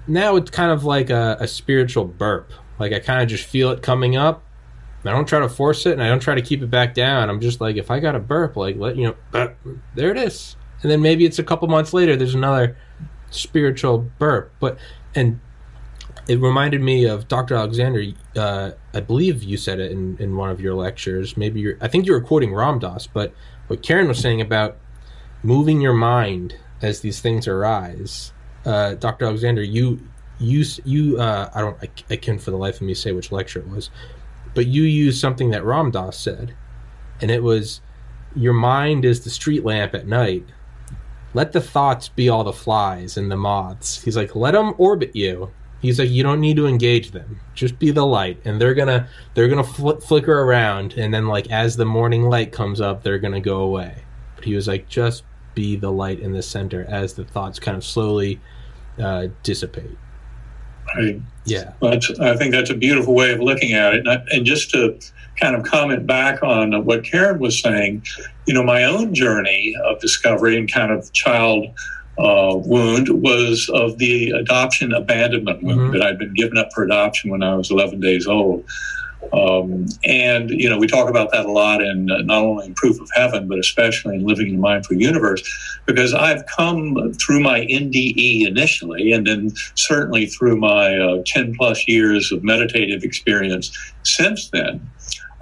Now 0.07 0.37
it's 0.37 0.51
kind 0.51 0.71
of 0.71 0.85
like 0.85 1.11
a, 1.11 1.37
a 1.41 1.49
spiritual 1.49 2.05
burp. 2.05 2.53
Like 2.79 2.93
I 2.93 3.01
kind 3.01 3.23
of 3.23 3.29
just 3.29 3.45
feel 3.45 3.71
it 3.71 3.83
coming 3.83 4.17
up. 4.17 4.43
I 5.07 5.11
don't 5.11 5.29
try 5.29 5.41
to 5.41 5.51
force 5.51 5.85
it, 5.85 5.93
and 5.93 6.03
I 6.03 6.09
don't 6.09 6.21
try 6.21 6.35
to 6.35 6.41
keep 6.41 6.63
it 6.63 6.71
back 6.71 6.95
down. 6.95 7.29
I'm 7.29 7.41
just 7.41 7.61
like, 7.61 7.77
if 7.77 7.91
I 7.91 8.01
got 8.01 8.15
a 8.15 8.19
burp, 8.19 8.57
like 8.57 8.77
let 8.77 8.97
you 8.97 9.09
know, 9.09 9.17
burp, 9.33 9.59
there 9.95 10.11
it 10.11 10.17
is. 10.17 10.57
And 10.83 10.91
then 10.91 11.03
maybe 11.03 11.25
it's 11.27 11.39
a 11.39 11.45
couple 11.45 11.69
months 11.69 11.93
later. 11.93 12.17
There's 12.17 12.35
another 12.35 12.77
spiritual 13.31 14.11
burp, 14.19 14.53
but 14.61 14.79
and 15.15 15.41
it 16.27 16.41
reminded 16.41 16.81
me 16.81 17.05
of 17.05 17.29
Dr. 17.29 17.55
Alexander. 17.55 18.05
Uh, 18.35 18.73
I 18.95 19.01
believe 19.01 19.43
you 19.43 19.57
said 19.57 19.79
it 19.79 19.93
in, 19.93 20.17
in 20.19 20.37
one 20.37 20.51
of 20.51 20.61
your 20.61 20.75
lectures. 20.75 21.37
Maybe 21.37 21.61
you're, 21.61 21.77
I 21.81 21.89
think 21.89 22.07
you 22.07 22.13
were 22.13 22.21
quoting 22.21 22.55
Ram 22.55 22.79
Dass, 22.79 23.07
but 23.07 23.35
what 23.67 23.83
Karen 23.83 24.09
was 24.09 24.19
saying 24.19 24.41
about 24.41 24.79
moving 25.43 25.81
your 25.81 25.93
mind 25.93 26.57
as 26.85 27.01
these 27.01 27.21
things 27.21 27.49
arise. 27.49 28.33
Uh, 28.65 28.95
Dr. 28.95 29.27
Alexander, 29.27 29.63
you 29.63 30.01
you 30.39 30.65
you 30.85 31.19
uh, 31.19 31.51
I 31.55 31.61
don't 31.61 31.77
I, 31.83 31.89
I 32.11 32.17
can 32.17 32.39
for 32.39 32.51
the 32.51 32.57
life 32.57 32.77
of 32.77 32.83
me 32.83 32.95
say 32.95 33.13
which 33.13 33.33
lecture 33.33 33.61
it 33.61 33.69
was, 33.69 33.91
but 34.55 34.67
you 34.67 34.83
used 34.83 35.21
something 35.21 35.51
that 35.51 35.65
Ram 35.65 35.91
Dass 35.91 36.19
said, 36.19 36.55
and 37.21 37.31
it 37.31 37.43
was 37.43 37.81
your 38.37 38.53
mind 38.53 39.05
is 39.05 39.23
the 39.25 39.31
street 39.31 39.65
lamp 39.65 39.95
at 39.95 40.07
night. 40.07 40.45
Let 41.35 41.53
the 41.53 41.61
thoughts 41.61 42.09
be 42.09 42.29
all 42.29 42.45
the 42.45 42.53
flies 42.53 43.17
and 43.17 43.31
the 43.31 43.37
moths. 43.37 44.03
He's 44.03 44.17
like, 44.17 44.37
let 44.37 44.53
them 44.53 44.75
orbit 44.79 45.17
you 45.17 45.51
He's 45.85 45.99
like, 45.99 46.09
you 46.09 46.23
don't 46.23 46.41
need 46.41 46.57
to 46.57 46.67
engage 46.67 47.11
them. 47.11 47.41
Just 47.55 47.79
be 47.79 47.91
the 47.91 48.07
light, 48.07 48.41
and 48.47 48.59
they're 48.59 48.73
gonna 48.73 49.07
they're 49.35 49.49
gonna 49.49 49.63
fl- 49.63 49.97
flicker 49.97 50.41
around, 50.41 50.95
and 50.95 51.13
then 51.13 51.27
like 51.27 51.51
as 51.51 51.77
the 51.77 51.85
morning 51.85 52.23
light 52.23 52.53
comes 52.53 52.81
up, 52.81 53.03
they're 53.03 53.19
gonna 53.19 53.39
go 53.39 53.61
away. 53.61 54.03
But 54.35 54.47
he 54.47 54.55
was 54.55 54.67
like, 54.67 54.89
just 54.89 55.25
be 55.55 55.77
the 55.77 55.91
light 55.91 56.21
in 56.21 56.33
the 56.33 56.43
center 56.43 56.85
as 56.89 57.15
the 57.15 57.25
thoughts 57.25 57.59
kind 57.59 57.77
of 57.77 57.85
slowly 57.85 58.41
uh, 59.03 59.29
dissipate. 59.43 59.97
Right. 60.95 61.21
Yeah. 61.45 61.73
That's, 61.81 62.11
I 62.21 62.37
think 62.37 62.53
that's 62.53 62.71
a 62.71 62.75
beautiful 62.75 63.15
way 63.15 63.33
of 63.33 63.41
looking 63.41 63.73
at 63.73 63.95
it. 63.95 64.01
And, 64.01 64.09
I, 64.09 64.25
and 64.31 64.47
just 64.47 64.71
to 64.71 64.99
kind 65.41 65.57
of 65.57 65.65
comment 65.65 66.07
back 66.07 66.43
on 66.43 66.85
what 66.85 67.05
Karen 67.05 67.39
was 67.39 67.61
saying, 67.61 68.05
you 68.47 68.55
know, 68.55 68.63
my 68.63 68.85
own 68.85 69.15
journey 69.15 69.75
of 69.85 70.01
discovery 70.01 70.57
and 70.57 70.71
kind 70.71 70.93
of 70.93 71.13
child 71.13 71.67
uh, 72.19 72.55
wound 72.55 73.09
was 73.09 73.69
of 73.75 73.99
the 73.99 74.31
adoption 74.31 74.93
abandonment 74.93 75.63
wound 75.63 75.81
mm-hmm. 75.81 75.93
that 75.93 76.03
I'd 76.03 76.19
been 76.19 76.35
given 76.35 76.59
up 76.59 76.69
for 76.73 76.85
adoption 76.85 77.31
when 77.31 77.43
I 77.43 77.55
was 77.57 77.71
11 77.71 78.01
days 78.01 78.27
old. 78.27 78.65
Um, 79.33 79.87
and 80.05 80.51
you 80.51 80.69
know 80.69 80.79
we 80.79 80.87
talk 80.87 81.09
about 81.09 81.33
that 81.33 81.47
a 81.47 81.51
lot 81.51 81.83
in 81.83 82.11
uh, 82.11 82.23
not 82.23 82.43
only 82.43 82.67
in 82.67 82.75
proof 82.75 83.01
of 83.01 83.09
heaven 83.15 83.49
but 83.49 83.59
especially 83.59 84.17
in 84.17 84.27
living 84.27 84.49
in 84.49 84.55
the 84.55 84.61
mindful 84.61 84.97
universe 84.97 85.43
because 85.87 86.15
i've 86.15 86.45
come 86.47 87.13
through 87.15 87.41
my 87.41 87.61
nde 87.61 88.47
initially 88.47 89.13
and 89.13 89.27
then 89.27 89.51
certainly 89.75 90.27
through 90.27 90.57
my 90.57 90.97
uh, 90.97 91.23
10 91.27 91.55
plus 91.57 91.89
years 91.89 92.31
of 92.33 92.45
meditative 92.45 93.03
experience 93.03 93.77
since 94.03 94.51
then 94.51 94.81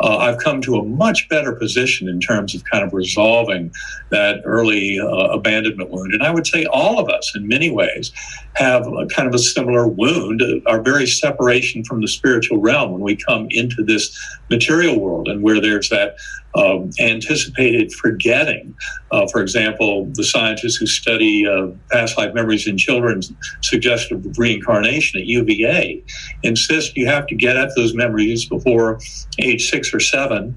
uh, 0.03 0.17
I've 0.19 0.39
come 0.39 0.61
to 0.63 0.77
a 0.77 0.85
much 0.85 1.29
better 1.29 1.53
position 1.53 2.09
in 2.09 2.21
terms 2.21 2.55
of 2.55 2.65
kind 2.65 2.85
of 2.85 2.93
resolving 2.93 3.73
that 4.11 4.43
early 4.45 4.99
uh, 4.99 5.07
abandonment 5.07 5.91
wound. 5.91 6.13
And 6.13 6.23
I 6.23 6.31
would 6.31 6.47
say 6.47 6.65
all 6.67 6.99
of 6.99 7.09
us, 7.09 7.33
in 7.37 7.47
many 7.47 7.71
ways, 7.71 8.13
have 8.55 8.87
a 8.87 9.07
kind 9.07 9.29
of 9.29 9.35
a 9.35 9.39
similar 9.39 9.87
wound, 9.87 10.43
our 10.67 10.83
very 10.83 11.07
separation 11.07 11.85
from 11.85 12.01
the 12.01 12.09
spiritual 12.09 12.59
realm 12.59 12.93
when 12.93 13.01
we 13.01 13.17
come 13.17 13.47
into 13.51 13.85
this 13.85 14.19
material 14.51 14.99
world 14.99 15.29
and 15.29 15.43
where 15.43 15.61
there's 15.61 15.89
that 15.89 16.17
um, 16.55 16.91
anticipated 17.01 17.93
forgetting. 17.93 18.75
Uh, 19.11 19.27
for 19.29 19.41
example, 19.41 20.07
the 20.15 20.25
scientists 20.25 20.77
who 20.77 20.87
study 20.87 21.47
uh, 21.47 21.69
past 21.91 22.19
life 22.19 22.35
memories 22.35 22.67
in 22.67 22.77
children 22.77 23.23
suggestive 23.63 24.25
of 24.25 24.39
reincarnation 24.39 25.21
at 25.21 25.27
UVA 25.27 26.03
insist 26.43 26.97
you 26.97 27.07
have 27.07 27.27
to 27.27 27.35
get 27.35 27.57
at 27.57 27.71
those 27.77 27.95
memories 27.95 28.47
before 28.47 29.01
age 29.39 29.71
six 29.71 29.95
or 29.95 30.01
seven 30.01 30.55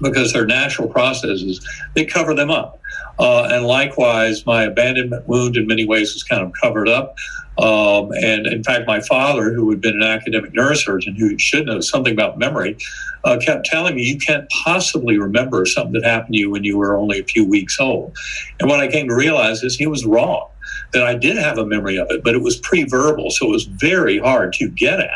because 0.00 0.32
they're 0.32 0.46
natural 0.46 0.88
processes. 0.88 1.66
They 1.94 2.04
cover 2.04 2.34
them 2.34 2.50
up. 2.50 2.80
Uh, 3.18 3.48
and 3.50 3.64
likewise, 3.64 4.44
my 4.44 4.64
abandonment 4.64 5.26
wound 5.28 5.56
in 5.56 5.66
many 5.66 5.86
ways 5.86 6.14
was 6.14 6.22
kind 6.24 6.42
of 6.42 6.52
covered 6.60 6.88
up. 6.88 7.16
Um, 7.58 8.10
and 8.12 8.46
in 8.46 8.64
fact, 8.64 8.86
my 8.86 9.00
father, 9.00 9.52
who 9.52 9.70
had 9.70 9.80
been 9.80 9.94
an 9.94 10.02
academic 10.02 10.52
neurosurgeon 10.52 11.16
who 11.16 11.38
should 11.38 11.66
know 11.66 11.80
something 11.80 12.12
about 12.12 12.38
memory, 12.38 12.76
uh, 13.24 13.38
kept 13.38 13.66
telling 13.66 13.94
me, 13.94 14.02
You 14.02 14.18
can't 14.18 14.48
possibly 14.64 15.18
remember 15.18 15.64
something 15.66 15.92
that 15.92 16.04
happened 16.04 16.34
to 16.34 16.40
you 16.40 16.50
when 16.50 16.64
you 16.64 16.76
were 16.76 16.96
only 16.96 17.20
a 17.20 17.24
few 17.24 17.48
weeks 17.48 17.78
old. 17.78 18.16
And 18.60 18.68
what 18.68 18.80
I 18.80 18.88
came 18.88 19.08
to 19.08 19.14
realize 19.14 19.62
is 19.62 19.76
he 19.76 19.86
was 19.86 20.04
wrong, 20.04 20.48
that 20.92 21.04
I 21.04 21.14
did 21.14 21.36
have 21.36 21.58
a 21.58 21.66
memory 21.66 21.96
of 21.96 22.10
it, 22.10 22.24
but 22.24 22.34
it 22.34 22.42
was 22.42 22.56
pre 22.58 22.84
verbal. 22.84 23.30
So 23.30 23.46
it 23.46 23.50
was 23.50 23.64
very 23.64 24.18
hard 24.18 24.52
to 24.54 24.68
get 24.68 25.00
at. 25.00 25.10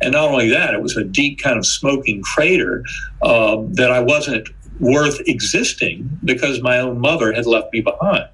And 0.00 0.12
not 0.12 0.28
only 0.28 0.50
that, 0.50 0.74
it 0.74 0.82
was 0.82 0.96
a 0.96 1.04
deep 1.04 1.40
kind 1.40 1.56
of 1.56 1.64
smoking 1.64 2.22
crater 2.22 2.84
uh, 3.22 3.58
that 3.72 3.90
I 3.90 4.00
wasn't 4.00 4.48
worth 4.80 5.20
existing 5.26 6.18
because 6.24 6.62
my 6.62 6.78
own 6.78 6.98
mother 6.98 7.32
had 7.32 7.46
left 7.46 7.72
me 7.72 7.80
behind. 7.80 8.28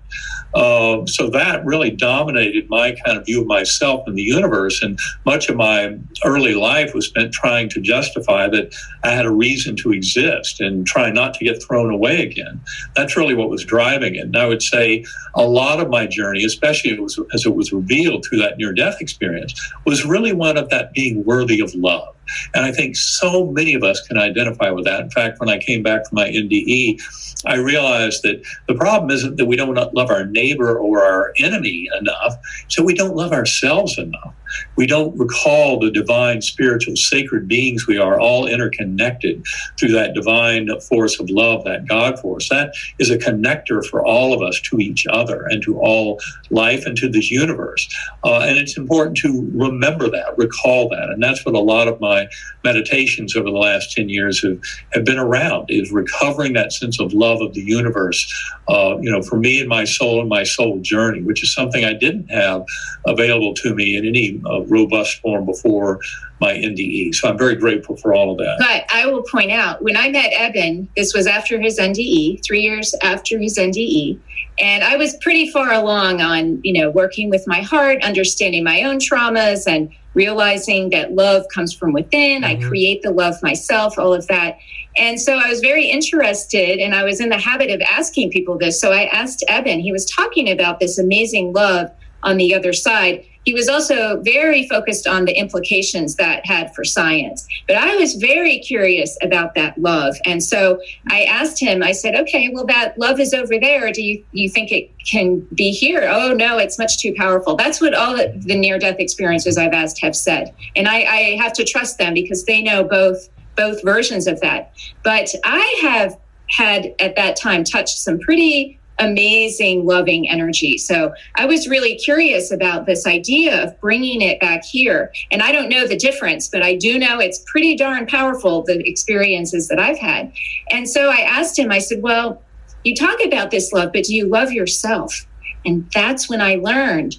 Uh, 0.57 1.05
so 1.05 1.29
that 1.29 1.63
really 1.67 1.91
dominated 1.91 2.67
my 2.71 2.97
kind 3.05 3.19
of 3.19 3.27
view 3.27 3.43
of 3.43 3.47
myself 3.47 4.05
and 4.07 4.17
the 4.17 4.23
universe. 4.23 4.83
And 4.83 4.99
much 5.27 5.51
of 5.51 5.57
my 5.57 5.99
early 6.25 6.55
life 6.55 6.95
was 6.95 7.07
spent 7.07 7.35
trying 7.35 7.69
to 7.69 7.81
justify 7.81 8.49
that 8.49 8.75
I 9.05 9.11
had 9.11 9.27
a 9.27 9.31
reason 9.31 9.77
to 9.77 9.93
exist 9.93 10.63
and 10.63 10.87
try 10.87 11.11
not 11.11 11.35
to 11.35 11.45
get 11.45 11.63
thrown 11.63 11.91
away 11.91 12.23
again. 12.23 12.59
That's 12.95 13.19
really 13.19 13.35
what 13.35 13.51
was 13.51 13.65
driving 13.65 14.15
it. 14.15 14.25
And 14.25 14.37
I 14.37 14.47
would 14.47 14.63
say 14.63 15.05
a 15.35 15.45
lot 15.45 15.79
of 15.79 15.91
my 15.91 16.07
journey, 16.07 16.43
especially 16.43 16.99
as 17.35 17.45
it 17.45 17.55
was 17.55 17.71
revealed 17.71 18.25
through 18.25 18.39
that 18.39 18.57
near 18.57 18.73
death 18.73 18.97
experience, 19.01 19.53
was 19.85 20.07
really 20.07 20.33
one 20.33 20.57
of 20.57 20.71
that 20.71 20.95
being 20.95 21.23
worthy 21.25 21.61
of 21.61 21.75
love. 21.75 22.16
And 22.55 22.65
I 22.65 22.73
think 22.73 22.97
so 22.97 23.51
many 23.51 23.75
of 23.75 23.83
us 23.83 24.01
can 24.07 24.19
identify 24.19 24.71
with 24.71 24.85
that. 24.85 25.01
In 25.01 25.11
fact, 25.11 25.41
when 25.41 25.49
I 25.49 25.59
came 25.59 25.83
back 25.83 26.09
from 26.09 26.17
my 26.17 26.29
NDE, 26.29 27.01
I 27.45 27.57
realized 27.57 28.23
that 28.23 28.43
the 28.67 28.75
problem 28.75 29.11
isn't 29.11 29.37
that 29.37 29.47
we 29.47 29.57
don't 29.57 29.75
love 29.95 30.11
our 30.11 30.27
neighbor 30.27 30.79
or 30.79 31.05
our 31.05 31.33
enemy 31.39 31.89
enough, 32.01 32.37
so 32.69 32.83
we 32.83 32.95
don't 32.95 33.15
love 33.15 33.33
ourselves 33.33 33.99
enough. 33.99 34.35
We 34.77 34.87
don't 34.87 35.17
recall 35.19 35.79
the 35.79 35.91
divine, 35.91 36.43
spiritual, 36.43 36.97
sacred 36.97 37.49
beings 37.49 37.87
we 37.87 37.99
are, 37.99 38.21
all 38.21 38.47
interconnected 38.47 39.45
through 39.79 39.93
that 39.93 40.15
divine 40.15 40.69
force 40.81 41.21
of 41.21 41.31
love, 41.31 41.65
that 41.65 41.87
God 41.87 42.19
force. 42.19 42.49
That 42.49 42.75
is 42.99 43.11
a 43.11 43.19
connector 43.19 43.85
for 43.85 44.05
all 44.05 44.33
of 44.33 44.43
us 44.43 44.61
to 44.71 44.79
each 44.79 45.07
other 45.07 45.47
and 45.47 45.63
to 45.63 45.79
all 45.79 46.21
life 46.51 46.87
and 46.87 46.97
to 46.99 47.09
this 47.09 47.31
universe. 47.31 47.89
Uh, 48.25 48.41
and 48.41 48.59
it's 48.59 48.77
important 48.77 49.17
to 49.19 49.51
remember 49.55 50.11
that, 50.11 50.37
recall 50.39 50.89
that. 50.89 51.11
And 51.11 51.23
that's 51.23 51.45
what 51.45 51.55
a 51.55 51.61
lot 51.61 51.89
of 51.89 52.01
my 52.01 52.29
meditations 52.65 53.37
over 53.37 53.51
the 53.51 53.57
last 53.57 53.93
10 53.93 54.09
years 54.09 54.43
have, 54.43 54.59
have 54.93 55.05
been 55.05 55.19
around, 55.19 55.67
is 55.71 55.91
recovering 55.93 56.53
that 56.55 56.73
sense 56.73 57.01
of 57.01 57.13
love 57.13 57.41
of 57.41 57.55
the 57.55 57.63
universe, 57.63 58.27
uh, 58.69 58.97
you 59.01 59.11
know, 59.11 59.23
for 59.23 59.37
me 59.37 59.61
and 59.61 59.69
my 59.69 59.85
soul 59.85 60.21
and 60.21 60.29
my 60.29 60.43
soul 60.43 60.79
journey, 60.81 61.23
which 61.23 61.43
is 61.43 61.53
something 61.53 61.85
I 61.85 61.93
didn't 61.93 62.29
have 62.29 62.65
available 63.07 63.55
to 63.55 63.75
me 63.75 63.97
in 63.97 64.07
any 64.07 64.36
uh, 64.45 64.63
robust 64.65 65.21
form 65.21 65.47
before 65.47 66.01
my 66.41 66.53
NDE. 66.53 67.15
So 67.15 67.29
I'm 67.29 67.39
very 67.39 67.57
grateful 67.57 67.97
for 67.97 68.15
all 68.15 68.33
of 68.33 68.39
that. 68.39 68.57
But 68.59 68.85
I 68.95 69.07
will 69.07 69.23
point 69.23 69.51
out 69.51 69.83
when 69.83 69.97
I 69.97 70.11
met 70.11 70.33
Eben, 70.33 70.89
this 70.97 71.15
was 71.15 71.27
after 71.27 71.61
his 71.61 71.79
NDE, 71.79 72.45
three 72.45 72.61
years 72.61 72.95
after 73.03 73.39
his 73.39 73.57
NDE. 73.59 74.19
And 74.59 74.83
I 74.83 74.97
was 74.97 75.17
pretty 75.17 75.51
far 75.51 75.73
along 75.73 76.21
on, 76.21 76.61
you 76.63 76.73
know, 76.73 76.91
working 76.91 77.31
with 77.31 77.47
my 77.47 77.61
heart, 77.61 78.03
understanding 78.03 78.65
my 78.65 78.83
own 78.83 78.99
traumas 78.99 79.67
and 79.67 79.91
realizing 80.15 80.91
that 80.91 81.13
love 81.13 81.45
comes 81.55 81.75
from 81.75 81.93
within. 81.93 82.43
Mm-hmm. 82.43 82.65
I 82.65 82.69
create 82.69 83.03
the 83.03 83.11
love 83.11 83.35
myself, 83.43 83.99
all 83.99 84.15
of 84.15 84.27
that. 84.29 84.59
And 84.97 85.21
so 85.21 85.39
I 85.39 85.49
was 85.49 85.61
very 85.61 85.87
interested 85.87 86.79
and 86.79 86.95
I 86.95 87.05
was 87.05 87.21
in 87.21 87.29
the 87.29 87.39
habit 87.39 87.71
of 87.71 87.83
asking 87.83 88.31
people 88.31 88.57
this. 88.57 88.81
So 88.81 88.93
I 88.93 89.05
asked 89.07 89.45
Eben, 89.49 89.81
he 89.81 89.93
was 89.93 90.07
talking 90.07 90.51
about 90.51 90.81
this 90.81 90.99
amazing 90.99 91.53
love 91.53 91.91
on 92.23 92.39
the 92.39 92.55
other 92.55 92.73
side 92.73 93.25
he 93.47 93.55
was 93.55 93.69
also 93.69 94.21
very 94.23 94.69
focused 94.69 95.07
on 95.07 95.25
the 95.25 95.33
implications 95.33 96.17
that 96.17 96.45
had 96.45 96.75
for 96.75 96.85
science. 96.85 97.47
But 97.69 97.77
I 97.77 97.95
was 97.95 98.17
very 98.17 98.59
curious 98.59 99.17
about 99.23 99.55
that 99.55 99.79
love. 99.79 100.17
And 100.25 100.43
so 100.43 100.81
I 101.11 101.23
asked 101.23 101.61
him, 101.61 101.81
I 101.81 101.93
said, 101.93 102.17
okay, 102.17 102.51
well, 102.53 102.67
that 102.67 102.99
love 102.99 103.21
is 103.21 103.33
over 103.33 103.59
there. 103.59 103.93
Do 103.93 104.03
you, 104.03 104.25
you 104.33 104.51
think 104.51 104.73
it 104.73 104.91
can 105.07 105.47
be 105.55 105.71
here? 105.71 106.09
Oh, 106.11 106.35
no, 106.35 106.59
it's 106.59 106.77
much 106.77 106.99
too 106.99 107.15
powerful. 107.17 107.55
That's 107.55 107.81
what 107.81 107.95
all 107.95 108.17
the 108.17 108.57
near 108.57 108.81
death 108.81 108.97
experiences 108.99 109.57
I've 109.57 109.73
asked 109.73 110.03
have 110.03 110.17
said. 110.17 110.53
And 110.75 110.89
I, 110.89 110.97
I 111.05 111.39
have 111.41 111.53
to 111.53 111.65
trust 111.65 111.99
them 111.99 112.15
because 112.15 112.45
they 112.45 112.63
know 112.63 112.83
both 112.83 113.29
both 113.57 113.83
versions 113.83 114.27
of 114.27 114.41
that. 114.41 114.73
But 115.03 115.33
I 115.45 115.79
have 115.83 116.19
had 116.51 116.95
at 116.99 117.17
that 117.17 117.37
time 117.37 117.65
touched 117.65 117.99
some 117.99 118.19
pretty 118.19 118.79
amazing, 118.99 119.85
loving 119.85 120.29
energy. 120.29 120.79
So 120.79 121.13
I 121.35 121.47
was 121.47 121.69
really 121.69 121.97
curious 121.97 122.51
about 122.51 122.87
this 122.87 123.07
idea 123.07 123.65
of 123.65 123.79
bringing 123.81 124.23
it 124.23 124.41
back 124.41 124.65
here. 124.65 125.13
And 125.31 125.43
I 125.43 125.53
don't 125.53 125.69
know 125.69 125.87
the 125.87 125.97
difference, 125.97 126.49
but 126.49 126.63
I 126.63 126.77
do 126.77 126.99
know 126.99 127.19
it's 127.19 127.45
pretty 127.47 127.77
darn 127.77 128.07
powerful, 128.07 128.63
the 128.63 128.89
experiences 128.89 129.69
that 129.69 129.79
I've 129.79 129.99
had. 129.99 130.33
And 130.71 130.89
so 130.89 131.11
I 131.11 131.19
asked 131.19 131.59
him, 131.59 131.71
I 131.71 131.79
said, 131.79 132.03
Well, 132.03 132.43
you 132.85 132.95
talk 132.95 133.19
about 133.25 133.51
this 133.51 133.73
love, 133.73 133.93
but 133.93 134.05
do 134.05 134.15
you 134.15 134.29
love 134.29 134.53
yourself? 134.53 135.27
And 135.65 135.91
that's 135.93 136.29
when 136.29 136.41
I 136.41 136.57
learned 136.57 137.19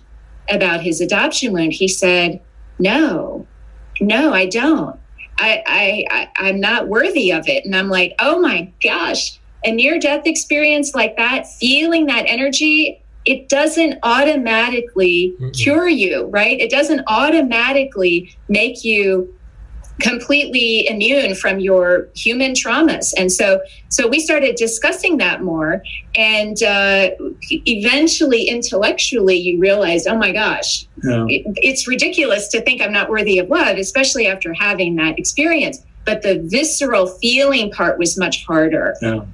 about 0.49 0.81
his 0.81 1.01
adoption 1.01 1.53
wound. 1.53 1.73
He 1.73 1.87
said, 1.87 2.41
No, 2.79 3.45
no, 3.99 4.33
I 4.33 4.47
don't. 4.47 4.99
I, 5.39 5.63
I, 5.67 6.05
I 6.09 6.47
I'm 6.47 6.59
not 6.59 6.87
worthy 6.87 7.31
of 7.31 7.47
it. 7.47 7.65
And 7.65 7.75
I'm 7.75 7.89
like, 7.89 8.15
oh 8.19 8.39
my 8.39 8.71
gosh, 8.83 9.39
a 9.67 9.71
near 9.71 9.99
death 9.99 10.25
experience 10.25 10.95
like 10.95 11.17
that, 11.17 11.45
feeling 11.59 12.05
that 12.05 12.23
energy, 12.25 13.03
it 13.25 13.49
doesn't 13.49 13.99
automatically 14.01 15.35
mm 15.39 15.53
cure 15.53 15.87
you, 15.87 16.25
right? 16.27 16.59
It 16.59 16.69
doesn't 16.69 17.01
automatically 17.07 18.35
make 18.47 18.83
you 18.83 19.33
completely 19.99 20.87
immune 20.87 21.33
from 21.33 21.59
your 21.59 22.09
human 22.15 22.53
traumas. 22.53 23.13
And 23.17 23.31
so 23.31 23.59
so 23.89 24.07
we 24.07 24.19
started 24.19 24.55
discussing 24.55 25.17
that 25.17 25.41
more. 25.41 25.81
And 26.15 26.61
uh, 26.61 27.09
eventually 27.49 28.43
intellectually 28.43 29.35
you 29.35 29.59
realized 29.59 30.07
oh 30.07 30.17
my 30.17 30.31
gosh 30.31 30.85
yeah. 31.03 31.25
it, 31.27 31.43
it's 31.57 31.87
ridiculous 31.87 32.47
to 32.49 32.61
think 32.61 32.81
i'm 32.81 32.91
not 32.91 33.09
worthy 33.09 33.39
of 33.39 33.49
love 33.49 33.77
especially 33.77 34.27
after 34.27 34.53
having 34.53 34.95
that 34.97 35.17
experience. 35.17 35.83
But 36.05 36.21
the 36.21 36.39
visceral 36.45 37.07
feeling 37.07 37.69
part 37.71 37.97
was 37.97 38.17
much 38.17 38.45
harder. 38.45 38.95
Yeah 39.01 39.25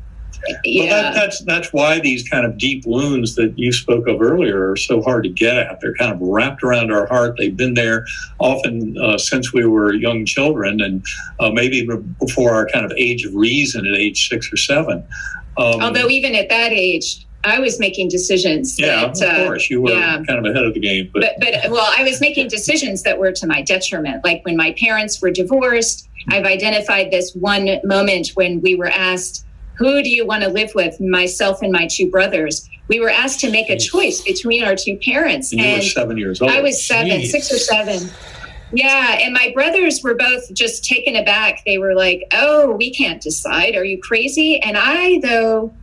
yeah. 0.64 0.84
Well, 0.84 1.04
that, 1.04 1.16
that's 1.16 1.44
that's 1.44 1.74
why 1.74 2.00
these 2.00 2.28
kind 2.28 2.46
of 2.46 2.58
deep 2.58 2.86
wounds 2.86 3.36
that 3.36 3.58
you 3.58 3.72
spoke 3.72 4.08
of 4.08 4.22
earlier 4.22 4.72
are 4.72 4.78
so 4.78 5.02
hard 5.02 5.24
to 5.24 5.30
get 5.30 5.58
at. 5.58 5.80
They're 5.82 5.96
kind 5.96 6.12
of 6.12 6.20
wrapped 6.22 6.64
around 6.64 6.92
our 6.92 7.08
heart. 7.08 7.36
They've 7.38 7.56
been 7.56 7.74
there 7.74 8.06
often 8.40 8.98
uh, 8.98 9.18
since 9.18 9.54
we 9.54 9.66
were 9.66 9.94
young 9.94 10.26
children, 10.26 10.82
and 10.82 11.06
uh, 11.40 11.50
maybe 11.52 11.88
before 12.20 12.52
our 12.52 12.68
kind 12.68 12.86
of 12.86 12.92
age 12.98 13.26
of 13.26 13.34
reason 13.36 13.86
at 13.86 13.98
age 13.98 14.28
six 14.30 14.52
or 14.52 14.58
seven. 14.58 15.06
Um, 15.58 15.82
Although 15.82 16.10
even 16.10 16.36
at 16.36 16.50
that 16.50 16.72
age, 16.72 17.26
I 17.44 17.60
was 17.60 17.80
making 17.80 18.10
decisions. 18.10 18.80
Yeah, 18.80 19.08
that, 19.08 19.22
of 19.22 19.22
uh, 19.22 19.46
course, 19.46 19.70
you 19.70 19.82
were 19.82 19.92
yeah. 19.92 20.24
kind 20.28 20.40
of 20.40 20.46
ahead 20.46 20.66
of 20.66 20.74
the 20.74 20.80
game. 20.80 21.10
But. 21.14 21.36
but, 21.40 21.54
but 21.64 21.72
well, 21.72 21.94
I 21.96 22.04
was 22.04 22.22
making 22.22 22.48
decisions 22.48 23.04
that 23.04 23.20
were 23.20 23.32
to 23.34 23.48
my 23.48 23.62
detriment. 23.62 24.24
Like 24.24 24.44
when 24.46 24.56
my 24.56 24.74
parents 24.80 25.22
were 25.22 25.32
divorced, 25.32 26.08
I've 26.30 26.46
identified 26.46 27.12
this 27.12 27.36
one 27.36 27.70
moment 27.84 28.30
when 28.36 28.62
we 28.62 28.76
were 28.76 28.88
asked 28.88 29.46
who 29.76 30.04
do 30.04 30.10
you 30.10 30.26
want 30.26 30.44
to 30.44 30.50
live 30.50 30.72
with? 30.76 31.00
Myself 31.00 31.62
and 31.62 31.72
my 31.72 31.88
two 31.88 32.10
brothers. 32.10 32.70
We 32.88 33.00
were 33.00 33.10
asked 33.10 33.40
to 33.42 33.52
make 33.52 33.70
a 33.70 33.78
choice 33.78 34.22
between 34.22 34.64
our 34.64 34.76
two 34.76 34.98
parents. 34.98 35.52
And, 35.52 35.62
and 35.62 35.70
you 35.70 35.78
were 35.78 35.82
seven 35.82 36.18
years 36.18 36.42
old. 36.42 36.52
I 36.52 36.62
was 36.62 36.86
seven, 36.86 37.22
Jeez. 37.22 37.28
six 37.28 37.52
or 37.52 37.58
seven. 37.58 38.10
Yeah, 38.74 39.20
and 39.22 39.34
my 39.34 39.52
brothers 39.54 40.02
were 40.04 40.16
both 40.16 40.52
just 40.54 40.84
taken 40.84 41.16
aback. 41.16 41.64
They 41.66 41.78
were 41.78 41.94
like, 41.94 42.24
"Oh, 42.34 42.76
we 42.76 42.92
can't 42.92 43.22
decide. 43.22 43.76
Are 43.76 43.86
you 43.86 44.00
crazy?" 44.02 44.60
And 44.62 44.76
I, 44.78 45.20
though, 45.22 45.74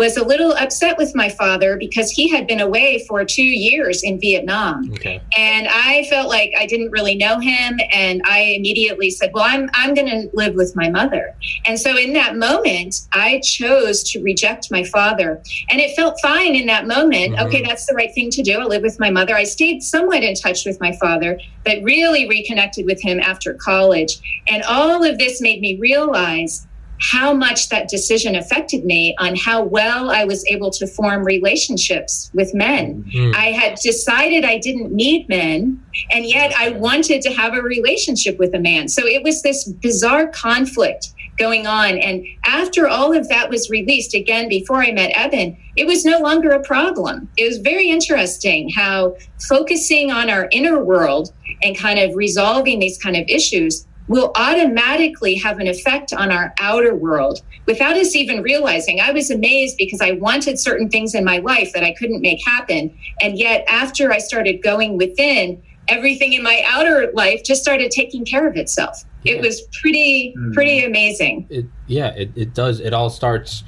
was 0.00 0.16
a 0.16 0.24
little 0.24 0.54
upset 0.54 0.96
with 0.96 1.14
my 1.14 1.28
father 1.28 1.76
because 1.76 2.10
he 2.10 2.26
had 2.26 2.46
been 2.46 2.60
away 2.60 3.04
for 3.06 3.22
two 3.22 3.44
years 3.44 4.02
in 4.02 4.18
Vietnam. 4.18 4.90
Okay. 4.94 5.20
And 5.36 5.68
I 5.68 6.06
felt 6.08 6.30
like 6.30 6.54
I 6.58 6.64
didn't 6.64 6.90
really 6.90 7.16
know 7.16 7.38
him. 7.38 7.78
And 7.92 8.22
I 8.24 8.54
immediately 8.56 9.10
said, 9.10 9.30
Well, 9.34 9.44
I'm, 9.46 9.68
I'm 9.74 9.92
going 9.92 10.08
to 10.08 10.30
live 10.32 10.54
with 10.54 10.74
my 10.74 10.88
mother. 10.88 11.36
And 11.66 11.78
so 11.78 11.98
in 11.98 12.14
that 12.14 12.36
moment, 12.36 13.08
I 13.12 13.42
chose 13.44 14.02
to 14.04 14.22
reject 14.22 14.70
my 14.70 14.84
father. 14.84 15.42
And 15.68 15.82
it 15.82 15.94
felt 15.94 16.18
fine 16.22 16.56
in 16.56 16.64
that 16.68 16.86
moment. 16.86 17.34
Mm-hmm. 17.34 17.46
Okay, 17.48 17.62
that's 17.62 17.84
the 17.84 17.94
right 17.94 18.12
thing 18.14 18.30
to 18.30 18.42
do. 18.42 18.58
I 18.58 18.64
live 18.64 18.82
with 18.82 18.98
my 18.98 19.10
mother. 19.10 19.36
I 19.36 19.44
stayed 19.44 19.82
somewhat 19.82 20.22
in 20.22 20.34
touch 20.34 20.64
with 20.64 20.80
my 20.80 20.96
father, 20.96 21.38
but 21.66 21.82
really 21.82 22.26
reconnected 22.26 22.86
with 22.86 23.02
him 23.02 23.20
after 23.20 23.52
college. 23.52 24.18
And 24.48 24.62
all 24.62 25.04
of 25.04 25.18
this 25.18 25.42
made 25.42 25.60
me 25.60 25.76
realize 25.76 26.66
how 27.00 27.32
much 27.32 27.68
that 27.70 27.88
decision 27.88 28.36
affected 28.36 28.84
me 28.84 29.14
on 29.18 29.34
how 29.34 29.62
well 29.62 30.10
I 30.10 30.24
was 30.24 30.44
able 30.46 30.70
to 30.72 30.86
form 30.86 31.24
relationships 31.24 32.30
with 32.34 32.54
men. 32.54 33.04
Mm-hmm. 33.04 33.34
I 33.34 33.46
had 33.46 33.78
decided 33.78 34.44
I 34.44 34.58
didn't 34.58 34.92
need 34.92 35.28
men, 35.28 35.82
and 36.10 36.26
yet 36.26 36.52
I 36.58 36.70
wanted 36.70 37.22
to 37.22 37.30
have 37.32 37.54
a 37.54 37.62
relationship 37.62 38.38
with 38.38 38.54
a 38.54 38.60
man. 38.60 38.88
So 38.88 39.06
it 39.06 39.22
was 39.22 39.42
this 39.42 39.64
bizarre 39.66 40.28
conflict 40.28 41.14
going 41.38 41.66
on. 41.66 41.96
And 41.96 42.24
after 42.44 42.86
all 42.86 43.16
of 43.16 43.28
that 43.30 43.48
was 43.48 43.70
released, 43.70 44.14
again, 44.14 44.48
before 44.48 44.82
I 44.82 44.92
met 44.92 45.10
Eben, 45.14 45.56
it 45.74 45.86
was 45.86 46.04
no 46.04 46.18
longer 46.18 46.50
a 46.50 46.62
problem. 46.62 47.30
It 47.38 47.48
was 47.48 47.58
very 47.58 47.88
interesting 47.88 48.68
how 48.68 49.16
focusing 49.48 50.12
on 50.12 50.28
our 50.28 50.48
inner 50.52 50.84
world 50.84 51.32
and 51.62 51.76
kind 51.76 51.98
of 51.98 52.14
resolving 52.14 52.78
these 52.78 52.98
kind 52.98 53.16
of 53.16 53.24
issues 53.26 53.86
will 54.10 54.32
automatically 54.34 55.36
have 55.36 55.60
an 55.60 55.68
effect 55.68 56.12
on 56.12 56.32
our 56.32 56.52
outer 56.58 56.96
world 56.96 57.42
without 57.66 57.96
us 57.96 58.16
even 58.16 58.42
realizing. 58.42 59.00
I 59.00 59.12
was 59.12 59.30
amazed 59.30 59.76
because 59.78 60.00
I 60.00 60.12
wanted 60.12 60.58
certain 60.58 60.90
things 60.90 61.14
in 61.14 61.24
my 61.24 61.38
life 61.38 61.72
that 61.74 61.84
I 61.84 61.92
couldn't 61.92 62.20
make 62.20 62.44
happen. 62.44 62.92
And 63.22 63.38
yet, 63.38 63.64
after 63.68 64.12
I 64.12 64.18
started 64.18 64.64
going 64.64 64.96
within, 64.96 65.62
everything 65.86 66.32
in 66.32 66.42
my 66.42 66.60
outer 66.66 67.12
life 67.14 67.44
just 67.44 67.62
started 67.62 67.92
taking 67.92 68.24
care 68.24 68.48
of 68.48 68.56
itself. 68.56 69.04
Yeah. 69.22 69.34
It 69.34 69.42
was 69.42 69.62
pretty, 69.80 70.34
mm. 70.36 70.54
pretty 70.54 70.84
amazing. 70.84 71.46
It, 71.48 71.66
yeah, 71.86 72.08
it, 72.08 72.32
it 72.34 72.52
does. 72.52 72.80
It 72.80 72.92
all 72.92 73.10
starts, 73.10 73.62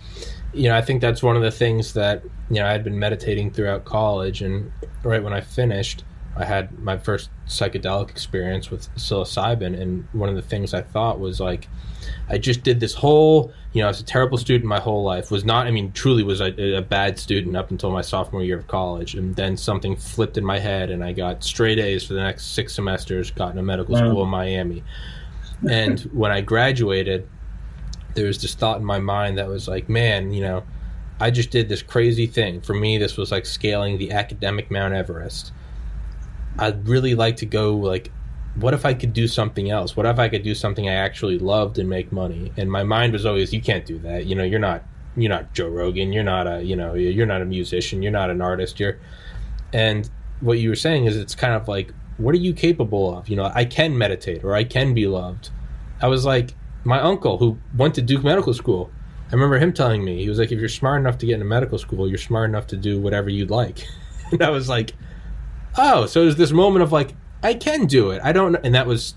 you 0.52 0.68
know, 0.68 0.76
I 0.76 0.82
think 0.82 1.00
that's 1.00 1.22
one 1.22 1.36
of 1.36 1.42
the 1.42 1.52
things 1.52 1.92
that, 1.92 2.24
you 2.50 2.56
know, 2.56 2.66
I 2.66 2.72
had 2.72 2.82
been 2.82 2.98
meditating 2.98 3.52
throughout 3.52 3.84
college. 3.84 4.42
And 4.42 4.72
right 5.04 5.22
when 5.22 5.32
I 5.32 5.40
finished, 5.40 6.02
I 6.34 6.44
had 6.46 6.78
my 6.78 6.96
first 6.96 7.30
psychedelic 7.46 8.08
experience 8.08 8.70
with 8.70 8.88
psilocybin, 8.94 9.78
and 9.78 10.08
one 10.12 10.30
of 10.30 10.34
the 10.34 10.42
things 10.42 10.72
I 10.72 10.80
thought 10.80 11.20
was 11.20 11.40
like, 11.40 11.68
I 12.28 12.38
just 12.38 12.62
did 12.62 12.80
this 12.80 12.94
whole, 12.94 13.52
you 13.72 13.82
know, 13.82 13.86
I 13.86 13.90
was 13.90 14.00
a 14.00 14.04
terrible 14.04 14.38
student 14.38 14.64
my 14.64 14.80
whole 14.80 15.04
life. 15.04 15.30
Was 15.30 15.44
not, 15.44 15.66
I 15.66 15.70
mean, 15.70 15.92
truly 15.92 16.22
was 16.22 16.40
a, 16.40 16.76
a, 16.76 16.80
bad 16.80 17.18
student 17.18 17.54
up 17.54 17.70
until 17.70 17.90
my 17.90 18.00
sophomore 18.00 18.42
year 18.42 18.58
of 18.58 18.66
college, 18.66 19.14
and 19.14 19.36
then 19.36 19.58
something 19.58 19.94
flipped 19.94 20.38
in 20.38 20.44
my 20.44 20.58
head, 20.58 20.90
and 20.90 21.04
I 21.04 21.12
got 21.12 21.44
straight 21.44 21.78
A's 21.78 22.04
for 22.04 22.14
the 22.14 22.22
next 22.22 22.54
six 22.54 22.74
semesters. 22.74 23.30
Got 23.30 23.52
in 23.52 23.58
a 23.58 23.62
medical 23.62 23.94
wow. 23.94 24.00
school 24.00 24.22
in 24.22 24.30
Miami, 24.30 24.82
and 25.68 26.00
when 26.14 26.32
I 26.32 26.40
graduated, 26.40 27.28
there 28.14 28.26
was 28.26 28.40
this 28.40 28.54
thought 28.54 28.78
in 28.78 28.86
my 28.86 28.98
mind 28.98 29.36
that 29.36 29.48
was 29.48 29.68
like, 29.68 29.88
man, 29.88 30.32
you 30.32 30.42
know. 30.42 30.64
I 31.20 31.30
just 31.30 31.50
did 31.50 31.68
this 31.68 31.82
crazy 31.82 32.26
thing. 32.26 32.60
For 32.62 32.74
me, 32.74 32.98
this 32.98 33.16
was 33.16 33.30
like 33.30 33.46
scaling 33.46 33.96
the 33.96 34.10
academic 34.10 34.72
Mount 34.72 34.92
Everest 34.92 35.52
I'd 36.58 36.88
really 36.88 37.14
like 37.14 37.36
to 37.36 37.46
go 37.46 37.74
like 37.74 38.10
what 38.54 38.74
if 38.74 38.84
I 38.84 38.92
could 38.92 39.12
do 39.12 39.26
something 39.26 39.70
else? 39.70 39.96
What 39.96 40.04
if 40.06 40.18
I 40.18 40.28
could 40.28 40.42
do 40.42 40.54
something 40.54 40.88
I 40.88 40.94
actually 40.94 41.38
loved 41.38 41.78
and 41.78 41.88
make 41.88 42.12
money? 42.12 42.52
And 42.56 42.70
my 42.70 42.82
mind 42.82 43.14
was 43.14 43.24
always, 43.24 43.52
you 43.52 43.62
can't 43.62 43.86
do 43.86 43.98
that. 44.00 44.26
You 44.26 44.34
know, 44.34 44.44
you're 44.44 44.60
not 44.60 44.84
you're 45.16 45.30
not 45.30 45.52
Joe 45.52 45.68
Rogan. 45.68 46.12
You're 46.12 46.24
not 46.24 46.46
a 46.46 46.62
you 46.62 46.76
know 46.76 46.94
you're 46.94 47.26
not 47.26 47.42
a 47.42 47.46
musician. 47.46 48.02
You're 48.02 48.12
not 48.12 48.30
an 48.30 48.40
artist. 48.40 48.80
You're 48.80 48.98
and 49.72 50.08
what 50.40 50.58
you 50.58 50.68
were 50.68 50.76
saying 50.76 51.06
is 51.06 51.16
it's 51.16 51.34
kind 51.34 51.54
of 51.54 51.68
like 51.68 51.92
what 52.18 52.34
are 52.34 52.38
you 52.38 52.52
capable 52.52 53.16
of? 53.16 53.28
You 53.28 53.36
know, 53.36 53.50
I 53.54 53.64
can 53.64 53.96
meditate 53.96 54.44
or 54.44 54.54
I 54.54 54.64
can 54.64 54.94
be 54.94 55.06
loved. 55.06 55.50
I 56.00 56.08
was 56.08 56.24
like 56.24 56.54
my 56.84 57.00
uncle 57.00 57.38
who 57.38 57.58
went 57.76 57.94
to 57.94 58.02
Duke 58.02 58.24
Medical 58.24 58.54
School. 58.54 58.90
I 59.28 59.34
remember 59.34 59.58
him 59.58 59.72
telling 59.72 60.04
me 60.04 60.22
he 60.22 60.28
was 60.28 60.38
like, 60.38 60.52
if 60.52 60.60
you're 60.60 60.68
smart 60.68 61.00
enough 61.00 61.16
to 61.18 61.26
get 61.26 61.34
into 61.34 61.46
medical 61.46 61.78
school, 61.78 62.06
you're 62.06 62.18
smart 62.18 62.50
enough 62.50 62.66
to 62.66 62.76
do 62.76 63.00
whatever 63.00 63.30
you'd 63.30 63.50
like. 63.50 63.86
and 64.30 64.42
I 64.42 64.50
was 64.50 64.68
like, 64.68 64.92
oh, 65.76 66.06
so 66.06 66.22
there's 66.22 66.36
this 66.36 66.52
moment 66.52 66.82
of 66.82 66.92
like 66.92 67.14
I 67.42 67.54
can 67.54 67.86
do 67.86 68.10
it. 68.10 68.20
I 68.22 68.32
don't 68.32 68.52
know. 68.52 68.60
And 68.62 68.74
that 68.74 68.86
was 68.86 69.14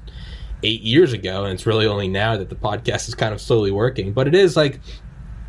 eight 0.64 0.82
years 0.82 1.14
ago. 1.14 1.43
And 1.43 1.53
it's 1.53 1.66
really 1.66 1.86
only 1.86 2.08
now 2.08 2.38
that 2.38 2.49
the 2.49 2.56
podcast 2.56 3.08
is 3.08 3.16
kind 3.16 3.34
of 3.34 3.39
slowly 3.41 3.72
working. 3.72 4.14
But 4.14 4.28
it 4.28 4.36
is 4.36 4.58
like, 4.58 4.80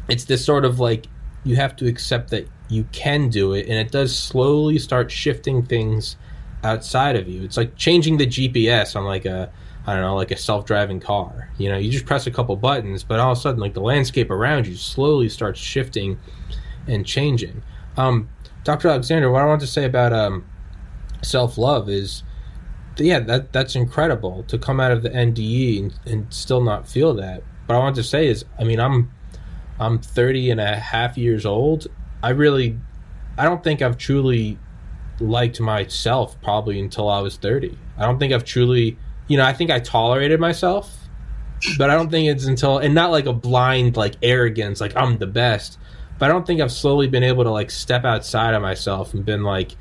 it's 0.09 0.25
this 0.25 0.45
sort 0.45 0.65
of 0.65 0.79
like, 0.79 1.07
you 1.45 1.57
have 1.57 1.77
to 1.77 1.87
accept 1.87 2.31
that 2.31 2.49
you 2.69 2.85
can 2.93 3.29
do 3.29 3.53
it. 3.55 3.67
And 3.69 3.75
it 3.75 3.91
does 3.91 4.17
slowly 4.17 4.79
start 4.79 5.11
shifting 5.11 5.65
things 5.65 6.17
outside 6.65 7.17
of 7.17 7.29
you. 7.29 7.43
It's 7.45 7.57
like 7.57 7.77
changing 7.77 8.19
the 8.19 8.27
GPS 8.27 8.97
on 8.97 9.05
like 9.05 9.25
a, 9.25 9.51
I 9.87 9.93
don't 9.93 10.03
know, 10.03 10.17
like 10.17 10.33
a 10.33 10.37
self 10.37 10.67
driving 10.67 11.01
car. 11.01 11.51
You 11.59 11.71
know, 11.71 11.79
you 11.79 11.91
just 11.91 12.07
press 12.07 12.27
a 12.27 12.31
couple 12.31 12.57
buttons, 12.57 13.05
but 13.05 13.21
all 13.21 13.33
of 13.33 13.39
a 13.39 13.41
sudden, 13.41 13.61
like 13.61 13.75
the 13.75 13.81
landscape 13.81 14.31
around 14.31 14.67
you 14.67 14.75
slowly 14.75 15.29
starts 15.29 15.61
shifting 15.61 16.19
and 16.89 17.07
changing. 17.07 17.63
Um, 17.97 18.29
Dr. 18.65 18.89
Alexander, 18.89 19.31
what 19.31 19.43
I 19.43 19.47
want 19.47 19.61
to 19.61 19.67
say 19.67 19.85
about 19.85 20.13
um, 20.13 20.45
self 21.27 21.59
love 21.59 21.89
is 21.89 22.22
yeah, 22.99 23.20
that 23.20 23.53
that's 23.53 23.77
incredible 23.77 24.45
to 24.45 24.59
come 24.59 24.81
out 24.81 24.91
of 24.91 25.03
the 25.03 25.11
NDE 25.11 25.81
and, 25.81 25.95
and 26.07 26.33
still 26.33 26.62
not 26.62 26.89
feel 26.89 27.14
that. 27.14 27.43
But 27.66 27.77
I 27.77 27.79
want 27.79 27.97
to 27.97 28.03
say 28.03 28.29
is, 28.29 28.45
I 28.59 28.64
mean, 28.64 28.81
I'm 28.81 29.11
I'm 29.79 29.99
30 29.99 30.51
and 30.51 30.61
a 30.61 30.77
half 30.77 31.18
years 31.18 31.45
old. 31.45 31.87
I 32.22 32.31
really, 32.31 32.79
I 33.37 33.45
don't 33.45 33.62
think 33.62 33.83
I've 33.83 33.99
truly 33.99 34.59
liked 35.20 35.61
myself 35.61 36.41
probably 36.43 36.81
until 36.81 37.09
I 37.09 37.20
was 37.20 37.37
30. 37.37 37.77
I 37.99 38.07
don't 38.07 38.18
think 38.18 38.33
I've 38.33 38.45
truly, 38.45 38.97
you 39.29 39.37
know, 39.37 39.45
I 39.45 39.53
think 39.53 39.70
I 39.70 39.81
tolerated 39.81 40.41
myself, 40.41 41.09
but 41.77 41.91
I 41.91 41.95
don't 41.95 42.11
think 42.11 42.29
it's 42.29 42.47
until, 42.47 42.79
and 42.79 42.95
not 42.95 43.11
like 43.11 43.27
a 43.27 43.33
blind 43.33 43.97
like 43.97 44.14
arrogance, 44.22 44.81
like 44.81 44.97
I'm 44.97 45.18
the 45.18 45.27
best. 45.27 45.79
But 46.18 46.31
I 46.31 46.33
don't 46.33 46.47
think 46.47 46.62
I've 46.62 46.72
slowly 46.72 47.09
been 47.09 47.22
able 47.22 47.45
to 47.45 47.51
like 47.51 47.70
step 47.70 48.05
outside 48.05 48.55
of 48.55 48.62
myself 48.62 49.12
and 49.12 49.24
been 49.24 49.43
like, 49.43 49.77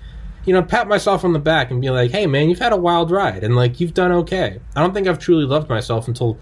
you 0.46 0.54
know, 0.54 0.62
pat 0.62 0.88
myself 0.88 1.24
on 1.24 1.34
the 1.34 1.40
back 1.40 1.72
and 1.72 1.82
be 1.82 1.90
like, 1.90 2.12
hey, 2.12 2.28
man, 2.28 2.50
you've 2.50 2.60
had 2.60 2.74
a 2.74 2.78
wild 2.78 3.12
ride 3.12 3.44
and 3.44 3.56
like 3.56 3.80
you've 3.80 3.94
done 3.94 4.12
okay. 4.12 4.60
I 4.76 4.82
don't 4.82 4.94
think 4.94 5.08
I've 5.08 5.20
truly 5.20 5.46
loved 5.46 5.70
myself 5.70 6.08
until 6.08 6.38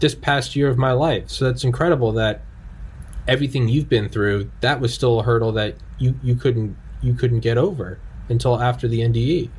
this 0.00 0.14
past 0.14 0.54
year 0.54 0.68
of 0.68 0.76
my 0.76 0.92
life. 0.92 1.30
So 1.30 1.46
that's 1.46 1.64
incredible 1.64 2.12
that 2.12 2.42
everything 3.26 3.68
you've 3.68 3.88
been 3.88 4.08
through, 4.08 4.50
that 4.60 4.80
was 4.80 4.92
still 4.92 5.20
a 5.20 5.22
hurdle 5.22 5.52
that 5.52 5.76
you, 5.98 6.18
you 6.22 6.36
couldn't 6.36 6.76
you 7.02 7.14
couldn't 7.14 7.40
get 7.40 7.58
over 7.58 7.98
until 8.28 8.60
after 8.60 8.88
the 8.88 9.00
NDE. 9.00 9.50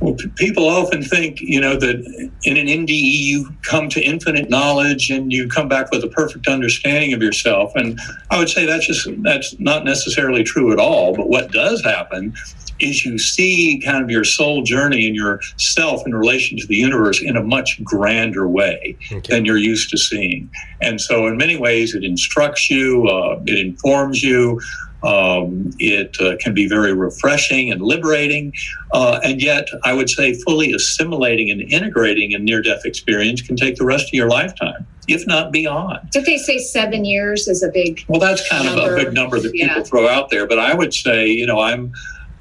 Well, 0.00 0.14
p- 0.14 0.28
people 0.36 0.68
often 0.68 1.02
think, 1.02 1.40
you 1.40 1.60
know, 1.60 1.76
that 1.76 2.30
in 2.44 2.56
an 2.56 2.66
NDE 2.66 2.88
you 2.90 3.50
come 3.62 3.88
to 3.90 4.00
infinite 4.00 4.48
knowledge 4.48 5.10
and 5.10 5.32
you 5.32 5.48
come 5.48 5.68
back 5.68 5.90
with 5.90 6.04
a 6.04 6.08
perfect 6.08 6.46
understanding 6.46 7.12
of 7.12 7.22
yourself. 7.22 7.72
And 7.74 7.98
I 8.30 8.38
would 8.38 8.48
say 8.48 8.64
that's 8.64 8.86
just 8.86 9.08
that's 9.22 9.58
not 9.58 9.84
necessarily 9.84 10.44
true 10.44 10.72
at 10.72 10.78
all. 10.78 11.16
But 11.16 11.28
what 11.28 11.50
does 11.50 11.82
happen 11.82 12.34
is 12.80 13.04
you 13.04 13.18
see 13.18 13.80
kind 13.84 14.02
of 14.02 14.10
your 14.10 14.24
soul 14.24 14.62
journey 14.62 15.06
and 15.06 15.16
your 15.16 15.40
self 15.56 16.06
in 16.06 16.14
relation 16.14 16.58
to 16.58 16.66
the 16.66 16.76
universe 16.76 17.20
in 17.22 17.36
a 17.36 17.42
much 17.42 17.82
grander 17.82 18.48
way 18.48 18.96
okay. 19.12 19.20
than 19.28 19.44
you're 19.44 19.56
used 19.56 19.90
to 19.90 19.98
seeing. 19.98 20.48
And 20.80 21.00
so, 21.00 21.26
in 21.26 21.36
many 21.36 21.56
ways, 21.56 21.94
it 21.94 22.04
instructs 22.04 22.70
you, 22.70 23.06
uh, 23.08 23.40
it 23.46 23.58
informs 23.58 24.22
you. 24.22 24.60
Um, 25.02 25.70
it 25.78 26.16
uh, 26.20 26.36
can 26.40 26.54
be 26.54 26.68
very 26.68 26.92
refreshing 26.92 27.70
and 27.70 27.80
liberating, 27.80 28.52
uh, 28.92 29.20
and 29.22 29.40
yet 29.40 29.68
I 29.84 29.92
would 29.92 30.10
say 30.10 30.34
fully 30.34 30.72
assimilating 30.72 31.50
and 31.50 31.60
integrating 31.60 32.34
a 32.34 32.38
near-death 32.38 32.84
experience 32.84 33.40
can 33.40 33.54
take 33.54 33.76
the 33.76 33.84
rest 33.84 34.08
of 34.08 34.14
your 34.14 34.28
lifetime, 34.28 34.86
if 35.06 35.24
not 35.26 35.52
beyond. 35.52 36.10
Did 36.10 36.24
they 36.24 36.36
say 36.36 36.58
seven 36.58 37.04
years 37.04 37.46
is 37.46 37.62
a 37.62 37.68
big? 37.68 38.04
Well, 38.08 38.18
that's 38.18 38.48
kind 38.48 38.64
number. 38.64 38.96
of 38.96 39.00
a 39.00 39.04
big 39.04 39.14
number 39.14 39.38
that 39.38 39.52
people 39.52 39.76
yeah. 39.76 39.82
throw 39.84 40.08
out 40.08 40.30
there, 40.30 40.48
but 40.48 40.58
I 40.58 40.74
would 40.74 40.92
say, 40.92 41.28
you 41.28 41.46
know, 41.46 41.60
I'm 41.60 41.92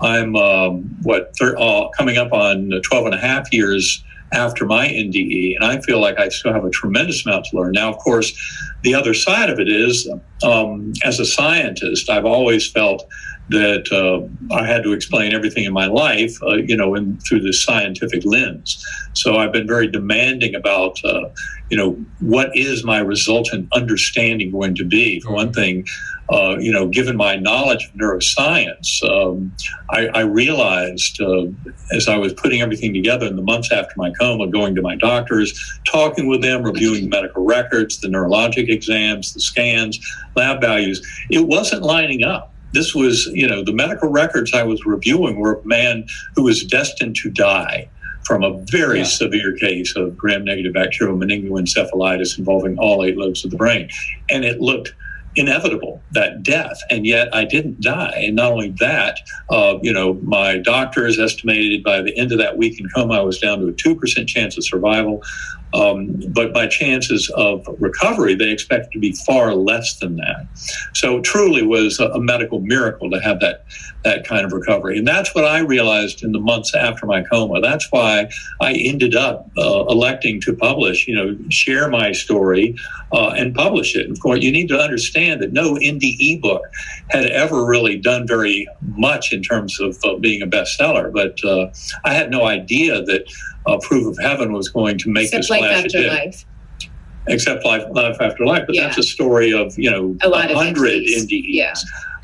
I'm 0.01 0.35
um, 0.35 0.97
what 1.03 1.35
thir- 1.37 1.57
uh, 1.57 1.89
coming 1.89 2.17
up 2.17 2.33
on 2.33 2.71
12 2.83 3.05
and 3.05 3.15
a 3.15 3.19
half 3.19 3.51
years 3.53 4.03
after 4.33 4.65
my 4.65 4.87
NDE, 4.87 5.55
and 5.55 5.65
I 5.65 5.79
feel 5.81 5.99
like 5.99 6.19
I 6.19 6.29
still 6.29 6.53
have 6.53 6.65
a 6.65 6.69
tremendous 6.69 7.25
amount 7.25 7.45
to 7.45 7.57
learn. 7.57 7.71
Now, 7.73 7.89
of 7.89 7.97
course, 7.97 8.33
the 8.83 8.93
other 8.93 9.13
side 9.13 9.49
of 9.49 9.59
it 9.59 9.69
is, 9.69 10.09
um, 10.43 10.93
as 11.03 11.19
a 11.19 11.25
scientist, 11.25 12.09
I've 12.09 12.25
always 12.25 12.69
felt 12.69 13.05
that 13.49 13.91
uh, 13.91 14.53
I 14.53 14.65
had 14.65 14.83
to 14.83 14.93
explain 14.93 15.33
everything 15.33 15.63
in 15.63 15.73
my 15.73 15.87
life, 15.87 16.37
uh, 16.43 16.55
you 16.55 16.75
know, 16.75 16.95
in, 16.95 17.17
through 17.19 17.41
this 17.41 17.63
scientific 17.63 18.25
lens. 18.25 18.85
So 19.13 19.37
I've 19.37 19.53
been 19.53 19.67
very 19.67 19.87
demanding 19.87 20.53
about, 20.53 21.03
uh, 21.05 21.29
you 21.69 21.77
know, 21.77 21.93
what 22.19 22.55
is 22.55 22.83
my 22.83 22.99
resultant 22.99 23.69
understanding 23.73 24.51
going 24.51 24.75
to 24.75 24.83
be? 24.83 25.21
For 25.21 25.31
one 25.31 25.53
thing, 25.53 25.85
uh, 26.29 26.57
you 26.59 26.73
know, 26.73 26.87
given 26.87 27.15
my 27.15 27.37
knowledge 27.37 27.85
of 27.85 27.93
neuroscience, 27.93 29.01
um, 29.09 29.53
I, 29.89 30.07
I, 30.07 30.21
realized 30.21 31.21
uh, 31.21 31.45
as 31.93 32.09
I 32.09 32.17
was 32.17 32.33
putting 32.33 32.61
everything 32.61 32.93
together 32.93 33.25
in 33.27 33.37
the 33.37 33.41
months 33.41 33.71
after 33.71 33.93
my 33.95 34.11
coma, 34.19 34.47
going 34.47 34.75
to 34.75 34.81
my 34.81 34.97
doctors, 34.97 35.79
talking 35.85 36.27
with 36.27 36.41
them, 36.41 36.63
reviewing 36.63 37.07
medical 37.07 37.45
records, 37.45 38.01
the 38.01 38.09
neurologic 38.09 38.67
exams, 38.67 39.33
the 39.33 39.39
scans, 39.39 39.99
lab 40.35 40.59
values, 40.59 41.01
it 41.29 41.47
wasn't 41.47 41.81
lining 41.81 42.25
up. 42.25 42.53
This 42.73 42.93
was, 42.93 43.25
you 43.33 43.47
know, 43.47 43.63
the 43.63 43.73
medical 43.73 44.09
records 44.09 44.53
I 44.53 44.63
was 44.63 44.85
reviewing 44.85 45.39
were 45.39 45.59
a 45.59 45.65
man 45.65 46.05
who 46.35 46.43
was 46.43 46.63
destined 46.63 47.15
to 47.17 47.29
die 47.29 47.89
from 48.23 48.43
a 48.43 48.57
very 48.65 48.99
yeah. 48.99 49.05
severe 49.05 49.55
case 49.55 49.95
of 49.95 50.17
gram-negative 50.17 50.73
bacterial 50.73 51.17
meningoencephalitis 51.17 52.37
involving 52.37 52.77
all 52.77 53.05
eight 53.05 53.17
lobes 53.17 53.45
of 53.45 53.51
the 53.51 53.57
brain. 53.57 53.89
And 54.29 54.43
it 54.43 54.59
looked 54.59 54.93
inevitable 55.37 56.01
that 56.11 56.41
death 56.41 56.81
and 56.89 57.05
yet 57.05 57.33
i 57.33 57.45
didn't 57.45 57.79
die 57.79 58.23
and 58.25 58.35
not 58.35 58.51
only 58.51 58.69
that 58.79 59.19
uh, 59.51 59.77
you 59.83 59.93
know 59.93 60.15
my 60.23 60.57
doctors 60.57 61.19
estimated 61.19 61.83
by 61.83 62.01
the 62.01 62.17
end 62.17 62.31
of 62.31 62.39
that 62.39 62.57
week 62.57 62.79
in 62.79 62.89
coma 62.89 63.13
i 63.13 63.21
was 63.21 63.37
down 63.37 63.59
to 63.59 63.67
a 63.67 63.73
2% 63.73 64.27
chance 64.27 64.57
of 64.57 64.65
survival 64.65 65.21
um, 65.73 66.21
but 66.29 66.53
my 66.53 66.67
chances 66.67 67.29
of 67.35 67.67
recovery, 67.79 68.35
they 68.35 68.51
expect 68.51 68.91
to 68.93 68.99
be 68.99 69.11
far 69.11 69.53
less 69.53 69.97
than 69.99 70.15
that. 70.17 70.47
So 70.93 71.21
truly 71.21 71.61
was 71.63 71.99
a, 71.99 72.07
a, 72.07 72.21
medical 72.21 72.61
miracle 72.61 73.09
to 73.11 73.19
have 73.19 73.39
that 73.41 73.65
that 74.03 74.25
kind 74.25 74.45
of 74.45 74.53
recovery. 74.53 74.97
And 74.97 75.07
that's 75.07 75.35
what 75.35 75.43
I 75.43 75.59
realized 75.59 76.23
in 76.23 76.31
the 76.31 76.39
months 76.39 76.73
after 76.73 77.05
my 77.05 77.23
coma. 77.23 77.59
That's 77.59 77.91
why 77.91 78.29
I 78.61 78.73
ended 78.73 79.15
up 79.15 79.49
uh, 79.57 79.85
electing 79.85 80.39
to 80.41 80.55
publish, 80.55 81.07
you 81.07 81.15
know, 81.15 81.37
share 81.49 81.89
my 81.89 82.11
story 82.13 82.75
uh, 83.11 83.29
and 83.29 83.53
publish 83.53 83.95
it. 83.95 84.09
Of 84.09 84.19
course, 84.21 84.41
you 84.41 84.51
need 84.51 84.67
to 84.69 84.79
understand 84.79 85.41
that 85.41 85.51
no 85.51 85.75
NDE 85.75 86.41
book 86.41 86.61
had 87.09 87.25
ever 87.25 87.65
really 87.65 87.97
done 87.97 88.25
very 88.27 88.67
much 88.81 89.33
in 89.33 89.41
terms 89.41 89.79
of 89.79 89.97
uh, 90.05 90.15
being 90.15 90.41
a 90.41 90.47
bestseller. 90.47 91.11
But 91.11 91.43
uh, 91.43 91.71
I 92.05 92.13
had 92.13 92.31
no 92.31 92.45
idea 92.45 93.01
that 93.01 93.25
uh, 93.67 93.77
Proof 93.79 94.07
of 94.07 94.17
Heaven 94.23 94.53
was 94.53 94.69
going 94.69 94.97
to 94.99 95.09
make 95.09 95.25
Except 95.25 95.43
this 95.43 95.49
life 95.49 95.85
after 95.85 96.07
life. 96.07 96.45
Except 97.27 97.65
life, 97.65 97.83
life 97.91 98.17
after 98.21 98.45
life, 98.45 98.63
but 98.65 98.75
yeah. 98.75 98.85
that's 98.85 98.97
a 98.97 99.03
story 99.03 99.53
of 99.53 99.77
you 99.77 99.91
know 99.91 100.15
a 100.21 100.55
hundred 100.55 101.03
NDEs. 101.03 101.45
Yeah. 101.47 101.73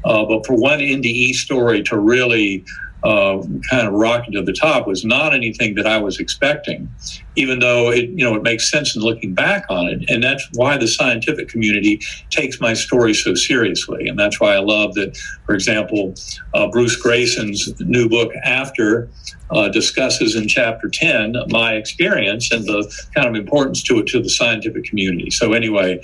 Uh, 0.06 0.26
but 0.26 0.46
for 0.46 0.56
one 0.56 0.80
NDE 0.80 1.34
story 1.34 1.84
to 1.84 1.98
really 1.98 2.66
uh, 3.04 3.44
kind 3.70 3.86
of 3.86 3.94
rocket 3.94 4.32
to 4.32 4.42
the 4.42 4.54
top 4.54 4.88
was 4.88 5.04
not 5.04 5.34
anything 5.34 5.76
that 5.76 5.86
I 5.86 5.98
was 5.98 6.20
expecting, 6.20 6.90
even 7.36 7.60
though 7.60 7.92
it 7.92 8.10
you 8.10 8.24
know 8.24 8.36
it 8.36 8.44
makes 8.44 8.72
sense 8.72 8.96
in 8.96 9.02
looking 9.02 9.34
back 9.34 9.66
on 9.70 9.88
it, 9.88 10.10
and 10.10 10.24
that's 10.24 10.48
why 10.54 10.78
the 10.78 10.88
scientific 10.88 11.50
community 11.50 12.00
takes 12.30 12.62
my 12.62 12.74
story 12.74 13.14
so 13.14 13.36
seriously, 13.36 14.08
and 14.08 14.18
that's 14.18 14.40
why 14.40 14.56
I 14.56 14.60
love 14.60 14.94
that. 14.94 15.18
For 15.46 15.54
example, 15.54 16.14
uh, 16.54 16.68
Bruce 16.68 17.02
Greyson's 17.02 17.78
new 17.82 18.08
book 18.08 18.32
After 18.46 19.10
uh, 19.54 19.70
discusses 19.70 20.36
in 20.36 20.48
chapter 20.48 20.90
10 20.90 21.36
my 21.50 21.74
experience 21.74 22.52
and 22.52 22.66
the 22.66 22.92
kind 23.16 23.28
of 23.28 23.36
importance 23.36 23.82
to 23.84 24.00
it 24.00 24.08
to 24.08 24.22
the 24.22 24.30
scientific 24.30 24.84
community. 24.84 25.30
So, 25.30 25.54
anyway, 25.54 26.02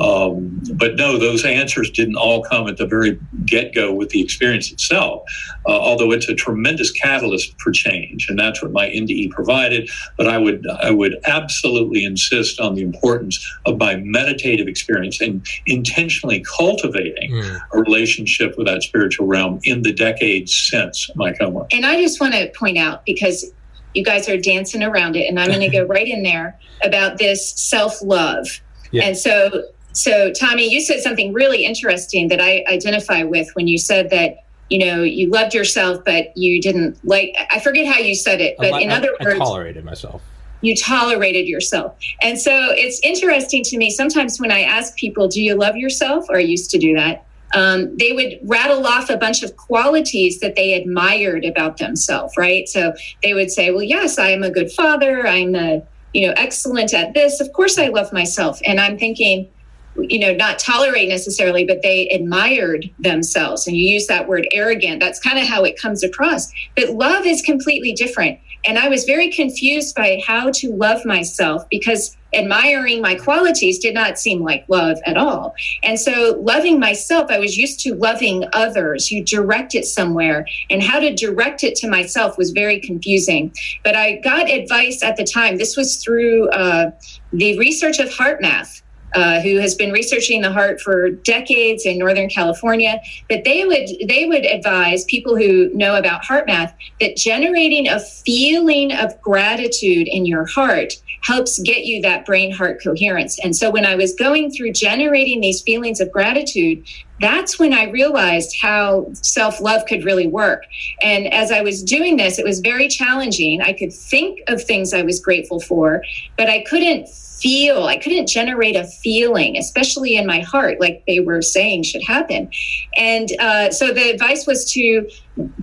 um, 0.00 0.60
but 0.74 0.96
no, 0.96 1.18
those 1.18 1.44
answers 1.44 1.90
didn't 1.90 2.16
all 2.16 2.42
come 2.42 2.66
at 2.68 2.78
the 2.78 2.86
very 2.86 3.20
get 3.44 3.74
go 3.74 3.92
with 3.92 4.08
the 4.10 4.22
experience 4.22 4.72
itself, 4.72 5.22
uh, 5.66 5.78
although 5.78 6.10
it's 6.10 6.28
a 6.28 6.34
tremendous 6.34 6.90
catalyst 6.90 7.54
for 7.60 7.70
change. 7.70 8.28
And 8.28 8.38
that's 8.38 8.62
what 8.62 8.72
my 8.72 8.86
NDE 8.88 9.30
provided. 9.30 9.90
But 10.16 10.26
I 10.26 10.38
would, 10.38 10.66
I 10.82 10.90
would 10.90 11.16
absolutely 11.24 12.04
insist 12.04 12.60
on 12.60 12.74
the 12.74 12.82
importance 12.82 13.44
of 13.66 13.78
my 13.78 13.96
meditative 13.96 14.68
experience 14.68 15.20
and 15.20 15.46
intentionally 15.66 16.44
cultivating 16.56 17.32
mm. 17.32 17.60
a 17.72 17.78
relationship 17.78 18.56
with 18.56 18.66
that 18.66 18.82
spiritual 18.82 19.26
realm 19.26 19.60
in 19.64 19.82
the 19.82 19.92
decades 19.92 20.56
since 20.56 21.10
my 21.14 21.32
coma. 21.32 21.66
And 21.72 21.84
I 21.84 22.00
just 22.00 22.20
want 22.20 22.32
to 22.34 22.50
point 22.56 22.78
out 22.78 22.89
because 23.06 23.52
you 23.94 24.04
guys 24.04 24.28
are 24.28 24.36
dancing 24.36 24.82
around 24.82 25.16
it, 25.16 25.28
and 25.28 25.38
I'm 25.38 25.48
going 25.48 25.60
to 25.60 25.68
go 25.68 25.84
right 25.86 26.06
in 26.06 26.22
there 26.22 26.58
about 26.82 27.18
this 27.18 27.52
self 27.52 28.02
love. 28.02 28.46
Yeah. 28.92 29.04
And 29.04 29.16
so, 29.16 29.64
so 29.92 30.32
Tommy, 30.32 30.70
you 30.70 30.80
said 30.80 31.00
something 31.00 31.32
really 31.32 31.64
interesting 31.64 32.28
that 32.28 32.40
I 32.40 32.64
identify 32.68 33.22
with 33.22 33.48
when 33.54 33.66
you 33.68 33.78
said 33.78 34.10
that 34.10 34.44
you 34.68 34.84
know 34.84 35.02
you 35.02 35.28
loved 35.30 35.54
yourself, 35.54 36.04
but 36.04 36.36
you 36.36 36.60
didn't 36.60 36.98
like. 37.04 37.34
I 37.50 37.60
forget 37.60 37.92
how 37.92 37.98
you 37.98 38.14
said 38.14 38.40
it, 38.40 38.56
but 38.58 38.80
in 38.80 38.90
other 38.90 39.10
words, 39.20 39.34
I 39.34 39.38
tolerated 39.38 39.84
myself 39.84 40.22
you 40.62 40.76
tolerated 40.76 41.46
yourself. 41.46 41.96
And 42.20 42.38
so 42.38 42.52
it's 42.72 43.00
interesting 43.02 43.62
to 43.64 43.78
me 43.78 43.90
sometimes 43.90 44.38
when 44.38 44.52
I 44.52 44.60
ask 44.60 44.94
people, 44.96 45.28
Do 45.28 45.42
you 45.42 45.54
love 45.54 45.76
yourself? 45.76 46.26
Or 46.28 46.36
I 46.36 46.40
used 46.40 46.70
to 46.70 46.78
do 46.78 46.94
that 46.96 47.24
um, 47.54 47.96
they 47.96 48.12
would 48.12 48.38
rattle 48.42 48.86
off 48.86 49.10
a 49.10 49.16
bunch 49.16 49.42
of 49.42 49.56
qualities 49.56 50.40
that 50.40 50.56
they 50.56 50.74
admired 50.74 51.44
about 51.44 51.78
themselves, 51.78 52.34
right? 52.36 52.68
So 52.68 52.92
they 53.22 53.34
would 53.34 53.50
say, 53.50 53.70
"Well, 53.70 53.82
yes, 53.82 54.18
I 54.18 54.30
am 54.30 54.42
a 54.42 54.50
good 54.50 54.70
father. 54.72 55.26
I'm 55.26 55.54
a, 55.54 55.82
you 56.12 56.26
know 56.26 56.34
excellent 56.36 56.94
at 56.94 57.14
this. 57.14 57.40
Of 57.40 57.52
course, 57.52 57.78
I 57.78 57.88
love 57.88 58.12
myself." 58.12 58.60
And 58.64 58.80
I'm 58.80 58.98
thinking, 58.98 59.48
you 59.96 60.18
know, 60.18 60.32
not 60.34 60.58
tolerate 60.58 61.08
necessarily, 61.08 61.64
but 61.64 61.82
they 61.82 62.08
admired 62.08 62.88
themselves. 62.98 63.66
And 63.66 63.76
you 63.76 63.90
use 63.90 64.06
that 64.06 64.28
word 64.28 64.46
arrogant. 64.52 65.00
That's 65.00 65.20
kind 65.20 65.38
of 65.38 65.46
how 65.46 65.64
it 65.64 65.80
comes 65.80 66.02
across. 66.02 66.50
But 66.76 66.90
love 66.90 67.26
is 67.26 67.42
completely 67.42 67.92
different. 67.92 68.38
And 68.64 68.78
I 68.78 68.88
was 68.88 69.04
very 69.04 69.30
confused 69.30 69.94
by 69.94 70.20
how 70.26 70.50
to 70.52 70.70
love 70.70 71.04
myself 71.04 71.64
because 71.70 72.16
admiring 72.32 73.00
my 73.00 73.14
qualities 73.14 73.78
did 73.78 73.94
not 73.94 74.18
seem 74.18 74.42
like 74.42 74.64
love 74.68 74.98
at 75.06 75.16
all. 75.16 75.54
And 75.82 75.98
so, 75.98 76.40
loving 76.40 76.78
myself, 76.78 77.30
I 77.30 77.38
was 77.38 77.56
used 77.56 77.80
to 77.80 77.94
loving 77.94 78.44
others. 78.52 79.10
You 79.10 79.24
direct 79.24 79.74
it 79.74 79.84
somewhere, 79.84 80.46
and 80.68 80.82
how 80.82 81.00
to 81.00 81.14
direct 81.14 81.64
it 81.64 81.74
to 81.76 81.88
myself 81.88 82.38
was 82.38 82.50
very 82.50 82.80
confusing. 82.80 83.54
But 83.84 83.96
I 83.96 84.16
got 84.16 84.50
advice 84.50 85.02
at 85.02 85.16
the 85.16 85.24
time. 85.24 85.56
This 85.56 85.76
was 85.76 85.96
through 86.02 86.48
uh, 86.50 86.90
the 87.32 87.58
research 87.58 87.98
of 87.98 88.08
HeartMath 88.08 88.82
uh, 89.14 89.40
who 89.40 89.56
has 89.56 89.74
been 89.74 89.92
researching 89.92 90.42
the 90.42 90.52
heart 90.52 90.80
for 90.80 91.10
decades 91.10 91.86
in 91.86 91.98
Northern 91.98 92.28
California, 92.28 93.00
that 93.28 93.44
they 93.44 93.64
would 93.64 93.88
they 94.08 94.26
would 94.26 94.44
advise 94.44 95.04
people 95.04 95.36
who 95.36 95.70
know 95.74 95.96
about 95.96 96.22
HeartMath 96.22 96.72
that 97.00 97.16
generating 97.16 97.88
a 97.88 98.00
feeling 98.00 98.92
of 98.92 99.20
gratitude 99.20 100.08
in 100.08 100.26
your 100.26 100.46
heart 100.46 100.94
helps 101.22 101.58
get 101.60 101.84
you 101.84 102.00
that 102.02 102.24
brain 102.24 102.50
heart 102.50 102.82
coherence. 102.82 103.38
And 103.44 103.54
so 103.54 103.70
when 103.70 103.84
I 103.84 103.94
was 103.94 104.14
going 104.14 104.50
through 104.50 104.72
generating 104.72 105.40
these 105.40 105.60
feelings 105.60 106.00
of 106.00 106.10
gratitude, 106.10 106.86
that's 107.20 107.58
when 107.58 107.74
I 107.74 107.90
realized 107.90 108.56
how 108.60 109.08
self 109.12 109.60
love 109.60 109.84
could 109.86 110.04
really 110.04 110.26
work. 110.26 110.64
And 111.02 111.32
as 111.32 111.52
I 111.52 111.60
was 111.60 111.82
doing 111.82 112.16
this, 112.16 112.38
it 112.38 112.44
was 112.44 112.60
very 112.60 112.88
challenging. 112.88 113.60
I 113.60 113.74
could 113.74 113.92
think 113.92 114.40
of 114.48 114.62
things 114.62 114.94
I 114.94 115.02
was 115.02 115.20
grateful 115.20 115.60
for, 115.60 116.02
but 116.36 116.48
I 116.48 116.62
couldn't 116.62 117.08
feel, 117.40 117.84
I 117.84 117.96
couldn't 117.96 118.28
generate 118.28 118.76
a 118.76 118.84
feeling, 118.84 119.56
especially 119.56 120.16
in 120.16 120.26
my 120.26 120.40
heart, 120.40 120.80
like 120.80 121.04
they 121.06 121.20
were 121.20 121.42
saying 121.42 121.84
should 121.84 122.02
happen. 122.02 122.50
And 122.96 123.28
uh, 123.40 123.70
so 123.70 123.92
the 123.92 124.10
advice 124.10 124.46
was 124.46 124.70
to 124.72 125.08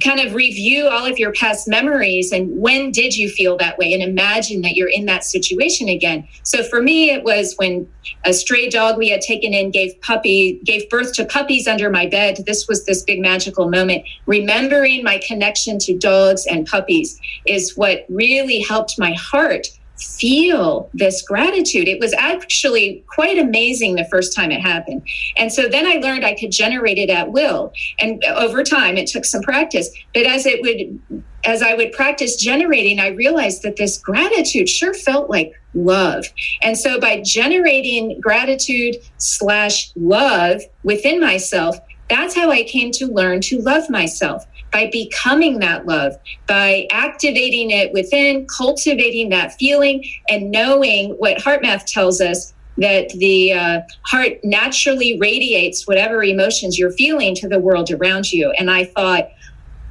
kind 0.04 0.20
of 0.20 0.34
review 0.34 0.88
all 0.88 1.06
of 1.06 1.20
your 1.20 1.32
past 1.34 1.68
memories 1.68 2.32
and 2.32 2.60
when 2.60 2.92
did 2.92 3.16
you 3.16 3.30
feel 3.30 3.58
that 3.58 3.78
way 3.78 3.94
and 3.94 4.02
imagine 4.02 4.62
that 4.62 4.76
you're 4.76 4.90
in 4.90 5.06
that 5.06 5.24
situation 5.24 5.88
again. 5.88 6.28
So 6.44 6.64
for 6.64 6.82
me, 6.82 7.12
it 7.12 7.24
was 7.24 7.54
when 7.58 7.88
a 8.26 8.34
stray 8.34 8.70
dog 8.70 8.98
we 8.98 9.10
had 9.10 9.22
taken 9.22 9.54
in 9.54 9.72
gave 9.72 10.00
puppy, 10.02 10.60
gave 10.64 10.90
birth 10.90 11.14
to 11.14 11.26
puppies 11.26 11.68
under 11.68 11.90
my 11.90 12.08
bed. 12.08 12.44
This 12.46 12.68
was 12.68 12.86
this 12.86 13.04
big 13.04 13.20
magical 13.20 13.70
moment. 13.70 14.04
Remembering 14.26 15.04
my 15.04 15.20
connection 15.26 15.78
to 15.80 15.98
dogs 15.98 16.46
and 16.48 16.66
puppies 16.66 17.20
is 17.46 17.78
what 17.78 18.06
really 18.10 18.62
helped 18.62 18.98
my 18.98 19.14
heart 19.14 19.68
feel 20.00 20.90
this 20.94 21.22
gratitude. 21.22 21.88
It 21.88 22.00
was 22.00 22.14
actually 22.14 23.04
quite 23.08 23.38
amazing 23.38 23.96
the 23.96 24.06
first 24.06 24.36
time 24.36 24.52
it 24.52 24.62
happened. 24.62 25.08
And 25.38 25.52
so 25.52 25.68
then 25.68 25.88
I 25.88 25.96
learned 25.96 26.26
I 26.26 26.36
could 26.36 26.52
generate 26.52 26.98
it 26.98 27.10
at 27.10 27.32
will. 27.32 27.74
And 28.00 28.24
over 28.26 28.64
time, 28.64 28.98
it 28.98 29.08
took 29.08 29.26
some 29.26 29.42
practice. 29.42 29.90
But 30.14 30.26
as 30.26 30.46
it 30.46 30.62
would, 30.62 31.24
as 31.46 31.62
I 31.62 31.74
would 31.74 31.92
practice 31.94 32.36
generating, 32.36 33.00
I 33.00 33.08
realized 33.08 33.64
that 33.64 33.78
this 33.78 33.98
gratitude 33.98 34.70
sure 34.70 34.94
felt 34.94 35.30
like 35.30 35.54
love. 35.74 36.26
And 36.62 36.78
so 36.78 37.00
by 37.00 37.22
generating 37.22 38.20
gratitude 38.20 38.98
slash 39.18 39.92
love 39.96 40.62
within 40.84 41.20
myself, 41.20 41.78
that's 42.10 42.36
how 42.36 42.52
I 42.52 42.64
came 42.64 42.92
to 42.94 43.08
learn 43.08 43.42
to 43.42 43.60
love 43.60 43.90
myself 43.90 44.46
by 44.72 44.90
becoming 44.92 45.60
that 45.60 45.86
love, 45.86 46.14
by 46.48 46.88
activating 46.92 47.72
it 47.72 47.94
within, 47.94 48.46
cultivating 48.48 49.30
that 49.30 49.54
feeling, 49.54 50.04
and 50.30 50.52
knowing 50.52 51.12
what 51.12 51.38
HeartMath 51.38 51.86
tells 51.86 52.22
us 52.22 52.54
that 52.78 53.10
the 53.10 53.54
uh, 53.54 53.82
heart 54.04 54.34
naturally 54.44 55.18
radiates 55.20 55.88
whatever 55.88 56.24
emotions 56.24 56.78
you're 56.78 56.92
feeling 56.92 57.34
to 57.36 57.48
the 57.48 57.60
world 57.60 57.90
around 57.92 58.32
you. 58.32 58.52
And 58.52 58.70
I 58.70 58.86
thought, 58.86 59.30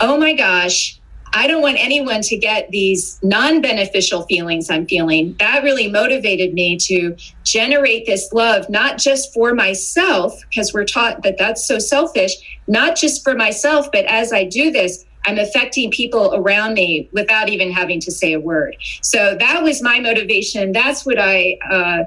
oh 0.01 0.16
my 0.18 0.35
gosh, 0.35 1.01
I 1.33 1.47
don't 1.47 1.62
want 1.62 1.77
anyone 1.79 2.22
to 2.22 2.37
get 2.37 2.70
these 2.70 3.18
non 3.22 3.61
beneficial 3.61 4.22
feelings 4.22 4.70
I'm 4.70 4.87
feeling. 4.87 5.37
That 5.39 5.62
really 5.62 5.91
motivated 5.91 6.55
me 6.55 6.77
to 6.79 7.16
generate 7.45 8.07
this 8.07 8.33
love, 8.33 8.68
not 8.70 8.99
just 8.99 9.33
for 9.35 9.55
myself, 9.55 10.41
because 10.49 10.72
we're 10.72 10.85
taught 10.85 11.22
that 11.22 11.39
that's 11.39 11.66
so 11.66 11.79
selfish, 11.79 12.33
not 12.66 12.97
just 12.97 13.22
for 13.22 13.35
myself, 13.35 13.89
but 13.93 14.05
as 14.07 14.33
I 14.33 14.45
do 14.45 14.70
this, 14.70 15.05
I'm 15.27 15.39
affecting 15.39 15.91
people 15.91 16.35
around 16.35 16.74
me 16.74 17.09
without 17.12 17.49
even 17.49 17.72
having 17.72 17.99
to 18.01 18.12
say 18.12 18.33
a 18.33 18.41
word. 18.41 18.77
So 19.03 19.37
that 19.39 19.62
was 19.62 19.83
my 19.83 19.99
motivation. 19.99 20.70
That's 20.70 21.05
what 21.05 21.18
I 21.18 21.59
uh, 21.68 22.05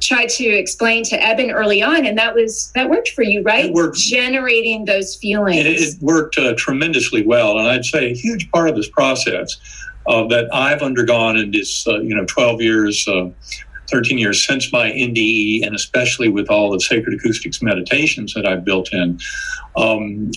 tried 0.00 0.28
to 0.28 0.44
explain 0.46 1.04
to 1.04 1.22
Eben 1.22 1.50
early 1.50 1.82
on, 1.82 2.06
and 2.06 2.16
that 2.18 2.34
was 2.34 2.70
that 2.74 2.88
worked 2.88 3.10
for 3.10 3.22
you, 3.22 3.42
right? 3.42 3.66
It 3.66 3.72
worked. 3.72 3.98
Generating 3.98 4.84
those 4.84 5.16
feelings. 5.16 5.58
It, 5.58 5.66
it 5.66 6.02
worked 6.02 6.38
uh, 6.38 6.54
tremendously 6.56 7.24
well, 7.24 7.58
and 7.58 7.68
I'd 7.68 7.84
say 7.84 8.10
a 8.10 8.14
huge 8.14 8.50
part 8.50 8.68
of 8.68 8.76
this 8.76 8.88
process 8.88 9.56
uh, 10.06 10.26
that 10.28 10.52
I've 10.54 10.82
undergone 10.82 11.36
in 11.36 11.50
this, 11.50 11.86
uh, 11.86 12.00
you 12.00 12.14
know, 12.14 12.24
12 12.26 12.60
years. 12.60 13.06
Uh, 13.06 13.30
13 13.90 14.18
years 14.18 14.46
since 14.46 14.72
my 14.72 14.88
NDE, 14.88 15.66
and 15.66 15.74
especially 15.74 16.28
with 16.28 16.48
all 16.48 16.70
the 16.70 16.78
sacred 16.78 17.12
acoustics 17.12 17.60
meditations 17.60 18.32
that 18.34 18.46
I've 18.46 18.64
built 18.64 18.92
in, 18.92 19.18
um, 19.76 20.30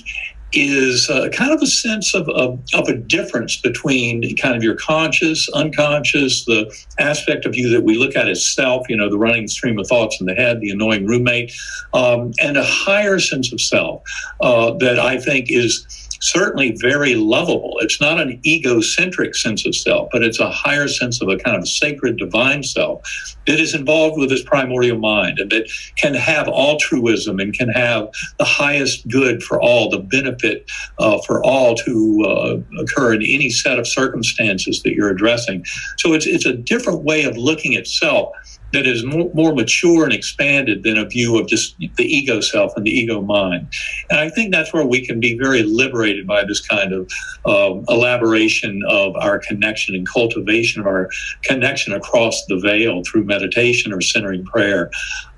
is 0.53 1.09
uh, 1.09 1.29
kind 1.29 1.51
of 1.51 1.61
a 1.61 1.67
sense 1.67 2.13
of, 2.13 2.29
of, 2.29 2.59
of, 2.73 2.87
a 2.87 2.95
difference 2.95 3.59
between 3.59 4.35
kind 4.37 4.55
of 4.55 4.63
your 4.63 4.75
conscious, 4.75 5.49
unconscious, 5.49 6.45
the 6.45 6.73
aspect 6.99 7.45
of 7.45 7.55
you 7.55 7.69
that 7.69 7.83
we 7.83 7.97
look 7.97 8.15
at 8.15 8.29
as 8.29 8.45
self, 8.45 8.87
you 8.89 8.95
know, 8.95 9.09
the 9.09 9.17
running 9.17 9.47
stream 9.47 9.79
of 9.79 9.87
thoughts 9.87 10.19
in 10.19 10.25
the 10.25 10.33
head, 10.33 10.61
the 10.61 10.69
annoying 10.69 11.05
roommate, 11.05 11.53
um, 11.93 12.31
and 12.41 12.57
a 12.57 12.63
higher 12.63 13.19
sense 13.19 13.51
of 13.51 13.59
self 13.59 14.03
uh, 14.41 14.71
that 14.73 14.99
I 14.99 15.17
think 15.17 15.47
is 15.49 16.02
certainly 16.23 16.75
very 16.79 17.15
lovable. 17.15 17.77
It's 17.81 17.99
not 17.99 18.19
an 18.19 18.39
egocentric 18.45 19.35
sense 19.35 19.65
of 19.65 19.75
self, 19.75 20.07
but 20.11 20.23
it's 20.23 20.39
a 20.39 20.49
higher 20.49 20.87
sense 20.87 21.21
of 21.21 21.27
a 21.27 21.37
kind 21.37 21.57
of 21.57 21.67
sacred 21.67 22.17
divine 22.17 22.63
self 22.63 23.01
that 23.45 23.59
is 23.59 23.75
involved 23.75 24.17
with 24.17 24.29
this 24.29 24.41
primordial 24.41 24.97
mind 24.97 25.39
and 25.39 25.51
that 25.51 25.69
can 25.97 26.13
have 26.13 26.47
altruism 26.47 27.39
and 27.39 27.53
can 27.53 27.67
have 27.69 28.09
the 28.39 28.45
highest 28.45 29.05
good 29.09 29.43
for 29.43 29.61
all, 29.61 29.89
the 29.89 29.99
benefit 29.99 30.69
uh, 30.97 31.19
for 31.27 31.43
all 31.43 31.75
to 31.75 32.25
uh, 32.25 32.81
occur 32.81 33.13
in 33.13 33.21
any 33.21 33.49
set 33.49 33.77
of 33.77 33.85
circumstances 33.85 34.81
that 34.83 34.93
you're 34.93 35.09
addressing. 35.09 35.65
So 35.97 36.13
it's, 36.13 36.25
it's 36.25 36.45
a 36.45 36.53
different 36.53 37.03
way 37.03 37.23
of 37.25 37.35
looking 37.35 37.75
at 37.75 37.85
self 37.85 38.31
that 38.73 38.87
is 38.87 39.05
more, 39.05 39.31
more, 39.33 39.53
mature 39.53 40.03
and 40.03 40.11
expanded 40.11 40.83
than 40.83 40.97
a 40.97 41.05
view 41.05 41.39
of 41.39 41.47
just 41.47 41.77
the 41.77 42.03
ego 42.03 42.41
self 42.41 42.73
and 42.75 42.85
the 42.85 42.91
ego 42.91 43.21
mind. 43.21 43.67
And 44.09 44.19
I 44.19 44.29
think 44.29 44.51
that's 44.51 44.73
where 44.73 44.85
we 44.85 45.05
can 45.05 45.19
be 45.19 45.37
very 45.37 45.61
liberated 45.63 46.25
by 46.25 46.43
this 46.43 46.59
kind 46.59 46.91
of 46.91 47.09
uh, 47.45 47.79
elaboration 47.87 48.81
of 48.89 49.15
our 49.15 49.37
connection 49.39 49.95
and 49.95 50.07
cultivation 50.07 50.81
of 50.81 50.87
our 50.87 51.09
connection 51.43 51.93
across 51.93 52.45
the 52.47 52.57
veil 52.57 53.03
through 53.03 53.25
meditation 53.25 53.93
or 53.93 54.01
centering 54.01 54.43
prayer. 54.43 54.89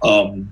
Um, 0.01 0.49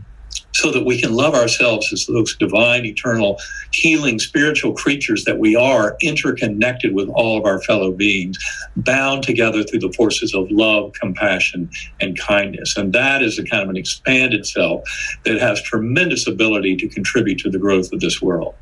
so 0.53 0.71
that 0.71 0.85
we 0.85 0.99
can 1.01 1.13
love 1.13 1.33
ourselves 1.33 1.91
as 1.91 2.05
those 2.05 2.35
divine, 2.37 2.85
eternal, 2.85 3.39
healing, 3.71 4.19
spiritual 4.19 4.73
creatures 4.73 5.23
that 5.25 5.39
we 5.39 5.55
are, 5.55 5.97
interconnected 6.01 6.93
with 6.93 7.09
all 7.09 7.37
of 7.37 7.45
our 7.45 7.59
fellow 7.61 7.91
beings, 7.91 8.37
bound 8.75 9.23
together 9.23 9.63
through 9.63 9.79
the 9.79 9.91
forces 9.93 10.33
of 10.33 10.49
love, 10.51 10.93
compassion, 10.93 11.69
and 11.99 12.17
kindness. 12.17 12.77
And 12.77 12.93
that 12.93 13.23
is 13.23 13.39
a 13.39 13.43
kind 13.43 13.63
of 13.63 13.69
an 13.69 13.77
expanded 13.77 14.45
self 14.45 14.83
that 15.25 15.39
has 15.39 15.61
tremendous 15.63 16.27
ability 16.27 16.75
to 16.77 16.87
contribute 16.87 17.39
to 17.39 17.49
the 17.49 17.59
growth 17.59 17.91
of 17.91 17.99
this 17.99 18.21
world. 18.21 18.53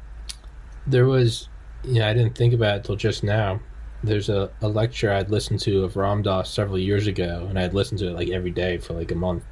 There 0.87 1.05
was, 1.05 1.49
yeah, 1.83 2.07
I 2.07 2.13
didn't 2.13 2.35
think 2.35 2.53
about 2.53 2.77
it 2.77 2.83
till 2.85 2.95
just 2.95 3.23
now. 3.23 3.59
There's 4.03 4.29
a, 4.29 4.49
a 4.61 4.67
lecture 4.67 5.11
I'd 5.11 5.29
listened 5.29 5.59
to 5.61 5.83
of 5.83 5.95
Ram 5.95 6.23
Dass 6.23 6.49
several 6.49 6.79
years 6.79 7.05
ago, 7.05 7.45
and 7.49 7.59
I'd 7.59 7.73
listened 7.73 7.99
to 7.99 8.07
it 8.07 8.13
like 8.13 8.29
every 8.29 8.49
day 8.49 8.77
for 8.77 8.93
like 8.93 9.11
a 9.11 9.15
month. 9.15 9.43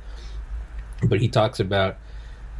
But 1.03 1.21
he 1.21 1.27
talks 1.27 1.59
about 1.59 1.97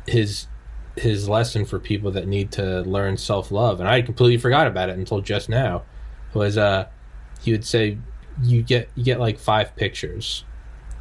his 0.10 0.48
his 0.96 1.30
lesson 1.30 1.66
for 1.66 1.80
people 1.80 2.12
that 2.12 2.28
need 2.28 2.52
to 2.54 2.82
learn 2.82 3.18
self 3.18 3.52
love, 3.52 3.80
and 3.80 3.88
I 3.88 4.02
completely 4.02 4.38
forgot 4.38 4.68
about 4.68 4.90
it 4.90 4.98
until 4.98 5.22
just 5.22 5.50
now. 5.50 5.84
Was 6.34 6.58
uh, 6.58 6.88
he 7.42 7.52
would 7.52 7.66
say 7.66 7.98
you 8.44 8.62
get 8.62 8.90
you 8.96 9.04
get 9.04 9.20
like 9.20 9.40
five 9.40 9.76
pictures, 9.76 10.44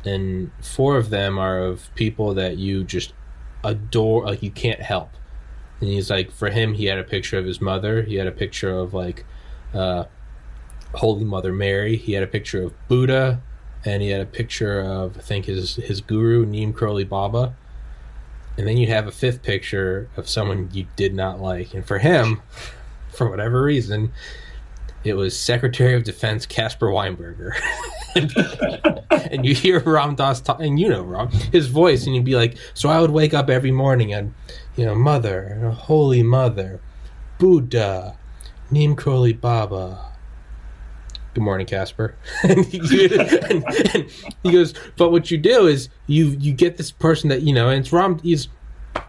and 0.04 0.50
four 0.62 0.96
of 0.96 1.10
them 1.10 1.38
are 1.38 1.58
of 1.58 1.94
people 1.94 2.34
that 2.34 2.56
you 2.56 2.84
just 2.84 3.12
adore, 3.64 4.24
like 4.24 4.42
you 4.42 4.50
can't 4.50 4.80
help. 4.80 5.10
And 5.80 5.90
he's 5.90 6.10
like, 6.10 6.32
for 6.32 6.50
him, 6.50 6.74
he 6.74 6.86
had 6.86 6.98
a 6.98 7.04
picture 7.04 7.38
of 7.38 7.44
his 7.44 7.60
mother. 7.60 8.02
He 8.02 8.16
had 8.16 8.26
a 8.26 8.32
picture 8.32 8.70
of 8.70 8.94
like 8.94 9.24
uh, 9.74 10.04
Holy 10.94 11.24
Mother 11.24 11.52
Mary. 11.52 11.96
He 11.96 12.12
had 12.12 12.22
a 12.22 12.26
picture 12.26 12.62
of 12.62 12.88
Buddha, 12.88 13.42
and 13.84 14.02
he 14.02 14.10
had 14.10 14.20
a 14.20 14.26
picture 14.26 14.80
of 14.80 15.18
I 15.18 15.20
think 15.20 15.44
his 15.46 15.76
his 15.76 16.00
guru 16.00 16.46
Neem 16.46 16.72
Karoli 16.72 17.08
Baba. 17.08 17.54
And 18.58 18.66
then 18.66 18.76
you 18.76 18.88
have 18.88 19.06
a 19.06 19.12
fifth 19.12 19.42
picture 19.42 20.10
of 20.16 20.28
someone 20.28 20.68
you 20.72 20.86
did 20.96 21.14
not 21.14 21.40
like, 21.40 21.74
and 21.74 21.86
for 21.86 21.98
him, 21.98 22.42
for 23.12 23.30
whatever 23.30 23.62
reason, 23.62 24.12
it 25.04 25.14
was 25.14 25.38
Secretary 25.38 25.94
of 25.94 26.02
Defense 26.02 26.44
Caspar 26.44 26.88
Weinberger. 26.88 27.52
and 29.30 29.46
you 29.46 29.54
hear 29.54 29.78
Ram 29.78 30.16
Dass 30.16 30.40
talk, 30.40 30.60
and 30.60 30.78
you 30.78 30.88
know 30.88 31.02
Ram, 31.02 31.28
his 31.30 31.68
voice, 31.68 32.04
and 32.04 32.16
you'd 32.16 32.24
be 32.24 32.34
like, 32.34 32.56
so 32.74 32.88
I 32.88 33.00
would 33.00 33.12
wake 33.12 33.32
up 33.32 33.48
every 33.48 33.70
morning 33.70 34.12
and, 34.12 34.34
you 34.74 34.84
know, 34.84 34.96
Mother, 34.96 35.70
Holy 35.70 36.24
Mother, 36.24 36.80
Buddha, 37.38 38.18
Neem 38.72 38.96
Baba. 39.40 40.04
Good 41.34 41.44
morning, 41.44 41.66
caspar 41.66 42.16
and, 42.42 42.64
he, 42.64 42.78
and, 43.50 43.64
and 43.94 44.10
he 44.42 44.50
goes, 44.50 44.74
but 44.96 45.10
what 45.10 45.30
you 45.30 45.38
do 45.38 45.66
is 45.66 45.88
you 46.06 46.28
you 46.40 46.52
get 46.52 46.76
this 46.76 46.90
person 46.90 47.28
that 47.28 47.42
you 47.42 47.52
know, 47.52 47.68
and 47.68 47.80
it's 47.80 47.92
Ram. 47.92 48.18
He's, 48.20 48.48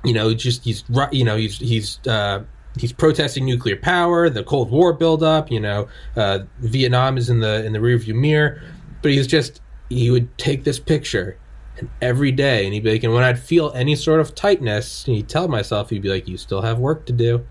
you 0.04 0.14
know, 0.14 0.34
just 0.34 0.64
he's 0.64 0.84
you 1.12 1.24
know 1.24 1.38
he's 1.38 1.58
he's 1.58 2.00
uh, 2.08 2.44
he's 2.78 2.94
protesting 2.94 3.46
nuclear 3.46 3.78
power, 3.78 4.30
the 4.30 4.44
Cold 4.44 4.70
War 4.70 4.94
buildup. 4.94 5.50
You 5.50 5.60
know, 5.60 5.88
uh, 6.16 6.40
Vietnam 6.60 7.18
is 7.18 7.30
in 7.30 7.40
the 7.40 7.66
in 7.66 7.74
the 7.74 7.80
rearview 7.80 8.14
mirror, 8.14 8.62
but 9.02 9.12
he's 9.12 9.28
just 9.28 9.62
he 9.90 10.12
would 10.12 10.38
take 10.38 10.66
this 10.66 10.80
picture 10.80 11.38
and 11.80 11.90
every 12.02 12.32
day, 12.32 12.66
and 12.66 12.74
he'd 12.74 12.84
be 12.84 12.92
like, 12.92 13.04
and 13.04 13.14
when 13.14 13.24
I'd 13.24 13.40
feel 13.40 13.72
any 13.74 13.96
sort 13.96 14.20
of 14.20 14.36
tightness, 14.36 15.06
he'd 15.06 15.30
tell 15.30 15.48
myself, 15.48 15.90
he'd 15.90 16.02
be 16.02 16.10
like, 16.10 16.28
you 16.28 16.38
still 16.38 16.62
have 16.62 16.78
work 16.78 17.06
to 17.08 17.14
do. 17.14 17.46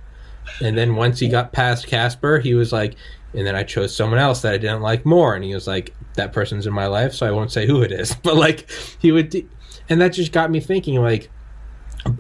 And 0.61 0.77
then 0.77 0.97
once 0.97 1.19
he 1.19 1.29
got 1.29 1.53
past 1.53 1.87
Caspar, 1.87 2.39
he 2.39 2.55
was 2.55 2.73
like, 2.73 2.95
and 3.35 3.47
then 3.47 3.55
I 3.55 3.62
chose 3.62 3.95
someone 3.95 4.18
else 4.18 4.43
that 4.43 4.55
I 4.55 4.59
didn't 4.59 4.83
like 4.83 5.05
more, 5.05 5.35
and 5.35 5.45
he 5.45 5.55
was 5.55 5.66
like, 5.66 5.95
that 6.14 6.33
person's 6.33 6.66
in 6.66 6.72
my 6.72 6.87
life, 6.87 7.12
so 7.12 7.26
I 7.26 7.31
won't 7.31 7.53
say 7.53 7.66
who 7.66 7.83
it 7.83 7.93
is, 7.93 8.14
but 8.22 8.37
like 8.37 8.70
he 8.99 9.12
would, 9.12 9.31
de- 9.31 9.49
and 9.89 10.01
that 10.01 10.09
just 10.09 10.33
got 10.33 10.51
me 10.51 10.61
thinking, 10.61 11.01
like 11.01 11.31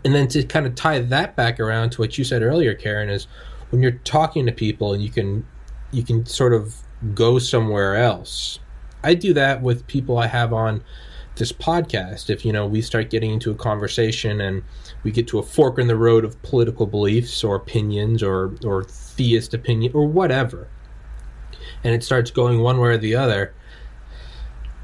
and 0.04 0.14
then 0.14 0.28
to 0.28 0.42
kind 0.42 0.66
of 0.66 0.74
tie 0.74 0.98
that 0.98 1.36
back 1.36 1.60
around 1.60 1.90
to 1.90 2.00
what 2.00 2.18
you 2.18 2.24
said 2.24 2.42
earlier 2.42 2.74
karen 2.74 3.08
is 3.08 3.28
when 3.70 3.80
you're 3.82 3.92
talking 3.92 4.44
to 4.46 4.52
people 4.52 4.92
and 4.92 5.02
you 5.02 5.10
can 5.10 5.46
you 5.92 6.02
can 6.02 6.26
sort 6.26 6.52
of 6.52 6.74
go 7.14 7.38
somewhere 7.38 7.96
else. 7.96 8.58
I 9.02 9.14
do 9.14 9.32
that 9.34 9.62
with 9.62 9.86
people 9.86 10.18
i 10.18 10.26
have 10.26 10.52
on 10.52 10.82
this 11.36 11.52
podcast. 11.52 12.30
If 12.30 12.44
you 12.44 12.52
know 12.52 12.66
we 12.66 12.82
start 12.82 13.10
getting 13.10 13.32
into 13.32 13.50
a 13.50 13.54
conversation 13.54 14.40
and 14.40 14.62
we 15.04 15.12
get 15.12 15.28
to 15.28 15.38
a 15.38 15.42
fork 15.42 15.78
in 15.78 15.86
the 15.86 15.96
road 15.96 16.24
of 16.24 16.40
political 16.42 16.86
beliefs 16.86 17.44
or 17.44 17.54
opinions 17.54 18.22
or 18.22 18.56
or 18.64 18.84
theist 18.84 19.54
opinion 19.54 19.92
or 19.94 20.06
whatever 20.06 20.68
and 21.84 21.94
it 21.94 22.02
starts 22.02 22.30
going 22.30 22.60
one 22.60 22.78
way 22.78 22.90
or 22.90 22.98
the 22.98 23.14
other 23.14 23.54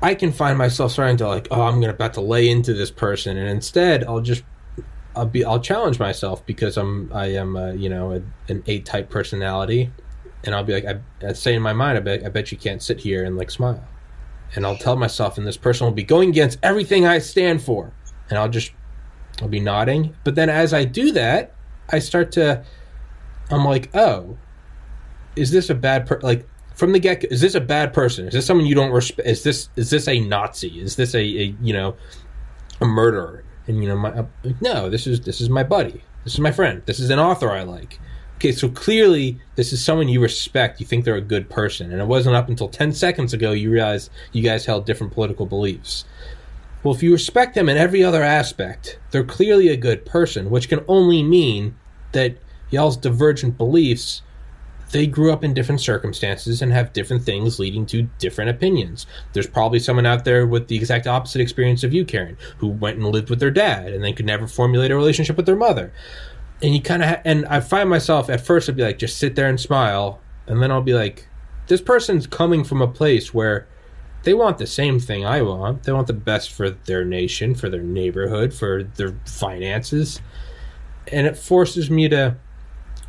i 0.03 0.15
can 0.15 0.33
find 0.33 0.59
myself 0.59 0.93
starting 0.93 1.17
to 1.17 1.27
like 1.27 1.49
oh 1.51 1.63
i'm 1.63 1.81
gonna 1.81 1.93
about 1.93 2.15
to 2.15 2.21
lay 2.21 2.49
into 2.49 2.75
this 2.75 2.91
person 2.91 3.37
and 3.37 3.49
instead 3.49 4.05
i'll 4.05 4.21
just 4.21 4.45
I'll 5.17 5.27
be 5.27 5.45
I'll 5.45 5.61
challenge 5.61 5.99
myself 5.99 6.45
because 6.45 6.77
I'm 6.77 7.11
I 7.13 7.27
am 7.27 7.57
a, 7.57 7.75
you 7.75 7.89
know 7.89 8.13
a, 8.13 8.23
an 8.53 8.63
eight 8.67 8.85
type 8.85 9.11
personality, 9.11 9.93
and 10.43 10.55
I'll 10.55 10.65
be 10.65 10.73
like 10.73 10.85
I, 10.85 11.27
I 11.27 11.33
say 11.33 11.55
in 11.55 11.63
my 11.63 11.73
mind 11.73 11.99
I 11.99 12.01
bet 12.01 12.25
I 12.25 12.29
bet 12.29 12.51
you 12.51 12.59
can't 12.59 12.83
sit 12.83 13.01
here 13.01 13.25
and 13.25 13.37
like 13.37 13.51
smile, 13.51 13.83
and 14.55 14.67
I'll 14.67 14.77
tell 14.77 14.97
myself 14.97 15.39
and 15.39 15.47
this 15.47 15.57
person 15.57 15.87
will 15.87 15.93
be 15.93 16.05
going 16.05 16.31
against 16.31 16.59
everything 16.63 17.07
I 17.07 17.19
stand 17.19 17.63
for, 17.63 17.93
and 18.29 18.39
I'll 18.39 18.49
just 18.49 18.73
I'll 19.41 19.49
be 19.49 19.61
nodding, 19.61 20.17
but 20.25 20.35
then 20.35 20.49
as 20.49 20.75
I 20.75 20.85
do 20.85 21.13
that, 21.13 21.55
I 21.91 22.01
start 22.01 22.33
to 22.33 22.65
I'm 23.51 23.65
like 23.65 23.95
oh, 23.95 24.37
is 25.37 25.53
this 25.53 25.71
a 25.71 25.75
bad 25.75 26.07
per 26.07 26.19
like 26.23 26.49
from 26.75 26.93
the 26.93 26.99
get 26.99 27.25
is 27.25 27.41
this 27.41 27.55
a 27.55 27.61
bad 27.61 27.93
person? 27.93 28.27
Is 28.27 28.35
this 28.35 28.47
someone 28.47 28.67
you 28.67 28.75
don't 28.75 28.91
respect? 28.91 29.29
Is 29.29 29.43
this 29.43 29.69
is 29.77 29.91
this 29.91 30.09
a 30.09 30.21
Nazi? 30.21 30.81
Is 30.81 30.97
this 30.97 31.15
a, 31.15 31.21
a 31.21 31.55
you 31.61 31.73
know 31.73 31.97
a 32.81 32.87
murderer? 32.87 33.45
and 33.67 33.83
you 33.83 33.89
know 33.89 33.97
my 33.97 34.11
uh, 34.11 34.27
no 34.61 34.91
this 34.91 35.07
is 35.07 35.21
this 35.23 35.41
is 35.41 35.49
my 35.49 35.63
buddy 35.63 36.03
this 36.25 36.35
is 36.35 36.41
my 36.41 36.53
friend 36.53 36.83
this 36.87 37.01
is 37.01 37.11
an 37.11 37.19
author 37.19 37.51
i 37.51 37.63
like 37.63 37.99
okay 38.37 38.53
so 38.53 38.69
clearly 38.69 39.39
this 39.57 39.73
is 39.73 39.85
someone 39.85 40.09
you 40.09 40.21
respect 40.21 40.81
you 40.81 40.87
think 40.87 41.05
they're 41.05 41.17
a 41.17 41.21
good 41.21 41.49
person 41.49 41.93
and 41.93 42.01
it 42.01 42.07
wasn't 42.07 42.35
up 42.35 42.49
until 42.49 42.69
10 42.69 42.93
seconds 42.93 43.33
ago 43.33 43.53
you 43.53 43.71
realized 43.71 44.11
you 44.33 44.43
guys 44.43 44.67
held 44.67 44.85
different 44.85 45.13
political 45.13 45.47
beliefs 45.47 46.05
well 46.83 46.95
if 46.95 47.03
you 47.03 47.13
respect 47.13 47.55
them 47.55 47.69
in 47.69 47.77
every 47.77 48.05
other 48.05 48.23
aspect 48.23 48.99
they're 49.11 49.25
clearly 49.25 49.69
a 49.69 49.77
good 49.77 50.05
person 50.05 50.51
which 50.51 50.69
can 50.69 50.85
only 50.89 51.23
mean 51.23 51.75
that 52.13 52.37
y'all's 52.71 52.97
divergent 52.97 53.57
beliefs 53.57 54.23
they 54.95 55.09
grew 55.09 55.33
up 55.33 55.43
in 55.43 55.53
different 55.53 55.81
circumstances 55.81 56.63
and 56.63 56.73
have 56.73 56.93
different 56.93 57.25
things 57.25 57.59
leading 57.59 57.85
to 57.85 58.03
different 58.21 58.49
opinions. 58.49 59.07
There's 59.33 59.49
probably 59.49 59.81
someone 59.81 60.07
out 60.07 60.25
there 60.25 60.47
with 60.47 60.69
the 60.69 60.77
exact 60.77 61.09
opposite 61.09 61.41
experience 61.41 61.83
of 61.83 61.93
you, 61.93 62.05
Karen, 62.05 62.39
who 62.59 62.69
went 62.69 62.99
and 62.99 63.09
lived 63.09 63.29
with 63.29 63.41
their 63.41 63.51
dad 63.51 63.89
and 63.89 64.05
then 64.05 64.15
could 64.15 64.25
never 64.25 64.47
formulate 64.47 64.93
a 64.93 64.97
relationship 64.97 65.37
with 65.37 65.47
their 65.47 65.57
mother. 65.57 65.93
And 66.63 66.77
you 66.77 66.81
kind 66.81 67.03
of, 67.03 67.09
ha- 67.09 67.23
and 67.25 67.45
I 67.47 67.59
find 67.59 67.91
myself 67.91 68.31
at 68.31 68.47
first, 68.47 68.69
I'd 68.69 68.77
be 68.77 68.85
like, 68.85 68.99
just 68.99 69.19
sit 69.19 69.35
there 69.35 69.49
and 69.49 69.59
smile. 69.59 70.21
And 70.47 70.63
then 70.63 70.71
I'll 70.71 70.81
be 70.81 70.95
like, 70.95 71.27
this 71.67 71.81
person's 71.81 72.29
coming 72.29 72.63
from 72.63 72.81
a 72.81 72.87
place 72.87 73.35
where 73.35 73.67
they 74.23 74.33
want 74.33 74.59
the 74.59 74.67
same 74.69 75.01
thing 75.01 75.27
I 75.27 75.43
want. 75.43 75.83
They 75.83 75.93
want 75.93 76.07
the 76.07 76.13
best 76.13 76.53
for 76.53 76.71
their 76.71 77.05
nation, 77.05 77.57
for 77.57 77.69
their 77.69 77.83
neighborhood, 77.83 78.55
for 78.55 78.85
their 78.85 79.17
finances. 79.27 80.21
And 81.11 81.27
it 81.27 81.37
forces 81.37 81.91
me 81.91 82.09
to 82.11 82.37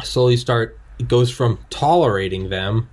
slowly 0.04 0.36
start 0.36 0.80
it 1.00 1.08
goes 1.08 1.32
from 1.32 1.60
tolerating 1.70 2.50
them 2.50 2.90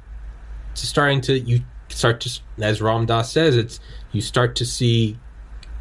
to 0.74 0.86
starting 0.86 1.20
to 1.22 1.38
you 1.38 1.60
start 1.88 2.20
to 2.20 2.40
as 2.60 2.80
Ram 2.80 3.06
Dass 3.06 3.30
says 3.30 3.56
it's 3.56 3.80
you 4.12 4.20
start 4.20 4.56
to 4.56 4.64
see 4.64 5.18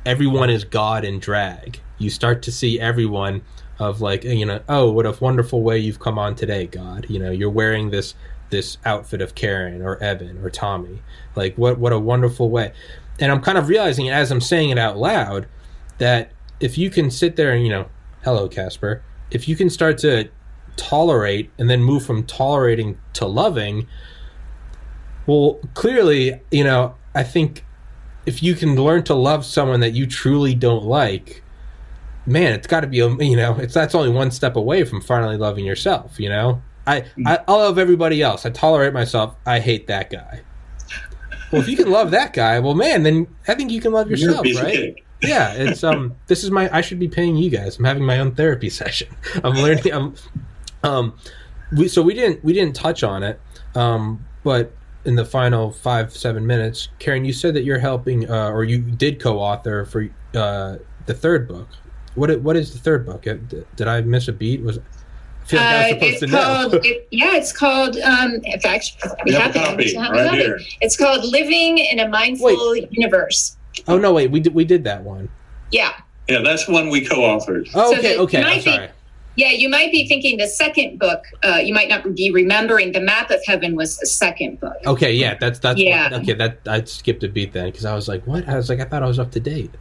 everyone 0.05 0.49
is 0.49 0.63
God 0.63 1.05
in 1.05 1.19
drag. 1.19 1.79
You 1.97 2.09
start 2.09 2.41
to 2.43 2.51
see 2.51 2.79
everyone 2.79 3.41
of 3.79 4.01
like 4.01 4.23
you 4.23 4.45
know 4.45 4.61
oh 4.69 4.91
what 4.91 5.05
a 5.05 5.17
wonderful 5.19 5.63
way 5.63 5.77
you've 5.77 5.99
come 5.99 6.19
on 6.19 6.35
today 6.35 6.67
God. 6.67 7.07
You 7.09 7.19
know 7.19 7.31
you're 7.31 7.49
wearing 7.49 7.89
this 7.91 8.13
this 8.49 8.77
outfit 8.85 9.21
of 9.21 9.33
Karen 9.33 9.81
or 9.81 10.01
Eben 10.03 10.43
or 10.43 10.49
Tommy. 10.49 11.01
Like 11.35 11.55
what 11.57 11.77
what 11.77 11.93
a 11.93 11.99
wonderful 11.99 12.49
way. 12.49 12.73
And 13.19 13.31
I'm 13.31 13.41
kind 13.41 13.57
of 13.57 13.69
realizing 13.69 14.09
as 14.09 14.31
I'm 14.31 14.41
saying 14.41 14.69
it 14.69 14.77
out 14.77 14.97
loud 14.97 15.47
that 15.97 16.31
if 16.59 16.77
you 16.77 16.89
can 16.89 17.09
sit 17.09 17.35
there 17.35 17.53
and 17.53 17.63
you 17.63 17.71
know 17.71 17.87
hello 18.23 18.47
Caspar. 18.47 19.01
If 19.31 19.47
you 19.47 19.55
can 19.55 19.69
start 19.69 19.97
to 19.99 20.29
tolerate 20.75 21.49
and 21.57 21.69
then 21.69 21.83
move 21.83 22.05
from 22.05 22.23
tolerating 22.23 22.97
to 23.13 23.25
loving 23.25 23.87
well 25.27 25.59
clearly 25.73 26.39
you 26.51 26.63
know 26.63 26.95
i 27.13 27.23
think 27.23 27.65
if 28.25 28.41
you 28.43 28.55
can 28.55 28.75
learn 28.75 29.03
to 29.03 29.13
love 29.13 29.45
someone 29.45 29.79
that 29.79 29.91
you 29.91 30.05
truly 30.05 30.55
don't 30.55 30.83
like 30.83 31.43
man 32.25 32.53
it's 32.53 32.67
got 32.67 32.81
to 32.81 32.87
be 32.87 32.99
a, 32.99 33.09
you 33.15 33.35
know 33.35 33.55
it's 33.57 33.73
that's 33.73 33.95
only 33.95 34.09
one 34.09 34.31
step 34.31 34.55
away 34.55 34.83
from 34.83 35.01
finally 35.01 35.37
loving 35.37 35.65
yourself 35.65 36.19
you 36.19 36.29
know? 36.29 36.61
I, 36.87 37.05
I 37.25 37.39
i 37.47 37.51
love 37.51 37.77
everybody 37.77 38.21
else. 38.21 38.45
I 38.45 38.49
tolerate 38.49 38.93
myself. 38.93 39.35
I 39.45 39.59
hate 39.59 39.87
that 39.87 40.09
guy. 40.09 40.41
Well 41.51 41.61
if 41.61 41.67
you 41.67 41.77
can 41.77 41.91
love 41.91 42.11
that 42.11 42.33
guy 42.33 42.59
well 42.59 42.75
man 42.75 43.03
then 43.03 43.27
i 43.47 43.53
think 43.53 43.71
you 43.71 43.81
can 43.81 43.91
love 43.91 44.09
yourself 44.09 44.47
right? 44.55 44.95
yeah 45.21 45.51
it's 45.51 45.83
um 45.83 46.15
this 46.27 46.45
is 46.45 46.49
my 46.49 46.73
i 46.75 46.79
should 46.79 46.99
be 46.99 47.09
paying 47.09 47.35
you 47.35 47.49
guys. 47.49 47.77
I'm 47.77 47.85
having 47.85 48.05
my 48.05 48.19
own 48.19 48.33
therapy 48.35 48.69
session. 48.81 49.09
I'm 49.43 49.53
learning 49.55 49.93
i'm 49.93 50.15
um, 50.83 51.17
we 51.75 51.87
so 51.87 52.01
we 52.01 52.13
didn't 52.13 52.43
we 52.43 52.53
didn't 52.53 52.75
touch 52.75 53.03
on 53.03 53.23
it, 53.23 53.39
um, 53.75 54.25
but 54.43 54.71
in 55.05 55.15
the 55.15 55.25
final 55.25 55.71
five 55.71 56.15
seven 56.15 56.45
minutes, 56.45 56.89
Karen, 56.99 57.25
you 57.25 57.33
said 57.33 57.53
that 57.55 57.63
you're 57.63 57.79
helping, 57.79 58.29
uh, 58.29 58.49
or 58.49 58.63
you 58.63 58.79
did 58.79 59.19
co-author 59.19 59.85
for 59.85 60.09
uh, 60.35 60.77
the 61.05 61.13
third 61.13 61.47
book. 61.47 61.67
What 62.15 62.41
what 62.41 62.55
is 62.55 62.73
the 62.73 62.79
third 62.79 63.05
book? 63.05 63.23
Did 63.23 63.87
I 63.87 64.01
miss 64.01 64.27
a 64.27 64.33
beat? 64.33 64.61
Was 64.61 64.79
I 64.79 65.45
feel 65.45 65.59
like 65.59 65.69
I 65.69 65.75
was 65.75 65.85
uh, 65.85 65.89
supposed 65.89 66.19
to 66.19 66.27
called, 66.27 66.71
know. 66.73 66.79
it, 66.83 67.07
yeah, 67.11 67.35
it's 67.35 67.51
called. 67.51 67.97
Um, 67.97 68.33
in 68.43 68.59
fact, 68.59 68.91
we 69.25 69.33
have, 69.33 69.53
have 69.55 69.79
it. 69.79 69.97
Right 69.97 70.33
here. 70.33 70.59
It's 70.81 70.97
called 70.97 71.23
"Living 71.25 71.77
in 71.77 71.99
a 71.99 72.07
Mindful 72.07 72.71
wait. 72.71 72.91
Universe." 72.91 73.57
Oh 73.87 73.97
no! 73.97 74.13
Wait, 74.13 74.29
we 74.29 74.39
did 74.39 74.53
we 74.53 74.65
did 74.65 74.83
that 74.83 75.03
one. 75.03 75.29
Yeah. 75.71 75.93
Yeah, 76.29 76.41
that's 76.43 76.67
one 76.67 76.89
we 76.89 77.03
co-authored. 77.03 77.69
Oh, 77.73 77.97
okay, 77.97 78.15
so 78.15 78.21
okay. 78.21 78.43
I'm 78.43 78.61
sorry. 78.61 78.89
Be, 79.41 79.49
yeah, 79.49 79.57
you 79.57 79.69
might 79.69 79.91
be 79.91 80.07
thinking 80.07 80.37
the 80.37 80.47
second 80.47 80.99
book. 80.99 81.23
Uh, 81.43 81.59
you 81.63 81.73
might 81.73 81.89
not 81.89 82.15
be 82.15 82.31
remembering 82.31 82.91
the 82.91 83.01
map 83.01 83.31
of 83.31 83.39
heaven 83.45 83.75
was 83.75 83.97
the 83.97 84.05
second 84.05 84.59
book. 84.59 84.77
Okay, 84.85 85.13
yeah, 85.13 85.35
that's 85.39 85.59
that's 85.59 85.79
yeah. 85.79 86.11
What, 86.11 86.21
okay, 86.21 86.33
that 86.33 86.59
I 86.67 86.83
skipped 86.83 87.23
a 87.23 87.29
beat 87.29 87.53
then 87.53 87.65
because 87.65 87.85
I 87.85 87.95
was 87.95 88.07
like, 88.07 88.25
what? 88.25 88.47
I 88.47 88.55
was 88.55 88.69
like, 88.69 88.79
I 88.79 88.85
thought 88.85 89.03
I 89.03 89.07
was 89.07 89.19
up 89.19 89.31
to 89.31 89.39
date. 89.39 89.71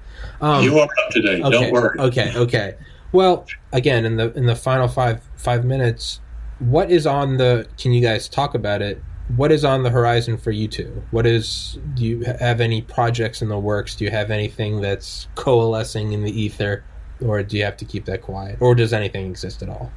Um, 0.41 0.65
you 0.65 0.79
are 0.79 0.85
up 0.85 1.11
to 1.13 1.23
date. 1.23 1.43
Okay, 1.43 1.51
Don't 1.51 1.73
worry. 1.73 1.99
Okay, 1.99 2.33
okay. 2.37 2.77
Well, 3.13 3.47
again, 3.73 4.05
in 4.05 4.17
the 4.17 4.33
in 4.35 4.47
the 4.47 4.57
final 4.57 4.89
five 4.89 5.23
five 5.37 5.65
minutes, 5.65 6.21
what 6.59 6.91
is 6.91 7.07
on 7.07 7.37
the? 7.37 7.67
Can 7.79 7.93
you 7.93 8.01
guys 8.01 8.29
talk 8.29 8.55
about 8.55 8.83
it? 8.83 9.03
what 9.37 9.53
is 9.53 9.65
on 9.65 9.83
the 9.83 9.91
horizon 9.91 10.37
for 10.37 10.51
you 10.51 10.67
two? 10.67 11.03
What 11.11 11.27
is 11.27 11.79
do 11.95 12.05
you 12.05 12.23
have 12.23 12.61
any 12.61 12.83
projects 12.83 13.43
in 13.43 13.49
the 13.49 13.59
works? 13.59 13.95
Do 13.95 14.05
you 14.05 14.11
have 14.11 14.31
anything 14.31 14.81
that's 14.81 15.29
coalescing 15.35 16.13
in 16.13 16.23
the 16.23 16.33
ether, 16.33 16.85
or 17.23 17.43
do 17.43 17.57
you 17.57 17.65
have 17.65 17.77
to 17.79 17.85
keep 17.85 18.05
that 18.07 18.23
quiet, 18.23 18.57
or 18.61 18.75
does 18.75 18.93
anything 18.93 19.31
exist 19.31 19.63
at 19.63 19.69
all? 19.69 19.91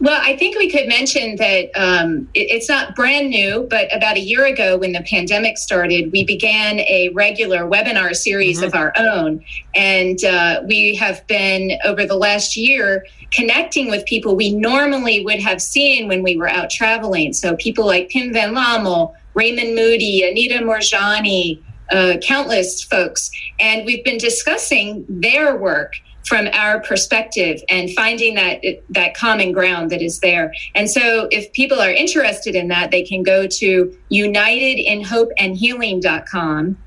Well, 0.00 0.20
I 0.20 0.36
think 0.36 0.58
we 0.58 0.68
could 0.68 0.88
mention 0.88 1.36
that 1.36 1.70
um, 1.76 2.28
it, 2.34 2.50
it's 2.50 2.68
not 2.68 2.96
brand 2.96 3.30
new, 3.30 3.66
but 3.70 3.94
about 3.94 4.16
a 4.16 4.20
year 4.20 4.44
ago, 4.44 4.76
when 4.76 4.90
the 4.90 5.02
pandemic 5.02 5.56
started, 5.56 6.10
we 6.10 6.24
began 6.24 6.80
a 6.80 7.10
regular 7.14 7.60
webinar 7.60 8.14
series 8.14 8.58
mm-hmm. 8.58 8.66
of 8.66 8.74
our 8.74 8.92
own. 8.96 9.44
And 9.76 10.24
uh, 10.24 10.62
we 10.66 10.96
have 10.96 11.24
been, 11.28 11.78
over 11.84 12.06
the 12.06 12.16
last 12.16 12.56
year, 12.56 13.06
connecting 13.30 13.88
with 13.88 14.04
people 14.06 14.34
we 14.34 14.52
normally 14.52 15.24
would 15.24 15.40
have 15.40 15.62
seen 15.62 16.08
when 16.08 16.24
we 16.24 16.36
were 16.36 16.48
out 16.48 16.70
traveling. 16.70 17.32
So 17.32 17.54
people 17.56 17.86
like 17.86 18.08
Pim 18.08 18.32
Van 18.32 18.54
Lommel, 18.54 19.14
Raymond 19.34 19.76
Moody, 19.76 20.28
Anita 20.28 20.58
Moorjani, 20.64 21.62
uh, 21.92 22.16
countless 22.20 22.82
folks. 22.82 23.30
And 23.60 23.86
we've 23.86 24.04
been 24.04 24.18
discussing 24.18 25.06
their 25.08 25.56
work 25.56 26.00
from 26.28 26.48
our 26.52 26.80
perspective 26.80 27.62
and 27.70 27.90
finding 27.94 28.34
that 28.34 28.60
that 28.90 29.16
common 29.16 29.52
ground 29.52 29.90
that 29.90 30.02
is 30.02 30.20
there. 30.20 30.52
And 30.74 30.90
so 30.90 31.26
if 31.30 31.50
people 31.52 31.80
are 31.80 31.90
interested 31.90 32.54
in 32.54 32.68
that, 32.68 32.90
they 32.90 33.02
can 33.02 33.22
go 33.22 33.46
to 33.46 33.96
unitedinhopeandhealing.com 34.12 36.78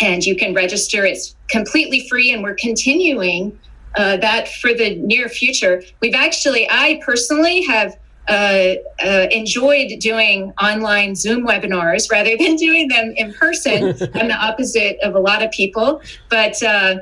and 0.00 0.24
you 0.24 0.34
can 0.34 0.52
register. 0.52 1.06
It's 1.06 1.36
completely 1.48 2.08
free 2.08 2.32
and 2.32 2.42
we're 2.42 2.56
continuing 2.56 3.56
uh, 3.94 4.16
that 4.16 4.48
for 4.48 4.74
the 4.74 4.96
near 4.96 5.28
future. 5.28 5.84
We've 6.00 6.14
actually, 6.14 6.68
I 6.68 7.00
personally 7.04 7.62
have 7.62 7.96
uh, 8.28 8.74
uh, 9.04 9.26
enjoyed 9.30 9.98
doing 9.98 10.52
online 10.62 11.14
Zoom 11.14 11.46
webinars 11.46 12.10
rather 12.10 12.36
than 12.38 12.56
doing 12.56 12.88
them 12.88 13.12
in 13.16 13.34
person. 13.34 13.88
I'm 14.14 14.28
the 14.28 14.38
opposite 14.38 14.98
of 15.02 15.14
a 15.14 15.20
lot 15.20 15.42
of 15.42 15.50
people, 15.50 16.00
but 16.30 16.62
uh, 16.62 16.96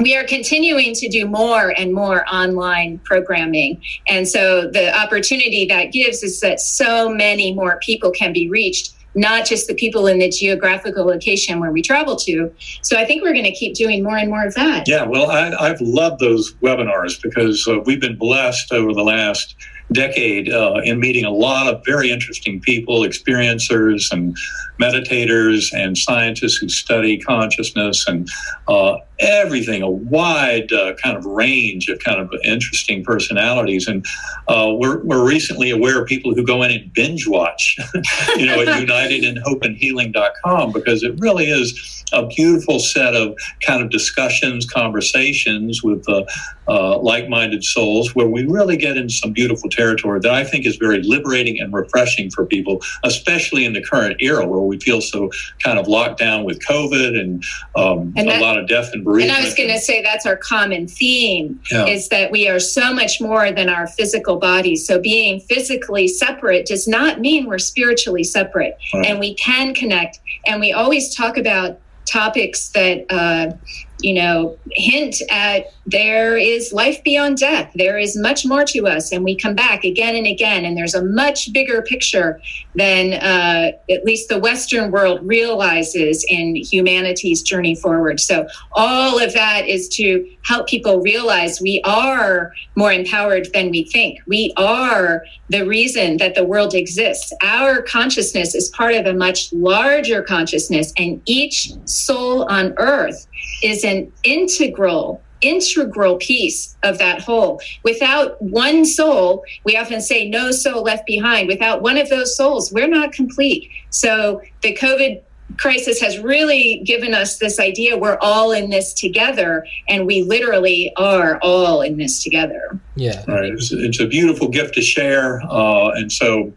we 0.00 0.16
are 0.16 0.24
continuing 0.24 0.94
to 0.94 1.08
do 1.08 1.26
more 1.26 1.72
and 1.76 1.92
more 1.92 2.24
online 2.32 2.98
programming. 2.98 3.82
And 4.08 4.28
so 4.28 4.68
the 4.68 4.96
opportunity 4.96 5.66
that 5.66 5.92
gives 5.92 6.22
is 6.22 6.40
that 6.40 6.60
so 6.60 7.08
many 7.08 7.54
more 7.54 7.78
people 7.80 8.10
can 8.10 8.32
be 8.32 8.48
reached, 8.48 8.94
not 9.14 9.46
just 9.46 9.68
the 9.68 9.74
people 9.74 10.06
in 10.06 10.18
the 10.18 10.28
geographical 10.28 11.06
location 11.06 11.60
where 11.60 11.70
we 11.70 11.80
travel 11.80 12.16
to. 12.16 12.52
So 12.82 12.98
I 12.98 13.06
think 13.06 13.22
we're 13.22 13.32
going 13.32 13.44
to 13.44 13.54
keep 13.54 13.74
doing 13.74 14.02
more 14.02 14.18
and 14.18 14.28
more 14.28 14.44
of 14.44 14.54
that. 14.54 14.86
Yeah, 14.86 15.04
well, 15.04 15.30
I, 15.30 15.68
have 15.68 15.80
loved 15.80 16.20
those 16.20 16.54
webinars 16.56 17.20
because 17.22 17.66
uh, 17.66 17.78
we've 17.80 18.00
been 18.00 18.16
blessed 18.16 18.72
over 18.72 18.92
the 18.92 19.04
last 19.04 19.56
decade 19.92 20.52
uh, 20.52 20.80
in 20.84 20.98
meeting 21.00 21.24
a 21.24 21.30
lot 21.30 21.72
of 21.72 21.82
very 21.84 22.10
interesting 22.10 22.60
people, 22.60 23.00
experiencers 23.00 24.10
and 24.10 24.36
meditators 24.80 25.72
and 25.72 25.96
scientists 25.96 26.56
who 26.56 26.68
study 26.68 27.18
consciousness 27.18 28.06
and 28.06 28.28
uh, 28.68 28.96
everything, 29.18 29.82
a 29.82 29.88
wide 29.90 30.70
uh, 30.72 30.94
kind 31.02 31.16
of 31.16 31.24
range 31.24 31.88
of 31.88 31.98
kind 32.00 32.20
of 32.20 32.30
interesting 32.44 33.02
personalities. 33.04 33.86
And 33.86 34.04
uh, 34.48 34.74
we're, 34.74 35.02
we're 35.04 35.26
recently 35.26 35.70
aware 35.70 36.02
of 36.02 36.06
people 36.06 36.34
who 36.34 36.44
go 36.44 36.62
in 36.62 36.70
and 36.72 36.92
binge 36.92 37.26
watch, 37.26 37.76
you 38.36 38.46
know, 38.46 38.60
at 38.60 38.68
unitedinhopeandhealing.com 38.86 40.72
because 40.72 41.02
it 41.02 41.18
really 41.18 41.46
is 41.46 41.95
a 42.12 42.26
beautiful 42.26 42.78
set 42.78 43.14
of 43.14 43.36
kind 43.66 43.82
of 43.82 43.90
discussions, 43.90 44.64
conversations 44.66 45.82
with 45.82 46.08
uh, 46.08 46.24
uh, 46.68 46.98
like-minded 46.98 47.64
souls, 47.64 48.14
where 48.14 48.28
we 48.28 48.44
really 48.46 48.76
get 48.76 48.96
in 48.96 49.08
some 49.08 49.32
beautiful 49.32 49.68
territory 49.68 50.20
that 50.20 50.32
I 50.32 50.44
think 50.44 50.66
is 50.66 50.76
very 50.76 51.02
liberating 51.02 51.60
and 51.60 51.72
refreshing 51.72 52.30
for 52.30 52.46
people, 52.46 52.80
especially 53.04 53.64
in 53.64 53.72
the 53.72 53.82
current 53.82 54.16
era 54.20 54.46
where 54.46 54.60
we 54.60 54.78
feel 54.78 55.00
so 55.00 55.30
kind 55.62 55.78
of 55.78 55.88
locked 55.88 56.18
down 56.18 56.44
with 56.44 56.60
COVID 56.60 57.18
and, 57.18 57.44
um, 57.76 58.12
and 58.16 58.28
that, 58.28 58.40
a 58.40 58.44
lot 58.44 58.58
of 58.58 58.68
death 58.68 58.90
and 58.92 59.04
bereavement. 59.04 59.36
And 59.36 59.42
I 59.42 59.44
was 59.44 59.54
going 59.54 59.70
to 59.70 59.78
say 59.78 60.02
that's 60.02 60.26
our 60.26 60.36
common 60.36 60.86
theme 60.86 61.60
yeah. 61.70 61.86
is 61.86 62.08
that 62.08 62.30
we 62.30 62.48
are 62.48 62.60
so 62.60 62.92
much 62.92 63.20
more 63.20 63.50
than 63.50 63.68
our 63.68 63.86
physical 63.86 64.36
bodies. 64.36 64.86
So 64.86 65.00
being 65.00 65.40
physically 65.40 66.08
separate 66.08 66.66
does 66.66 66.86
not 66.86 67.20
mean 67.20 67.46
we're 67.46 67.58
spiritually 67.58 68.24
separate, 68.24 68.76
right. 68.94 69.06
and 69.06 69.18
we 69.18 69.34
can 69.34 69.74
connect. 69.74 70.20
And 70.46 70.60
we 70.60 70.72
always 70.72 71.14
talk 71.14 71.36
about 71.36 71.78
topics 72.06 72.68
that 72.70 73.04
uh, 73.10 73.52
you 74.00 74.14
know 74.14 74.56
hint 74.70 75.16
at 75.30 75.66
there 75.86 76.36
is 76.36 76.72
life 76.72 77.02
beyond 77.04 77.38
death. 77.38 77.70
There 77.76 77.96
is 77.96 78.16
much 78.16 78.44
more 78.44 78.64
to 78.64 78.86
us. 78.86 79.12
And 79.12 79.22
we 79.22 79.36
come 79.36 79.54
back 79.54 79.84
again 79.84 80.16
and 80.16 80.26
again. 80.26 80.64
And 80.64 80.76
there's 80.76 80.94
a 80.94 81.04
much 81.04 81.52
bigger 81.52 81.80
picture 81.80 82.40
than 82.74 83.12
uh, 83.14 83.70
at 83.88 84.04
least 84.04 84.28
the 84.28 84.40
western 84.40 84.90
world 84.90 85.20
realizes 85.22 86.26
in 86.28 86.56
humanity's 86.56 87.40
journey 87.40 87.76
forward. 87.76 88.18
So 88.18 88.48
all 88.72 89.22
of 89.22 89.32
that 89.34 89.68
is 89.68 89.88
to 89.90 90.28
help 90.42 90.66
people 90.66 91.00
realize 91.00 91.60
we 91.60 91.80
are 91.84 92.52
more 92.74 92.92
empowered 92.92 93.48
than 93.54 93.70
we 93.70 93.84
think. 93.84 94.18
We 94.26 94.52
are 94.56 95.24
the 95.50 95.64
reason 95.64 96.16
that 96.16 96.34
the 96.34 96.44
world 96.44 96.74
exists. 96.74 97.32
Our 97.44 97.80
consciousness 97.82 98.56
is 98.56 98.68
part 98.70 98.94
of 98.94 99.06
a 99.06 99.14
much 99.14 99.52
larger 99.52 100.20
consciousness. 100.22 100.92
And 100.98 101.22
each 101.26 101.70
soul 101.84 102.44
on 102.50 102.74
earth 102.78 103.28
is 103.62 103.84
an 103.84 104.12
integral 104.24 105.22
integral 105.42 106.16
piece 106.16 106.76
of 106.82 106.96
that 106.98 107.20
whole. 107.20 107.60
Without 107.84 108.40
one 108.40 108.86
soul, 108.86 109.44
we 109.64 109.76
often 109.76 110.00
say 110.00 110.28
no 110.28 110.50
soul 110.50 110.82
left 110.82 111.06
behind. 111.06 111.46
Without 111.46 111.82
one 111.82 111.98
of 111.98 112.08
those 112.08 112.36
souls, 112.36 112.72
we're 112.72 112.88
not 112.88 113.12
complete. 113.12 113.70
So 113.90 114.40
the 114.62 114.74
COVID 114.74 115.22
crisis 115.58 116.00
has 116.00 116.18
really 116.18 116.82
given 116.84 117.14
us 117.14 117.38
this 117.38 117.60
idea 117.60 117.96
we're 117.96 118.18
all 118.20 118.50
in 118.50 118.68
this 118.68 118.92
together 118.92 119.64
and 119.88 120.04
we 120.04 120.22
literally 120.22 120.92
are 120.96 121.38
all 121.40 121.82
in 121.82 121.96
this 121.96 122.22
together 122.22 122.78
yeah 122.96 123.24
right 123.28 123.52
it's, 123.52 123.70
it's 123.70 124.00
a 124.00 124.06
beautiful 124.06 124.48
gift 124.48 124.74
to 124.74 124.82
share 124.82 125.40
uh, 125.48 125.90
and 125.90 126.10
so 126.10 126.52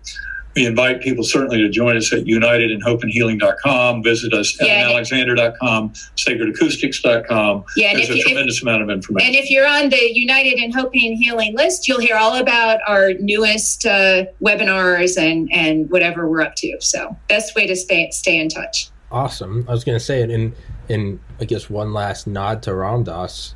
we 0.60 0.66
invite 0.66 0.99
people 0.99 1.24
certainly 1.24 1.60
to 1.60 1.70
join 1.70 1.95
us 1.95 2.12
at 2.12 2.26
unitedinhopeandhealing.com. 2.26 4.03
Visit 4.03 4.34
us 4.34 4.60
at 4.60 4.68
yeah, 4.68 4.89
alexander.com, 4.89 5.93
sacredacoustics.com. 6.18 7.64
Yeah, 7.78 7.93
There's 7.93 8.10
a 8.10 8.18
you, 8.18 8.24
tremendous 8.24 8.57
if, 8.57 8.64
amount 8.64 8.82
of 8.82 8.89
information. 8.89 9.28
And 9.28 9.36
if 9.38 9.49
you're 9.49 9.66
on 9.66 9.88
the 9.88 10.12
United 10.14 10.60
in 10.60 10.74
Hope 10.74 10.91
and 10.93 11.18
Healing 11.18 11.55
list, 11.55 11.88
you'll 11.88 12.01
hear 12.01 12.18
all 12.18 12.36
about 12.36 12.80
our 12.86 13.14
newest 13.14 13.86
uh, 13.86 14.26
webinars 14.41 15.18
and, 15.18 15.49
and 15.53 15.89
whatever 15.89 16.28
we're 16.28 16.41
up 16.41 16.55
to. 16.55 16.76
So 16.82 17.16
best 17.30 17.55
way 17.55 17.66
to 17.66 17.76
stay 17.76 18.10
stay 18.12 18.38
in 18.38 18.49
touch. 18.49 18.89
Awesome. 19.12 19.66
I 19.70 19.72
was 19.72 19.86
going 19.86 19.97
to 19.97 20.03
say 20.03 20.22
it 20.22 20.30
in 20.30 20.53
in 20.89 21.22
I 21.39 21.45
guess 21.45 21.70
one 21.70 21.93
last 21.93 22.28
nod 22.28 22.62
to 22.64 22.76
Ram 22.76 23.03
Dass. 23.03 23.55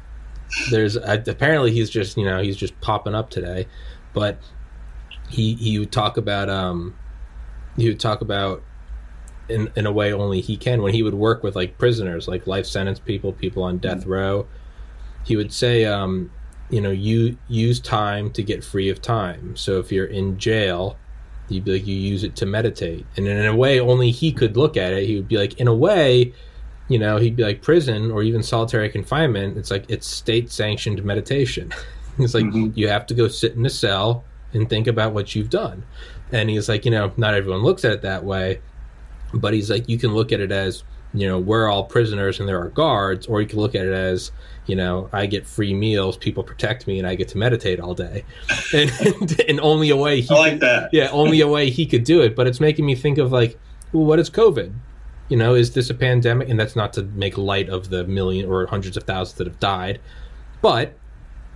There's 0.71 0.95
uh, 0.95 1.21
apparently 1.27 1.71
he's 1.71 1.89
just 1.89 2.15
you 2.15 2.23
know 2.23 2.41
he's 2.41 2.55
just 2.55 2.79
popping 2.79 3.13
up 3.13 3.29
today, 3.29 3.67
but 4.13 4.37
he 5.33 5.55
he 5.55 5.79
would 5.79 5.91
talk 5.91 6.17
about 6.17 6.49
um 6.49 6.95
he 7.75 7.89
would 7.89 7.99
talk 7.99 8.21
about 8.21 8.61
in 9.49 9.71
in 9.75 9.85
a 9.85 9.91
way 9.91 10.13
only 10.13 10.41
he 10.41 10.55
can 10.55 10.81
when 10.81 10.93
he 10.93 11.01
would 11.01 11.15
work 11.15 11.43
with 11.43 11.55
like 11.55 11.77
prisoners 11.77 12.27
like 12.27 12.45
life 12.45 12.65
sentence 12.65 12.99
people 12.99 13.33
people 13.33 13.63
on 13.63 13.77
death 13.79 14.01
mm-hmm. 14.01 14.11
row. 14.11 14.47
He 15.23 15.35
would 15.35 15.51
say 15.51 15.85
um 15.85 16.31
you 16.69 16.79
know 16.79 16.91
you 16.91 17.37
use 17.47 17.79
time 17.79 18.31
to 18.31 18.43
get 18.43 18.63
free 18.63 18.89
of 18.89 19.01
time. 19.01 19.55
So 19.55 19.79
if 19.79 19.91
you're 19.91 20.05
in 20.05 20.37
jail 20.37 20.97
you'd 21.49 21.65
be 21.65 21.73
like 21.73 21.87
you 21.87 21.95
use 21.95 22.23
it 22.23 22.35
to 22.37 22.45
meditate. 22.45 23.05
And 23.17 23.27
in 23.27 23.45
a 23.45 23.55
way 23.55 23.79
only 23.79 24.11
he 24.11 24.31
could 24.31 24.55
look 24.55 24.77
at 24.77 24.93
it. 24.93 25.07
He 25.07 25.15
would 25.15 25.27
be 25.27 25.37
like 25.37 25.59
in 25.59 25.67
a 25.67 25.73
way 25.73 26.31
you 26.89 26.99
know 26.99 27.17
he'd 27.17 27.35
be 27.35 27.43
like 27.43 27.63
prison 27.63 28.11
or 28.11 28.21
even 28.21 28.43
solitary 28.43 28.89
confinement 28.89 29.57
it's 29.57 29.71
like 29.71 29.85
it's 29.89 30.05
state 30.05 30.51
sanctioned 30.51 31.03
meditation. 31.03 31.73
It's 32.19 32.35
like 32.35 32.45
mm-hmm. 32.45 32.77
you 32.77 32.89
have 32.89 33.07
to 33.07 33.15
go 33.15 33.27
sit 33.27 33.55
in 33.55 33.65
a 33.65 33.71
cell 33.71 34.23
and 34.53 34.69
think 34.69 34.87
about 34.87 35.13
what 35.13 35.35
you've 35.35 35.49
done. 35.49 35.83
And 36.31 36.49
he's 36.49 36.69
like, 36.69 36.85
you 36.85 36.91
know, 36.91 37.11
not 37.17 37.33
everyone 37.33 37.61
looks 37.61 37.85
at 37.85 37.91
it 37.91 38.01
that 38.01 38.23
way, 38.23 38.61
but 39.33 39.53
he's 39.53 39.69
like, 39.69 39.87
you 39.89 39.97
can 39.97 40.13
look 40.13 40.31
at 40.31 40.39
it 40.39 40.51
as, 40.51 40.83
you 41.13 41.27
know, 41.27 41.39
we're 41.39 41.67
all 41.67 41.83
prisoners 41.83 42.39
and 42.39 42.49
there 42.49 42.61
are 42.61 42.69
guards, 42.69 43.27
or 43.27 43.41
you 43.41 43.47
can 43.47 43.59
look 43.59 43.75
at 43.75 43.85
it 43.85 43.93
as, 43.93 44.31
you 44.65 44.75
know, 44.75 45.09
I 45.11 45.25
get 45.25 45.45
free 45.45 45.73
meals, 45.73 46.17
people 46.17 46.43
protect 46.43 46.87
me, 46.87 46.97
and 46.97 47.07
I 47.07 47.15
get 47.15 47.27
to 47.29 47.37
meditate 47.37 47.79
all 47.79 47.93
day. 47.93 48.23
And, 48.73 48.91
and, 49.05 49.41
and 49.41 49.59
only 49.59 49.89
a 49.89 49.95
way 49.95 50.21
he 50.21 50.33
I 50.33 50.37
like 50.37 50.59
that. 50.59 50.89
Yeah, 50.91 51.09
only 51.11 51.41
a 51.41 51.47
way 51.47 51.69
he 51.69 51.85
could 51.85 52.03
do 52.03 52.21
it. 52.21 52.35
But 52.35 52.47
it's 52.47 52.59
making 52.59 52.85
me 52.85 52.95
think 52.95 53.17
of 53.17 53.31
like, 53.31 53.59
well, 53.91 54.05
what 54.05 54.19
is 54.19 54.29
COVID? 54.29 54.73
You 55.29 55.37
know, 55.37 55.55
is 55.55 55.73
this 55.73 55.89
a 55.89 55.93
pandemic? 55.93 56.49
And 56.49 56.59
that's 56.59 56.75
not 56.75 56.93
to 56.93 57.03
make 57.03 57.37
light 57.37 57.69
of 57.69 57.89
the 57.89 58.05
million 58.05 58.49
or 58.49 58.65
hundreds 58.65 58.97
of 58.97 59.03
thousands 59.03 59.37
that 59.37 59.47
have 59.47 59.59
died, 59.59 59.99
but 60.61 60.93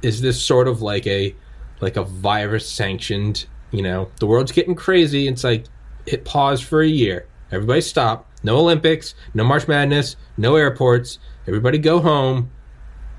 is 0.01 0.21
this 0.21 0.41
sort 0.41 0.67
of 0.67 0.81
like 0.81 1.07
a 1.07 1.35
like 1.81 1.97
a 1.97 2.03
virus 2.03 2.69
sanctioned, 2.69 3.45
you 3.71 3.81
know, 3.81 4.09
the 4.19 4.25
world's 4.25 4.51
getting 4.51 4.75
crazy. 4.75 5.27
It's 5.27 5.43
like 5.43 5.65
hit 6.05 6.25
pause 6.25 6.61
for 6.61 6.81
a 6.81 6.87
year. 6.87 7.27
Everybody 7.51 7.81
stop. 7.81 8.29
No 8.43 8.57
Olympics, 8.57 9.15
no 9.33 9.43
March 9.43 9.67
Madness, 9.67 10.15
no 10.37 10.55
airports. 10.55 11.19
Everybody 11.47 11.77
go 11.77 11.99
home 11.99 12.51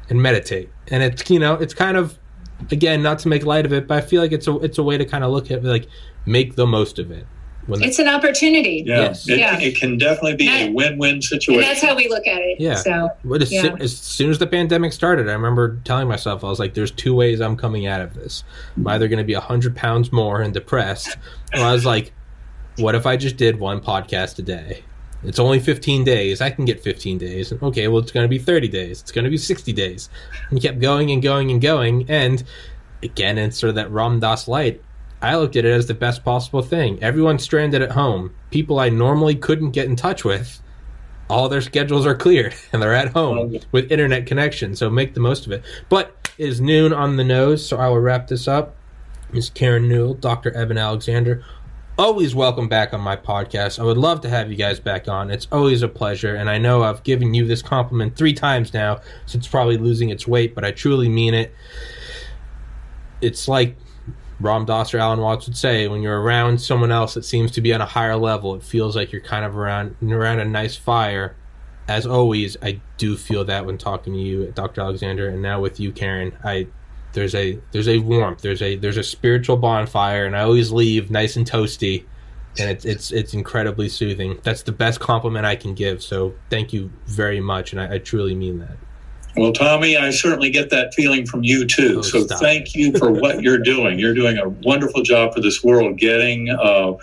and 0.08 0.22
meditate. 0.22 0.70
And 0.88 1.02
it's 1.02 1.28
you 1.30 1.38
know, 1.38 1.54
it's 1.54 1.74
kind 1.74 1.96
of 1.96 2.18
again, 2.70 3.02
not 3.02 3.18
to 3.20 3.28
make 3.28 3.44
light 3.44 3.66
of 3.66 3.72
it, 3.72 3.86
but 3.86 3.98
I 3.98 4.00
feel 4.00 4.22
like 4.22 4.32
it's 4.32 4.46
a 4.46 4.56
it's 4.58 4.78
a 4.78 4.82
way 4.82 4.98
to 4.98 5.04
kind 5.04 5.24
of 5.24 5.30
look 5.30 5.50
at 5.50 5.64
like 5.64 5.88
make 6.26 6.56
the 6.56 6.66
most 6.66 6.98
of 6.98 7.10
it. 7.10 7.26
When 7.68 7.80
the, 7.80 7.86
It's 7.86 7.98
an 8.00 8.08
opportunity. 8.08 8.82
Yeah, 8.86 9.00
Yes. 9.02 9.28
It, 9.28 9.38
Yeah. 9.38 9.58
it 9.60 9.76
can 9.76 9.96
definitely 9.98 10.34
be 10.36 10.48
a 10.48 10.70
win-win 10.70 11.22
situation. 11.22 11.62
And 11.62 11.70
that's 11.70 11.82
how 11.84 11.94
we 11.94 12.08
look 12.08 12.26
at 12.26 12.40
it. 12.40 12.60
Yeah. 12.60 12.74
So 12.74 13.10
But 13.24 13.42
as, 13.42 13.52
Yeah. 13.52 13.62
soo- 13.62 13.76
as 13.80 13.96
soon 13.96 14.30
as 14.30 14.38
the 14.38 14.46
pandemic 14.46 14.92
started, 14.92 15.28
I 15.28 15.32
remember 15.32 15.78
telling 15.84 16.08
myself, 16.08 16.42
I 16.42 16.48
was 16.48 16.58
like, 16.58 16.74
there's 16.74 16.90
two 16.90 17.14
ways 17.14 17.40
I'm 17.40 17.56
coming 17.56 17.86
out 17.86 18.00
of 18.00 18.14
this. 18.14 18.42
I'm 18.76 18.86
either 18.88 19.06
going 19.06 19.18
to 19.18 19.24
be 19.24 19.34
100 19.34 19.76
pounds 19.76 20.10
more 20.12 20.40
and 20.42 20.52
depressed, 20.52 21.16
or 21.54 21.60
I 21.60 21.72
was 21.72 21.86
like, 21.86 22.12
what 22.78 22.94
if 22.94 23.06
I 23.06 23.16
just 23.16 23.36
did 23.36 23.58
one 23.60 23.80
podcast 23.80 24.38
a 24.38 24.42
day? 24.42 24.82
It's 25.24 25.40
only 25.40 25.58
15 25.58 26.04
days. 26.04 26.40
I 26.40 26.50
can 26.50 26.64
get 26.64 26.80
15 26.80 27.18
days. 27.18 27.52
Okay, 27.52 27.88
well, 27.88 28.00
it's 28.00 28.12
going 28.12 28.22
to 28.24 28.28
be 28.28 28.38
30 28.38 28.68
days. 28.68 29.00
It's 29.02 29.10
going 29.10 29.24
to 29.24 29.30
be 29.30 29.36
60 29.36 29.72
days. 29.72 30.08
And 30.50 30.62
kept 30.62 30.78
going 30.78 31.10
and 31.10 31.20
going 31.20 31.50
and 31.50 31.60
going. 31.60 32.06
And 32.08 32.44
again, 33.02 33.36
it's 33.36 33.58
sort 33.58 33.68
of 33.70 33.74
that 33.74 33.90
Ram 33.90 34.20
Dass 34.20 34.46
light. 34.46 34.80
I 35.20 35.36
looked 35.36 35.56
at 35.56 35.64
it 35.64 35.72
as 35.72 35.86
the 35.86 35.94
best 35.94 36.24
possible 36.24 36.62
thing. 36.62 37.02
Everyone's 37.02 37.42
stranded 37.42 37.82
at 37.82 37.92
home. 37.92 38.34
People 38.50 38.78
I 38.78 38.88
normally 38.88 39.34
couldn't 39.34 39.72
get 39.72 39.86
in 39.86 39.96
touch 39.96 40.24
with 40.24 40.60
all 41.30 41.48
their 41.48 41.60
schedules 41.60 42.06
are 42.06 42.14
cleared 42.14 42.54
and 42.72 42.82
they're 42.82 42.94
at 42.94 43.12
home 43.12 43.58
with 43.72 43.90
internet 43.92 44.26
connection. 44.26 44.74
So 44.74 44.90
make 44.90 45.14
the 45.14 45.20
most 45.20 45.46
of 45.46 45.52
it. 45.52 45.62
But 45.88 46.30
it 46.38 46.48
is 46.48 46.60
noon 46.60 46.92
on 46.92 47.16
the 47.16 47.24
nose, 47.24 47.66
so 47.66 47.76
I 47.76 47.88
will 47.88 48.00
wrap 48.00 48.28
this 48.28 48.48
up. 48.48 48.76
Ms. 49.32 49.50
Karen 49.50 49.88
Newell, 49.88 50.14
Dr. 50.14 50.56
Eben 50.56 50.78
Alexander, 50.78 51.44
always 51.98 52.34
welcome 52.34 52.68
back 52.68 52.94
on 52.94 53.00
my 53.00 53.16
podcast. 53.16 53.78
I 53.78 53.82
would 53.82 53.98
love 53.98 54.22
to 54.22 54.30
have 54.30 54.50
you 54.50 54.56
guys 54.56 54.80
back 54.80 55.06
on. 55.06 55.30
It's 55.30 55.46
always 55.52 55.82
a 55.82 55.88
pleasure, 55.88 56.34
and 56.34 56.48
I 56.48 56.56
know 56.56 56.82
I've 56.82 57.02
given 57.02 57.34
you 57.34 57.46
this 57.46 57.60
compliment 57.60 58.16
three 58.16 58.32
times 58.32 58.72
now, 58.72 59.00
so 59.26 59.36
it's 59.36 59.48
probably 59.48 59.76
losing 59.76 60.08
its 60.08 60.26
weight, 60.26 60.54
but 60.54 60.64
I 60.64 60.70
truly 60.70 61.10
mean 61.10 61.34
it. 61.34 61.52
It's 63.20 63.48
like 63.48 63.76
Ram 64.40 64.64
Dass 64.64 64.94
or 64.94 64.98
Alan 64.98 65.20
Watts 65.20 65.46
would 65.46 65.56
say, 65.56 65.88
when 65.88 66.02
you're 66.02 66.20
around 66.20 66.60
someone 66.60 66.92
else 66.92 67.14
that 67.14 67.24
seems 67.24 67.50
to 67.52 67.60
be 67.60 67.72
on 67.72 67.80
a 67.80 67.86
higher 67.86 68.16
level, 68.16 68.54
it 68.54 68.62
feels 68.62 68.94
like 68.94 69.10
you're 69.12 69.20
kind 69.20 69.44
of 69.44 69.56
around 69.56 69.96
around 70.02 70.40
a 70.40 70.44
nice 70.44 70.76
fire. 70.76 71.36
As 71.88 72.06
always, 72.06 72.56
I 72.62 72.80
do 72.98 73.16
feel 73.16 73.44
that 73.46 73.64
when 73.66 73.78
talking 73.78 74.12
to 74.12 74.18
you, 74.18 74.52
Dr. 74.54 74.82
Alexander, 74.82 75.28
and 75.28 75.42
now 75.42 75.60
with 75.60 75.80
you, 75.80 75.90
Karen. 75.90 76.36
I 76.44 76.68
there's 77.12 77.34
a 77.34 77.58
there's 77.72 77.88
a 77.88 77.98
warmth, 77.98 78.42
there's 78.42 78.62
a 78.62 78.76
there's 78.76 78.96
a 78.96 79.02
spiritual 79.02 79.56
bonfire, 79.56 80.24
and 80.24 80.36
I 80.36 80.42
always 80.42 80.70
leave 80.70 81.10
nice 81.10 81.36
and 81.36 81.50
toasty, 81.50 82.04
and 82.58 82.70
it's 82.70 82.84
it's 82.84 83.10
it's 83.10 83.34
incredibly 83.34 83.88
soothing. 83.88 84.38
That's 84.42 84.62
the 84.62 84.72
best 84.72 85.00
compliment 85.00 85.46
I 85.46 85.56
can 85.56 85.74
give. 85.74 86.02
So 86.02 86.34
thank 86.50 86.72
you 86.72 86.92
very 87.06 87.40
much, 87.40 87.72
and 87.72 87.80
I, 87.80 87.94
I 87.94 87.98
truly 87.98 88.34
mean 88.34 88.58
that. 88.60 88.76
Well, 89.38 89.52
Tommy, 89.52 89.96
I 89.96 90.10
certainly 90.10 90.50
get 90.50 90.70
that 90.70 90.94
feeling 90.94 91.26
from 91.26 91.42
you 91.44 91.66
too. 91.66 91.96
Oh, 91.98 92.02
so 92.02 92.24
stop 92.26 92.40
thank 92.40 92.74
you 92.74 92.92
for 92.98 93.10
what 93.10 93.42
you're 93.42 93.58
doing. 93.74 93.98
You're 93.98 94.14
doing 94.14 94.38
a 94.38 94.48
wonderful 94.48 95.02
job 95.02 95.34
for 95.34 95.40
this 95.40 95.62
world, 95.62 95.98
getting 95.98 96.50
uh, 96.50 96.94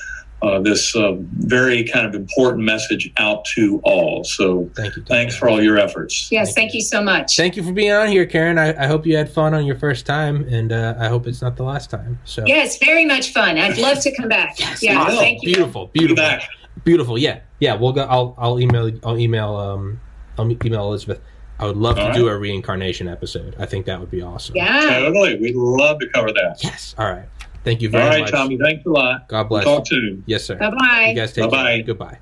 uh, 0.42 0.60
this 0.60 0.96
uh, 0.96 1.14
very 1.38 1.84
kind 1.86 2.06
of 2.06 2.14
important 2.14 2.64
message 2.64 3.12
out 3.18 3.46
to 3.56 3.80
all. 3.84 4.24
So 4.24 4.70
Thank 4.76 4.96
you. 4.96 5.02
Dr. 5.02 5.14
thanks 5.14 5.36
for 5.36 5.50
all 5.50 5.64
your 5.64 5.78
efforts. 5.78 6.30
yes, 6.32 6.48
Thank 6.54 6.56
thank 6.56 6.74
you 6.76 6.82
so 6.82 7.02
much. 7.02 7.36
Thank 7.36 7.56
you 7.56 7.64
for 7.64 7.72
being 7.72 7.92
on 7.94 8.10
here, 8.10 8.26
Karen. 8.26 8.58
I, 8.60 8.84
I 8.84 8.86
hope 8.88 9.06
you 9.08 9.16
had 9.16 9.30
fun 9.32 9.54
on 9.54 9.66
your 9.66 9.78
first 9.78 10.06
time, 10.06 10.46
and 10.50 10.72
uh, 10.72 10.96
I 11.00 11.08
hope 11.08 11.26
it's 11.26 11.42
not 11.42 11.56
the 11.56 11.64
last 11.64 11.90
time. 11.90 12.20
So 12.26 12.44
Yes, 12.46 12.78
very 12.78 13.06
much 13.06 13.32
fun. 13.32 13.58
I'd 13.58 13.78
love 13.78 14.00
to 14.02 14.16
come 14.16 14.28
back. 14.30 14.60
yeah, 14.84 15.00
Awesome. 15.02 15.18
thank 15.18 15.42
you. 15.42 15.56
beautiful, 15.56 15.88
beautiful, 15.94 16.16
back. 16.18 16.48
beautiful. 16.84 17.18
Yeah, 17.18 17.40
yeah. 17.60 17.76
We'll 17.76 17.94
go. 17.94 18.04
I'll 18.04 18.36
I'll 18.38 18.60
email 18.60 18.92
I'll 19.04 19.18
email 19.18 19.56
um 19.56 20.00
I'll 20.38 20.52
email 20.66 20.86
Elizabeth. 20.88 21.22
I 21.60 21.66
would 21.66 21.78
love 21.78 21.98
All 21.98 22.06
to 22.06 22.10
right. 22.10 22.18
do 22.18 22.28
a 22.28 22.38
reincarnation 22.38 23.08
episode. 23.08 23.56
I 23.58 23.66
think 23.66 23.86
that 23.86 24.00
would 24.00 24.12
be 24.12 24.22
awesome. 24.22 24.56
Yeah. 24.56 25.00
Totally. 25.00 25.40
We'd 25.40 25.56
love 25.56 26.00
to 26.00 26.10
cover 26.10 26.32
that. 26.34 26.58
Yes. 26.62 26.94
All 26.98 27.10
right. 27.10 27.26
Thank 27.64 27.82
you 27.82 27.88
All 27.88 27.94
very 27.94 28.10
right, 28.10 28.22
much. 28.22 28.32
Tommy. 28.32 28.58
Thanks 28.58 28.86
a 28.86 28.90
lot. 28.90 29.28
God 29.30 29.44
bless. 29.50 29.66
You. 29.66 29.76
Talk 29.76 29.88
soon. 29.88 30.24
Yes, 30.28 30.44
sir. 30.46 30.56
Bye 30.56 30.70
bye. 30.72 31.06
You 31.10 31.16
guys 31.16 31.34
take 31.34 31.46
Bye-bye. 31.50 31.76
care. 31.78 31.84
Goodbye. 31.84 32.20